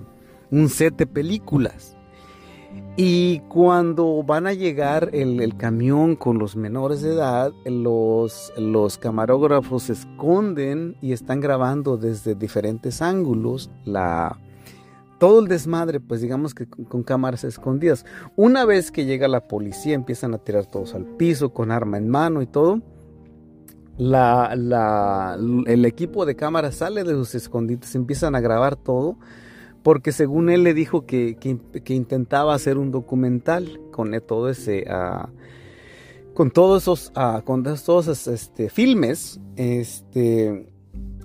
un 0.51 0.69
set 0.69 0.95
de 0.97 1.07
películas. 1.07 1.97
Y 2.97 3.39
cuando 3.49 4.21
van 4.23 4.47
a 4.47 4.53
llegar 4.53 5.09
el, 5.13 5.55
camión 5.57 6.15
con 6.15 6.37
los 6.37 6.55
menores 6.55 7.01
de 7.01 7.13
edad, 7.13 7.51
los, 7.65 8.53
los 8.57 8.97
camarógrafos 8.97 9.83
se 9.83 9.93
esconden 9.93 10.95
y 11.01 11.13
están 11.13 11.39
grabando 11.39 11.97
desde 11.97 12.35
diferentes 12.35 13.01
ángulos 13.01 13.71
la, 13.85 14.37
todo 15.19 15.39
el 15.39 15.47
desmadre, 15.47 15.99
pues 15.99 16.21
digamos 16.21 16.53
que 16.53 16.67
con, 16.67 17.03
cámaras 17.03 17.43
escondidas. 17.43 18.05
Una 18.35 18.65
vez 18.65 18.91
que 18.91 19.05
llega 19.05 19.27
la 19.27 19.47
policía, 19.47 19.93
empiezan 19.93 20.33
a 20.33 20.39
tirar 20.39 20.65
todos 20.65 20.93
al 20.93 21.05
piso 21.05 21.53
con 21.53 21.71
arma 21.71 21.97
en 21.97 22.09
mano 22.09 22.41
y 22.41 22.47
todo. 22.47 22.81
La, 23.97 24.55
la, 24.55 25.37
el 25.65 25.85
equipo 25.85 26.25
de 26.25 26.35
cámaras 26.35 26.75
sale 26.75 27.03
de 27.03 27.13
sus 27.13 27.35
escondites, 27.35 27.93
empiezan 27.95 28.35
a 28.35 28.39
grabar 28.39 28.75
todo 28.75 29.17
porque 29.83 30.11
según 30.11 30.49
él 30.49 30.63
le 30.63 30.73
dijo 30.73 31.05
que, 31.05 31.37
intentaba 31.87 32.53
hacer 32.53 32.77
un 32.77 32.91
documental 32.91 33.79
con 33.91 34.13
todo 34.25 34.49
ese, 34.49 34.85
ah, 34.89 35.29
con 36.33 36.51
todos 36.51 36.83
esos, 36.83 37.11
uh, 37.15 37.41
con 37.43 37.63
todos 37.63 38.07
esos 38.07 38.27
este, 38.27 38.69
filmes, 38.69 39.39
este, 39.55 40.67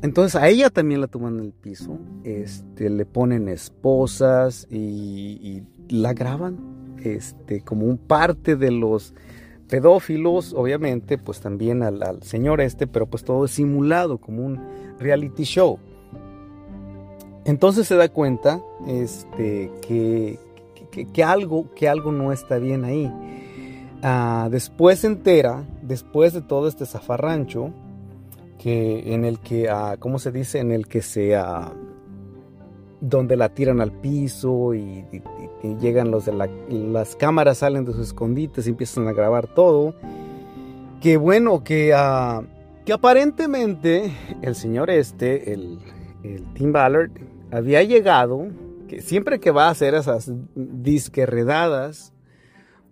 entonces 0.03 0.41
a 0.41 0.49
ella 0.49 0.71
también 0.71 1.01
la 1.01 1.07
toman 1.07 1.39
en 1.39 1.47
el 1.47 1.53
piso, 1.53 1.99
este, 2.25 2.91
le 2.91 3.07
ponen 3.07 3.49
esposas 3.49 4.67
y, 4.71 5.63
la 5.89 6.15
graban, 6.15 6.97
este, 7.05 7.61
como 7.61 7.87
un 7.87 7.97
parte 7.97 8.57
de 8.57 8.73
los 8.73 9.15
pedófilos, 9.69 10.53
obviamente, 10.53 11.17
pues 11.17 11.41
también 11.41 11.85
al, 11.85 12.03
al 12.03 12.23
señor 12.25 12.61
este, 12.61 12.89
pero 12.89 13.07
pues 13.07 13.23
todo 13.23 13.45
es 13.45 13.53
simulado 13.53 14.19
como 14.19 14.45
un 14.45 14.61
reality 14.99 15.45
show. 15.45 15.79
Entonces 17.47 17.87
se 17.87 17.95
da 17.95 18.09
cuenta 18.09 18.61
este, 18.89 19.71
que, 19.87 20.37
que, 21.13 21.25
algo, 21.25 21.73
que 21.77 21.89
algo 21.89 22.11
no 22.11 22.33
está 22.33 22.59
bien 22.59 22.85
ahí. 22.85 23.11
Ah, 24.03 24.49
después 24.51 25.01
se 25.01 25.07
entera 25.07 25.65
después 25.81 26.33
de 26.33 26.43
todo 26.43 26.67
este 26.67 26.87
zafarrancho, 26.87 27.71
que 28.59 29.15
en 29.15 29.25
el 29.25 29.39
que, 29.39 29.71
uh, 29.71 29.97
¿cómo 30.01 30.19
se 30.19 30.33
dice? 30.33 30.59
En 30.59 30.73
el 30.73 30.89
que 30.89 31.03
se, 31.03 31.39
uh, 31.39 31.71
donde 33.01 33.37
la 33.37 33.49
tiran 33.51 33.81
al 33.81 33.93
piso 33.93 34.75
y, 34.75 35.05
llegan 35.81 36.11
los 36.11 36.27
de 36.27 36.33
la, 36.33 36.49
las 36.69 37.15
cámaras, 37.15 37.59
salen 37.59 37.85
de 37.85 37.93
sus 37.93 38.09
escondites 38.09 38.67
y 38.67 38.71
empiezan 38.71 39.07
a 39.07 39.13
grabar 39.13 39.47
todo. 39.47 39.95
Que 41.01 41.17
bueno, 41.17 41.63
que, 41.63 41.95
uh, 41.95 42.45
que 42.85 42.93
aparentemente 42.93 44.13
el 44.43 44.57
señor 44.57 44.91
este, 44.91 45.53
el, 45.53 45.79
el 46.25 46.45
Tim 46.55 46.73
Ballard, 46.73 47.11
había 47.51 47.83
llegado, 47.83 48.49
que 48.89 49.01
siempre 49.01 49.41
que 49.41 49.51
va 49.51 49.67
a 49.69 49.71
hacer 49.71 49.95
esas 49.95 50.33
disquerredadas, 50.55 52.13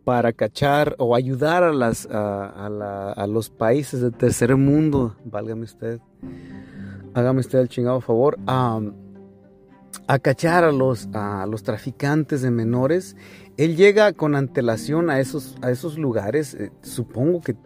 para 0.05 0.33
cachar 0.35 0.95
o 0.99 1.17
ayudar 1.17 1.65
a, 1.65 3.27
los 3.27 3.51
países 3.51 4.03
del 4.03 4.13
tercer 4.13 4.55
mundo, 4.57 5.17
válgame 5.25 5.65
usted, 5.65 5.99
hágame 7.15 7.41
usted 7.41 7.59
el 7.59 7.69
chingado 7.69 8.03
favor, 8.03 8.39
a, 8.47 8.81
a 10.07 10.19
cachar 10.19 10.65
a 10.65 10.73
los, 10.73 11.09
a 11.15 11.47
los 11.47 11.63
traficantes 11.63 12.43
de 12.43 12.51
menores. 12.51 13.17
Él 13.57 13.77
llega 13.77 14.13
con 14.13 14.35
antelación 14.35 15.09
a 15.09 15.21
esos, 15.21 15.57
a 15.63 15.71
esos 15.71 15.97
lugares. 15.97 16.55
Eh, 16.55 16.71
supongo 16.83 17.41
que, 17.41 17.57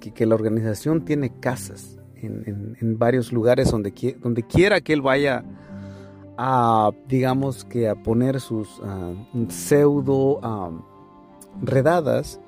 que, 0.00 0.12
que, 0.12 0.26
la 0.26 0.36
organización 0.36 1.04
tiene 1.04 1.40
casas 1.40 1.98
en, 2.14 2.44
en, 2.46 2.76
en 2.80 2.98
varios 2.98 3.32
lugares 3.32 3.70
donde, 3.70 4.16
donde 4.20 4.44
quiera 4.44 4.80
que 4.80 4.92
él 4.92 5.02
vaya 5.02 5.44
a, 6.38 6.92
digamos 7.08 7.66
que 7.66 7.88
a 7.88 7.94
poner 7.94 8.40
sus 8.40 8.78
uh, 8.78 9.14
pseudo... 9.48 10.38
Uh, 10.38 10.98
redadas, 11.62 12.40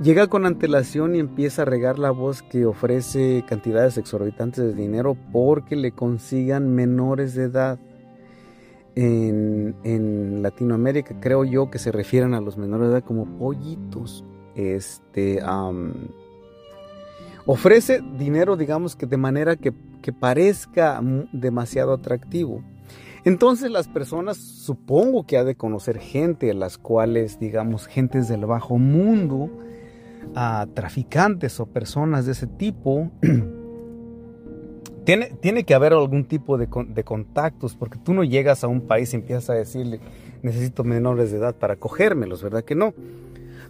llega 0.00 0.28
con 0.28 0.46
antelación 0.46 1.14
y 1.14 1.18
empieza 1.18 1.62
a 1.62 1.64
regar 1.64 1.98
la 1.98 2.10
voz 2.10 2.42
que 2.42 2.66
ofrece 2.66 3.44
cantidades 3.46 3.98
exorbitantes 3.98 4.64
de 4.64 4.74
dinero 4.74 5.16
porque 5.32 5.76
le 5.76 5.92
consigan 5.92 6.74
menores 6.74 7.34
de 7.34 7.44
edad. 7.44 7.78
En, 8.96 9.76
en, 9.84 10.42
Latinoamérica 10.42 11.20
creo 11.20 11.44
yo 11.44 11.70
que 11.70 11.78
se 11.78 11.92
refieren 11.92 12.34
a 12.34 12.40
los 12.40 12.58
menores 12.58 12.88
de 12.88 12.94
edad 12.94 13.04
como 13.04 13.24
pollitos. 13.38 14.24
Este 14.56 15.40
ofrece 17.46 18.02
dinero, 18.18 18.56
digamos 18.56 18.96
que 18.96 19.06
de 19.06 19.16
manera 19.16 19.54
que, 19.56 19.72
que 20.02 20.12
parezca 20.12 21.00
demasiado 21.32 21.92
atractivo. 21.92 22.64
Entonces 23.24 23.70
las 23.70 23.88
personas 23.88 24.36
supongo 24.36 25.26
que 25.26 25.36
ha 25.36 25.44
de 25.44 25.54
conocer 25.54 25.98
gente, 25.98 26.52
las 26.54 26.78
cuales, 26.78 27.38
digamos, 27.38 27.86
gentes 27.86 28.28
del 28.28 28.46
bajo 28.46 28.78
mundo, 28.78 29.50
a 30.34 30.66
traficantes 30.74 31.60
o 31.60 31.66
personas 31.66 32.26
de 32.26 32.32
ese 32.32 32.46
tipo, 32.46 33.10
tiene, 35.04 35.32
tiene, 35.40 35.64
que 35.64 35.74
haber 35.74 35.92
algún 35.92 36.24
tipo 36.24 36.56
de, 36.56 36.68
de, 36.88 37.04
contactos, 37.04 37.76
porque 37.76 37.98
tú 37.98 38.14
no 38.14 38.24
llegas 38.24 38.64
a 38.64 38.68
un 38.68 38.82
país 38.82 39.12
y 39.12 39.16
empiezas 39.16 39.50
a 39.50 39.54
decirle, 39.54 40.00
necesito 40.42 40.84
menores 40.84 41.30
de 41.30 41.38
edad 41.38 41.56
para 41.56 41.76
cogérmelos, 41.76 42.42
¿verdad 42.42 42.64
que 42.64 42.74
no? 42.74 42.94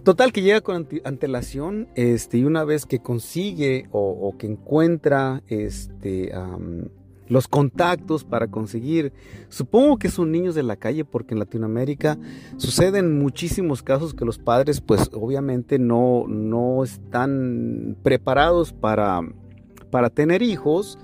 Total 0.05 0.33
que 0.33 0.41
llega 0.41 0.63
con 0.63 0.89
antelación, 1.05 1.89
este, 1.95 2.39
y 2.39 2.45
una 2.45 2.65
vez 2.65 2.87
que 2.87 3.01
consigue 3.01 3.87
o, 3.91 4.35
que 4.39 4.47
encuentra 4.47 5.43
este, 5.49 6.33
los 7.31 7.49
contactos 7.49 8.25
para 8.25 8.49
conseguir. 8.49 9.15
Supongo 9.49 9.99
que 9.99 10.11
son 10.11 10.31
niños 10.31 10.55
de 10.55 10.65
la 10.65 10.77
calle 10.77 11.07
porque 11.07 11.33
en 11.33 11.39
Latinoamérica 11.39 12.19
suceden 12.59 13.19
muchísimos 13.19 13.83
casos 13.83 14.13
que 14.13 14.27
los 14.27 14.39
padres 14.39 14.83
pues 14.83 15.11
obviamente 15.15 15.79
no, 15.79 16.27
no 16.29 16.85
están 16.85 17.97
preparados 18.03 18.73
para, 18.75 19.23
para 19.91 20.11
tener 20.11 20.43
hijos. 20.43 20.99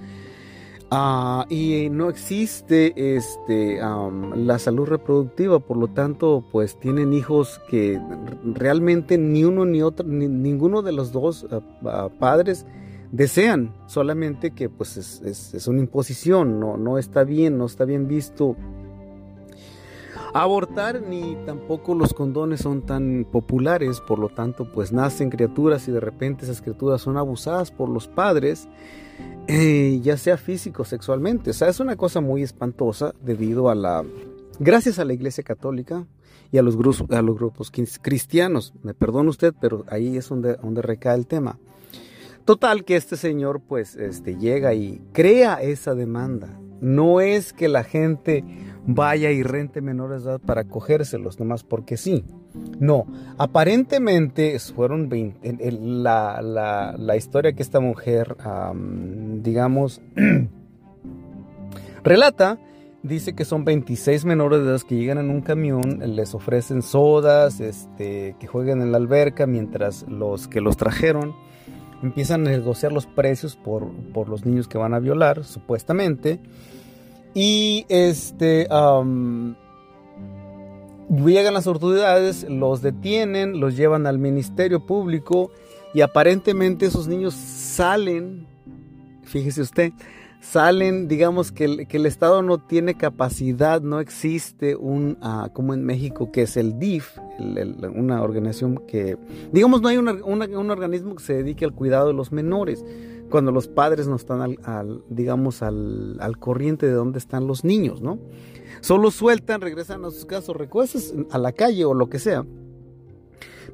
Uh, 0.89 1.43
y 1.53 1.89
no 1.91 2.09
existe 2.09 3.17
este, 3.17 3.81
la 4.37 4.57
salud 4.61 4.87
reproductiva, 4.87 5.59
por 5.59 5.77
lo 5.79 5.89
tanto, 5.89 6.45
pues 6.53 6.79
tienen 6.79 7.13
hijos 7.13 7.61
que 7.69 8.01
realmente 8.45 9.19
ni 9.19 9.43
uno 9.43 9.65
ni 9.65 9.83
otro, 9.83 10.07
ni, 10.07 10.29
ninguno 10.29 10.83
de 10.83 10.93
los 10.93 11.11
dos 11.11 11.45
uh, 11.51 11.57
uh, 11.57 12.09
padres 12.21 12.67
desean, 13.13 13.75
solamente 13.87 14.53
que 14.53 14.69
pues 14.69 14.97
es, 14.97 15.53
es, 15.55 15.67
una 15.69 15.81
imposición, 15.81 16.61
no, 16.61 16.77
no 16.77 16.99
está 16.99 17.25
bien, 17.25 17.59
no 17.59 17.67
está 17.67 17.85
bien 17.85 18.09
visto 18.09 18.57
abortar 20.41 21.01
ni 21.01 21.35
tampoco 21.47 21.95
los 21.95 22.13
condones 22.13 22.61
son 22.61 22.83
tan 22.83 23.27
populares, 23.31 24.01
por 24.01 24.19
lo 24.19 24.29
tanto 24.29 24.71
pues 24.71 24.93
nacen 24.93 25.31
criaturas 25.31 25.89
y 25.89 25.93
de 25.93 26.01
repente 26.01 26.45
esas 26.45 26.61
criaturas 26.61 27.01
son 27.01 27.17
abusadas 27.17 27.71
por 27.71 27.89
los 27.89 28.07
padres, 28.07 28.69
eh, 29.47 29.99
ya 30.03 30.19
sea 30.19 30.37
físico 30.37 30.83
o 30.83 30.85
sexualmente, 30.85 31.51
o 31.51 31.53
sea, 31.55 31.69
es 31.69 31.81
una 31.81 31.97
cosa 31.97 32.21
muy 32.21 32.43
espantosa 32.43 33.15
debido 33.23 33.71
a 33.71 33.75
la, 33.75 34.05
gracias 34.59 34.99
a 34.99 35.07
la 35.07 35.15
Iglesia 35.15 35.43
Católica 35.43 36.07
y 36.53 36.59
a 36.59 36.63
los 36.63 36.77
grupos, 36.77 37.05
a 37.11 37.23
los 37.23 37.37
grupos 37.37 37.73
cristianos, 38.03 38.75
me 38.83 38.93
perdona 38.93 39.31
usted, 39.31 39.55
pero 39.59 39.85
ahí 39.89 40.19
es 40.19 40.29
donde, 40.29 40.57
donde 40.57 40.83
recae 40.83 41.17
el 41.17 41.27
tema. 41.27 41.59
Total 42.47 42.85
que 42.85 42.95
este 42.95 43.17
señor 43.17 43.61
pues 43.61 43.97
este, 43.97 44.37
llega 44.37 44.73
y 44.73 45.03
crea 45.13 45.61
esa 45.61 45.97
demanda. 45.97 46.57
No 46.81 47.21
es 47.21 47.53
que 47.53 47.67
la 47.67 47.83
gente 47.83 48.45
vaya 48.87 49.33
y 49.33 49.43
rente 49.43 49.81
menores 49.81 50.23
de 50.23 50.31
edad 50.31 50.41
para 50.41 50.63
cogérselos, 50.63 51.41
nomás 51.41 51.65
porque 51.65 51.97
sí. 51.97 52.25
No, 52.79 53.07
aparentemente 53.37 54.57
fueron 54.61 55.09
20, 55.09 55.73
la, 55.73 56.41
la, 56.41 56.95
la, 56.97 57.17
historia 57.17 57.53
que 57.53 57.65
esta 57.65 57.81
mujer, 57.81 58.37
digamos, 59.43 60.01
relata, 62.05 62.61
dice 63.03 63.35
que 63.35 63.45
son 63.45 63.65
26 63.65 64.25
menores 64.25 64.61
de 64.61 64.67
edad 64.67 64.81
que 64.83 64.95
llegan 64.95 65.19
en 65.19 65.31
un 65.31 65.41
camión, 65.41 66.01
les 66.15 66.33
ofrecen 66.33 66.83
sodas, 66.83 67.59
este, 67.59 68.37
que 68.39 68.47
jueguen 68.47 68.83
en 68.83 68.93
la 68.93 68.99
alberca, 68.99 69.49
mientras 69.49 70.07
los 70.09 70.47
que 70.47 70.61
los 70.61 70.77
trajeron 70.77 71.35
empiezan 72.03 72.47
a 72.47 72.51
negociar 72.51 72.93
los 72.93 73.07
precios 73.07 73.57
por, 73.57 73.91
por 74.13 74.29
los 74.29 74.45
niños 74.45 74.69
que 74.69 74.79
van 74.79 74.95
a 74.95 74.99
violar, 74.99 75.45
supuestamente. 75.45 76.41
Y 77.35 77.85
este 77.89 78.67
llegan 81.09 81.55
las 81.55 81.67
autoridades, 81.67 82.47
los 82.49 82.83
detienen, 82.83 83.61
los 83.61 83.77
llevan 83.77 84.07
al 84.07 84.19
ministerio 84.19 84.87
público 84.87 85.51
y 85.95 86.01
aparentemente 86.01 86.87
esos 86.87 87.07
niños 87.09 87.35
salen, 87.35 88.47
fíjese 89.23 89.63
usted, 89.63 89.93
salen, 90.41 91.09
digamos 91.09 91.53
que 91.53 91.65
el, 91.65 91.87
que 91.87 91.97
el, 91.97 92.07
Estado 92.07 92.43
no 92.43 92.59
tiene 92.59 92.95
capacidad, 92.95 93.81
no 93.81 94.01
existe 94.01 94.77
un, 94.77 95.19
uh, 95.23 95.53
como 95.53 95.75
en 95.75 95.85
México, 95.85 96.31
que 96.33 96.43
es 96.43 96.57
el 96.57 96.79
DIF, 96.79 97.19
una 97.95 98.23
organización 98.23 98.83
que, 98.87 99.17
digamos, 99.53 99.83
no 99.83 99.89
hay 99.89 99.97
una, 99.97 100.13
una, 100.13 100.47
un 100.47 100.71
organismo 100.71 101.17
que 101.17 101.23
se 101.23 101.35
dedique 101.35 101.65
al 101.65 101.73
cuidado 101.73 102.09
de 102.09 102.15
los 102.15 102.33
menores, 102.33 102.85
cuando 103.31 103.51
los 103.51 103.67
padres 103.69 104.07
no 104.07 104.17
están, 104.17 104.41
al, 104.41 104.59
al 104.65 105.03
digamos, 105.09 105.63
al, 105.63 106.17
al, 106.21 106.39
corriente 106.39 106.87
de 106.87 106.93
dónde 106.93 107.19
están 107.19 107.47
los 107.47 107.65
niños, 107.65 108.01
¿no? 108.01 108.19
Solo 108.81 109.11
sueltan, 109.11 109.61
regresan 109.61 110.05
a 110.05 110.11
sus 110.11 110.27
casas, 110.27 110.55
recuestas 110.55 111.13
a 111.31 111.39
la 111.39 111.53
calle 111.53 111.85
o 111.85 111.95
lo 111.95 112.09
que 112.09 112.19
sea. 112.19 112.45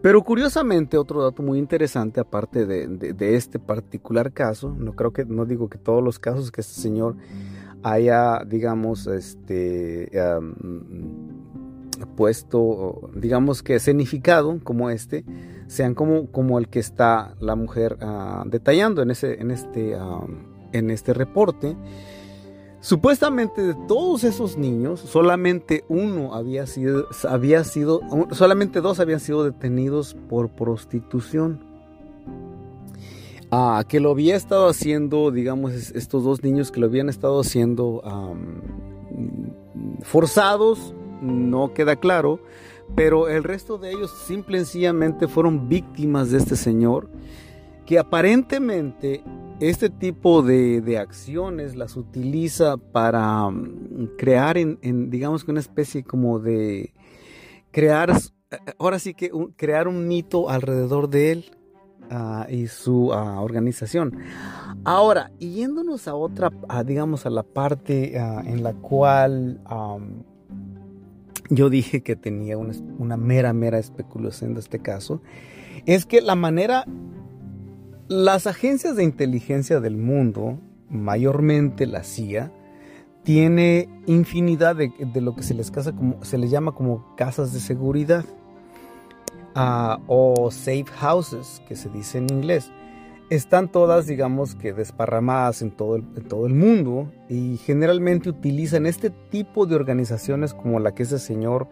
Pero 0.02 0.22
curiosamente, 0.24 0.98
otro 0.98 1.22
dato 1.22 1.44
muy 1.44 1.60
interesante, 1.60 2.20
aparte 2.20 2.66
de, 2.66 3.36
este 3.36 3.60
particular 3.60 4.32
caso, 4.32 4.74
no 4.76 4.96
creo 4.96 5.12
que, 5.12 5.24
no 5.24 5.46
digo 5.46 5.68
que 5.68 5.78
todos 5.78 6.02
los 6.02 6.18
casos 6.18 6.50
que 6.50 6.60
este 6.60 6.80
señor 6.80 7.14
haya, 7.84 8.42
digamos, 8.44 9.06
este, 9.06 10.10
um, 10.38 10.54
puesto, 12.16 13.10
digamos 13.14 13.62
que 13.62 13.76
escenificado 13.76 14.58
como 14.64 14.90
este, 14.90 15.24
sean 15.68 15.94
como, 15.94 16.26
como 16.32 16.58
el 16.58 16.68
que 16.68 16.80
está 16.80 17.36
la 17.38 17.54
mujer 17.54 17.96
uh, 18.02 18.48
detallando 18.48 19.02
en, 19.02 19.12
ese, 19.12 19.40
en, 19.40 19.52
este, 19.52 19.96
uh, 19.96 20.26
en 20.72 20.90
este 20.90 21.14
reporte. 21.14 21.76
Supuestamente 22.82 23.62
de 23.62 23.74
todos 23.86 24.24
esos 24.24 24.56
niños, 24.56 24.98
solamente 24.98 25.84
uno 25.88 26.34
había 26.34 26.66
sido, 26.66 27.06
había 27.28 27.62
sido, 27.62 28.00
solamente 28.32 28.80
dos 28.80 28.98
habían 28.98 29.20
sido 29.20 29.44
detenidos 29.44 30.16
por 30.28 30.48
prostitución. 30.48 31.60
Ah, 33.52 33.84
que 33.88 34.00
lo 34.00 34.10
había 34.10 34.34
estado 34.34 34.68
haciendo, 34.68 35.30
digamos, 35.30 35.72
estos 35.72 36.24
dos 36.24 36.42
niños 36.42 36.72
que 36.72 36.80
lo 36.80 36.86
habían 36.86 37.08
estado 37.08 37.38
haciendo 37.38 38.02
forzados, 40.02 40.92
no 41.20 41.74
queda 41.74 41.94
claro, 41.94 42.40
pero 42.96 43.28
el 43.28 43.44
resto 43.44 43.78
de 43.78 43.92
ellos 43.92 44.10
simple 44.26 44.56
y 44.56 44.64
sencillamente 44.64 45.28
fueron 45.28 45.68
víctimas 45.68 46.32
de 46.32 46.38
este 46.38 46.56
señor 46.56 47.08
que 47.86 47.98
aparentemente 47.98 49.22
este 49.60 49.90
tipo 49.90 50.42
de, 50.42 50.80
de, 50.80 50.98
acciones 50.98 51.76
las 51.76 51.96
utiliza 51.96 52.76
para 52.76 53.46
um, 53.46 54.08
crear 54.16 54.58
en, 54.58 55.10
digamos 55.10 55.44
que 55.44 55.50
una 55.52 55.60
especie 55.60 56.02
como 56.02 56.38
de 56.40 56.92
crear 57.70 58.12
ahora 58.78 58.98
sí 58.98 59.14
que 59.14 59.32
un, 59.32 59.52
crear 59.52 59.88
un 59.88 60.08
mito 60.08 60.50
alrededor 60.50 61.08
de 61.08 61.32
él 61.32 61.44
ah, 62.10 62.46
y 62.50 62.66
su 62.66 63.12
ah, 63.12 63.40
organización. 63.40 64.18
Ahora, 64.84 65.30
yéndonos 65.38 66.08
a 66.08 66.14
otra, 66.14 66.50
digamos, 66.84 67.26
a 67.26 67.30
la 67.30 67.42
parte 67.44 68.16
en 68.16 68.62
la 68.62 68.72
cual 68.74 69.60
yo 71.50 71.70
dije 71.70 72.02
que 72.02 72.16
tenía 72.16 72.58
una, 72.58 72.74
una, 72.98 73.16
mera, 73.16 73.52
mera 73.52 73.78
especulación 73.78 74.54
de 74.54 74.60
este 74.60 74.80
caso, 74.80 75.22
es 75.86 76.04
que 76.04 76.20
la 76.20 76.34
manera, 76.34 76.84
las 78.12 78.46
agencias 78.46 78.96
de 78.96 79.04
inteligencia 79.04 79.80
del 79.80 79.96
mundo, 79.96 80.58
mayormente 80.90 81.86
la 81.86 82.04
CIA, 82.04 82.52
tiene 83.22 83.88
infinidad 84.06 84.76
de, 84.76 84.92
lo 85.20 85.34
que 85.34 85.42
se 85.42 85.54
les, 85.54 85.70
casa 85.70 85.92
como, 85.92 86.22
se 86.22 86.36
les 86.36 86.50
llama 86.50 86.72
como 86.72 87.16
casas 87.16 87.54
de 87.54 87.60
seguridad 87.60 88.24
ah, 89.54 89.98
o 90.08 90.50
safe 90.50 90.84
houses, 91.00 91.62
que 91.66 91.74
se 91.74 91.88
dice 91.88 92.18
en 92.18 92.28
inglés. 92.30 92.70
Están 93.30 93.72
todas, 93.72 94.06
digamos 94.06 94.56
que 94.56 94.74
desparramadas 94.74 95.62
en 95.62 95.70
todo 95.70 95.96
el, 95.96 96.54
mundo 96.54 97.10
y 97.30 97.56
generalmente 97.56 98.28
utilizan 98.28 98.84
este 98.84 99.08
tipo 99.08 99.64
de 99.64 99.74
organizaciones 99.74 100.52
como 100.52 100.80
la 100.80 100.94
que 100.94 101.04
ese 101.04 101.18
señor 101.18 101.68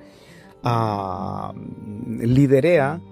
uh, 0.65 1.53
liderea, 2.25 3.03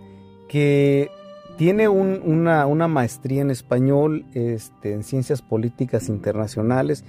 que 0.49 1.11
tiene 1.59 1.89
una, 1.89 2.67
una, 2.67 2.89
maestría 2.89 3.43
en 3.43 3.51
español, 3.51 4.25
este, 4.33 4.95
en 4.95 5.03
ciencias 5.03 5.43
políticas 5.43 6.09
internacionales 6.09 7.05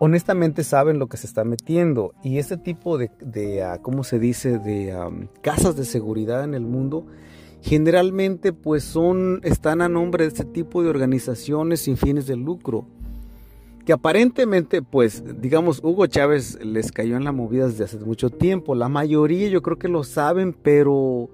honestamente 0.00 0.64
saben 0.64 0.98
lo 0.98 1.08
que 1.08 1.18
se 1.18 1.26
está 1.26 1.44
metiendo. 1.44 2.14
Y 2.24 2.38
este 2.38 2.56
tipo 2.56 2.98
de, 2.98 3.10
de 3.20 3.62
ah, 3.62 3.78
¿cómo 3.80 4.02
se 4.02 4.18
dice?, 4.18 4.58
de 4.58 5.28
casas 5.42 5.76
de 5.76 5.84
seguridad 5.84 6.42
en 6.42 6.54
el 6.54 6.62
mundo, 6.62 7.06
generalmente 7.60 8.54
pues 8.54 8.82
son, 8.82 9.40
están 9.44 9.82
a 9.82 9.90
nombre 9.90 10.24
de 10.24 10.28
este 10.28 10.46
tipo 10.46 10.82
de 10.82 10.88
organizaciones 10.88 11.80
sin 11.80 11.98
fines 11.98 12.26
de 12.26 12.36
lucro. 12.36 12.86
Que 13.84 13.92
aparentemente, 13.92 14.82
pues, 14.82 15.22
digamos, 15.40 15.80
Hugo 15.82 16.06
Chávez 16.06 16.58
les 16.64 16.92
cayó 16.92 17.16
en 17.16 17.24
la 17.24 17.32
movida 17.32 17.66
desde 17.66 17.84
hace 17.84 17.98
mucho 17.98 18.30
tiempo. 18.30 18.74
La 18.74 18.88
mayoría 18.88 19.48
yo 19.48 19.60
creo 19.62 19.78
que 19.78 19.88
lo 19.88 20.02
saben, 20.04 20.54
pero 20.54 21.28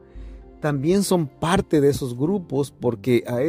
también 0.66 1.04
son 1.04 1.28
parte 1.28 1.80
de 1.80 1.90
esos 1.90 2.18
grupos 2.18 2.72
porque 2.72 3.22
a, 3.28 3.40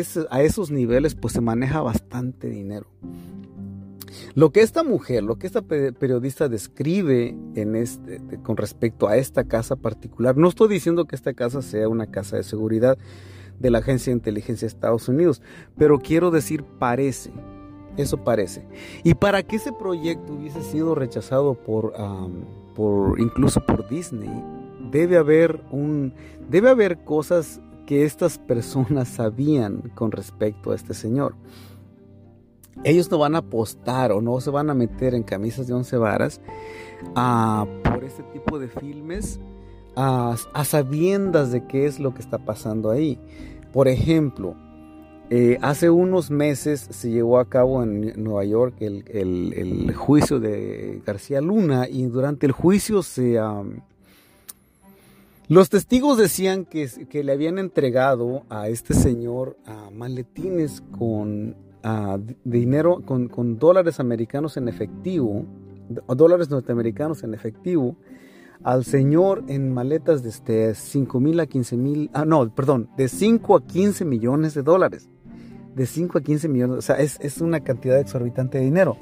esos 0.44 0.70
niveles 0.70 1.16
pues 1.16 1.34
se 1.34 1.42
maneja 1.42 1.82
bastante 1.82 2.48
dinero. 2.48 2.86
Lo 4.36 4.52
que 4.52 4.62
esta 4.62 4.84
mujer, 4.84 5.24
lo 5.24 5.40
que 5.40 5.48
esta 5.48 5.64
periodista 5.64 6.48
describe 6.48 7.36
este, 7.56 8.22
con 8.44 8.56
respecto 8.56 9.08
a 9.08 9.18
esta 9.18 9.46
casa 9.46 9.76
particular, 9.76 10.38
no 10.38 10.48
estoy 10.48 10.70
diciendo 10.70 11.06
que 11.06 11.16
esta 11.16 11.34
casa 11.34 11.64
sea 11.64 11.90
una 11.90 12.06
casa 12.06 12.38
de 12.38 12.44
seguridad 12.44 13.00
de 13.58 13.72
la 13.72 13.80
Agencia 13.80 14.12
de 14.12 14.18
Inteligencia 14.18 14.68
de 14.68 14.76
Estados 14.76 15.10
Unidos, 15.10 15.42
pero 15.76 15.98
quiero 15.98 16.30
decir 16.30 16.64
parece, 16.78 17.32
eso 17.98 18.24
parece. 18.24 18.64
Y 19.04 19.16
para 19.16 19.42
que 19.42 19.56
ese 19.56 19.74
proyecto 19.74 20.34
hubiese 20.34 20.62
sido 20.62 20.94
rechazado 20.94 21.56
por 21.56 21.96
incluso 23.20 23.66
por 23.66 23.90
Disney, 23.90 24.30
debe 24.92 25.18
haber 25.18 25.62
un, 25.72 26.14
debe 26.50 26.70
haber 26.70 27.04
cosas 27.04 27.62
que 27.86 28.04
estas 28.04 28.38
personas 28.38 29.08
sabían 29.08 29.92
con 29.96 30.12
respecto 30.12 30.72
a 30.72 30.76
este 30.76 30.94
señor 30.94 31.36
ellos 32.84 33.10
no 33.12 33.18
van 33.18 33.36
a 33.36 33.40
apostar 33.40 34.12
o 34.12 34.22
no 34.22 34.40
se 34.40 34.50
van 34.50 34.70
a 34.70 34.74
meter 34.74 35.14
en 35.16 35.24
camisas 35.24 35.68
de 35.68 35.74
once 35.74 35.98
varas 35.98 36.42
ah, 37.16 37.66
por 37.84 38.04
este 38.04 38.24
tipo 38.24 38.60
de 38.60 38.68
filmes 38.68 39.40
a 39.96 40.64
sabiendas 40.64 41.52
de 41.52 41.66
qué 41.66 41.88
es 41.88 42.00
lo 42.00 42.14
que 42.14 42.22
está 42.22 42.38
pasando 42.38 42.92
ahí. 42.92 43.20
Por 43.74 43.88
ejemplo, 43.88 44.56
eh, 45.32 45.58
hace 45.64 45.90
unos 45.90 46.30
meses 46.30 46.88
se 46.92 47.10
llevó 47.10 47.40
a 47.40 47.50
cabo 47.50 47.82
en 47.82 48.14
Nueva 48.16 48.46
York 48.46 48.76
el, 48.80 49.92
juicio 49.96 50.40
de 50.40 51.02
García 51.04 51.42
Luna 51.42 51.88
y 51.90 52.06
durante 52.06 52.46
el 52.46 52.52
juicio 52.52 53.02
se... 53.02 53.40
los 55.48 55.70
testigos 55.70 56.18
decían 56.18 56.66
que, 56.66 56.90
que, 57.10 57.24
le 57.24 57.32
habían 57.32 57.58
entregado 57.58 58.44
a 58.50 58.68
este 58.68 58.94
señor 58.94 59.58
maletines 59.94 60.82
con 60.98 61.56
dinero 62.44 63.02
con, 63.06 63.60
dólares 63.60 64.00
americanos 64.00 64.58
en 64.58 64.68
efectivo, 64.68 65.46
dólares 66.08 66.50
norteamericanos 66.50 67.24
en 67.24 67.34
efectivo, 67.34 67.96
al 68.64 68.84
señor 68.84 69.44
en 69.48 69.74
maletas 69.74 70.24
de 70.24 70.30
este 70.30 70.76
5 70.76 71.20
mil 71.20 71.40
a 71.40 71.46
15 71.46 71.78
mil, 71.78 72.10
ah, 72.14 72.26
no, 72.26 72.54
perdón, 72.54 72.90
de 72.98 73.08
5 73.08 73.56
a 73.56 73.66
15 73.66 74.04
millones 74.04 74.54
de 74.54 74.64
dólares. 74.64 75.10
De 75.76 75.86
5 75.86 76.18
a 76.18 76.22
15 76.22 76.50
millones, 76.50 76.78
o 76.78 76.82
sea, 76.82 76.98
es, 76.98 77.40
una 77.40 77.60
cantidad 77.60 78.00
exorbitante 78.00 78.58
de 78.58 78.66
dinero. 78.66 78.98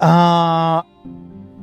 Ah, 0.00 0.86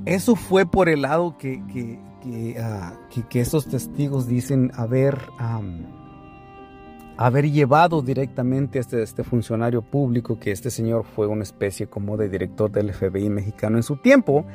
eso 0.05 0.35
fue 0.35 0.67
por 0.67 0.89
el 0.89 1.01
lado 1.01 1.37
que, 1.39 1.63
que, 1.73 1.99
que, 2.29 2.59
ah, 2.59 2.93
esos 3.33 3.67
testigos 3.67 4.27
dicen 4.27 4.71
haber 4.75 5.17
haber 7.17 7.51
llevado 7.51 8.01
directamente 8.01 8.77
a 8.77 8.81
este, 8.81 9.01
este, 9.01 9.23
funcionario 9.23 9.81
público, 9.81 10.39
que 10.39 10.51
este 10.51 10.69
señor 10.69 11.03
fue 11.03 11.25
una 11.27 11.43
especie 11.43 11.87
como 11.87 12.15
de 12.15 12.29
director 12.29 12.71
del 12.71 12.93
FBI 12.93 13.29
mexicano 13.29 13.77
en 13.77 13.83
su 13.83 13.97
tiempo. 13.97 14.45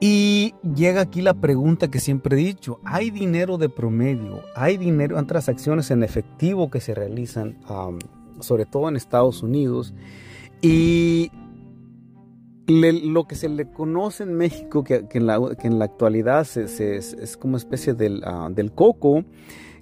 Y 0.00 0.54
llega 0.62 1.00
aquí 1.00 1.22
la 1.22 1.34
pregunta 1.34 1.88
que 1.88 2.00
siempre 2.00 2.36
he 2.36 2.44
dicho, 2.44 2.80
¿hay 2.84 3.10
dinero 3.10 3.56
de 3.56 3.68
promedio? 3.68 4.42
¿Hay 4.54 4.76
dinero, 4.76 5.18
en 5.18 5.26
transacciones 5.26 5.90
en 5.90 6.02
efectivo 6.02 6.70
que 6.70 6.80
se 6.80 6.94
realizan, 6.94 7.56
sobre 8.40 8.66
todo 8.66 8.88
en 8.88 8.96
Estados 8.96 9.42
Unidos? 9.42 9.94
Y 10.60 11.30
lo 12.66 13.28
que 13.28 13.34
se 13.36 13.48
le 13.48 13.70
conoce 13.70 14.24
en 14.24 14.34
México, 14.34 14.82
que, 14.82 15.06
en, 15.12 15.26
la, 15.26 15.84
actualidad 15.84 16.46
es 16.56 17.36
como 17.36 17.56
especie 17.56 17.94
del, 17.94 18.22
ah, 18.24 18.48
del 18.50 18.72
coco, 18.72 19.24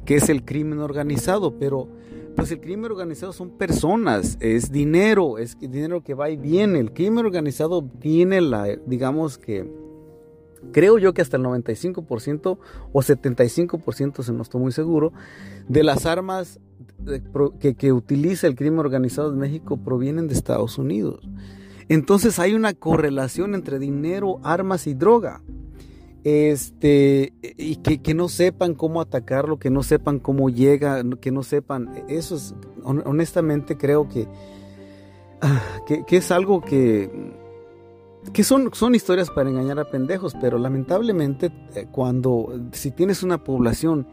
que 0.05 0.16
es 0.16 0.28
el 0.28 0.45
crimen 0.45 0.80
organizado, 0.80 1.59
pero 1.59 1.89
pues 2.37 2.51
el 2.51 2.61
crimen 2.61 2.91
organizado 2.91 3.32
son 3.32 3.51
personas, 3.51 4.37
es 4.41 4.70
dinero, 4.70 5.39
es 5.39 5.59
dinero 5.59 6.03
que 6.03 6.14
va 6.14 6.30
y 6.30 6.37
viene. 6.37 6.80
El 6.80 6.93
crimen 6.93 7.24
organizado 7.24 7.82
tiene 8.01 8.41
la, 8.41 8.66
digamos 8.87 9.39
que, 9.39 9.70
creo 10.72 10.99
yo 10.99 11.14
que 11.14 11.22
hasta 11.22 11.37
el 11.37 11.45
95% 11.45 12.59
o 12.93 13.01
75%, 13.01 14.22
se 14.22 14.32
no 14.32 14.43
estoy 14.43 14.61
muy 14.61 14.72
seguro, 14.72 15.12
de 15.68 15.85
las 15.85 16.07
armas 16.07 16.59
que, 17.61 17.74
que 17.74 17.93
utiliza 17.93 18.47
el 18.47 18.57
crimen 18.57 18.80
organizado 18.80 19.30
de 19.30 19.39
México 19.39 19.76
provienen 19.76 20.26
de 20.26 20.35
Estados 20.35 20.76
Unidos. 20.76 21.28
Entonces 21.89 22.39
hay 22.39 22.55
una 22.55 22.74
correlación 22.74 23.55
entre 23.55 23.78
dinero, 23.78 24.41
armas 24.43 24.87
y 24.87 24.95
droga. 24.95 25.43
Este, 26.24 27.35
y 27.43 27.76
que, 27.76 28.14
no 28.14 28.30
sepan 28.30 28.74
cómo 28.74 29.03
atacarlo, 29.03 29.59
que 29.59 29.68
no 29.68 29.82
sepan 29.82 30.18
cómo 30.18 30.49
llega, 30.49 31.03
que 31.20 31.30
no 31.30 31.43
sepan, 31.43 32.05
eso 32.09 32.37
es, 32.37 32.55
honestamente 32.82 33.76
creo 33.76 34.09
que, 34.09 34.26
ah, 35.43 35.61
que, 35.87 36.16
es 36.16 36.30
algo 36.30 36.62
que, 36.62 37.11
que 38.32 38.43
son, 38.43 38.70
son 38.72 38.95
historias 38.95 39.28
para 39.28 39.51
engañar 39.51 39.78
a 39.78 39.91
pendejos, 39.91 40.35
pero 40.41 40.57
lamentablemente 40.57 41.53
eh, 41.74 41.89
cuando, 41.93 42.59
si 42.72 42.91
tienes 42.91 43.22
una 43.22 43.45
población 43.45 44.07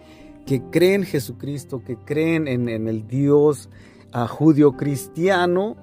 que 0.45 0.61
cree 0.69 0.95
en 0.95 1.03
Jesucristo, 1.03 1.82
que 1.82 1.95
creen 1.95 2.47
en, 2.49 2.67
el 2.67 3.07
Dios 3.07 3.69
uh, 4.13 4.28
judío 4.28 4.74
cristiano, 4.76 5.78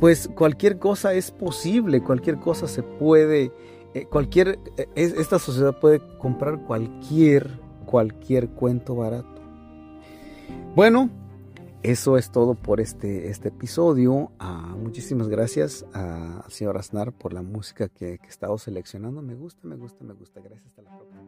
pues 0.00 0.28
cualquier 0.34 0.78
cosa 0.78 1.14
es 1.14 1.30
posible, 1.30 2.02
cualquier 2.02 2.38
cosa 2.38 2.66
se 2.68 2.82
puede 2.82 3.52
eh, 3.94 4.06
cualquier, 4.06 4.58
eh, 4.76 4.88
esta 4.96 5.38
sociedad 5.38 5.78
puede 5.78 6.00
comprar 6.18 6.58
cualquier, 6.64 7.60
cualquier 7.86 8.48
cuento 8.50 8.96
barato. 8.96 9.40
Bueno, 10.74 11.10
eso 11.84 12.18
es 12.18 12.32
todo 12.32 12.56
por 12.56 12.80
este, 12.80 13.28
este 13.28 13.48
episodio. 13.48 14.32
Ah, 14.40 14.74
muchísimas 14.76 15.28
gracias 15.28 15.86
a 15.94 16.44
señor 16.48 16.76
Aznar 16.76 17.12
por 17.12 17.32
la 17.32 17.42
música 17.42 17.88
que, 17.88 18.18
que 18.18 18.26
he 18.26 18.30
estado 18.30 18.58
seleccionando. 18.58 19.22
Me 19.22 19.36
gusta, 19.36 19.60
me 19.68 19.76
gusta, 19.76 20.02
me 20.02 20.14
gusta. 20.14 20.40
Gracias. 20.40 20.66
Hasta 20.66 20.82
la 20.82 20.96
próxima. 20.96 21.22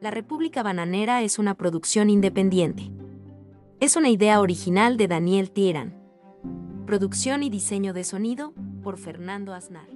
La 0.00 0.12
República 0.12 0.62
Bananera 0.62 1.22
es 1.22 1.40
una 1.40 1.54
producción 1.54 2.08
independiente. 2.08 2.88
Es 3.80 3.96
una 3.96 4.10
idea 4.10 4.40
original 4.40 4.96
de 4.96 5.08
Daniel 5.08 5.50
Tieran. 5.50 5.97
Producción 6.88 7.42
y 7.42 7.50
diseño 7.50 7.92
de 7.92 8.02
sonido 8.02 8.54
por 8.82 8.96
Fernando 8.96 9.52
Aznar. 9.52 9.90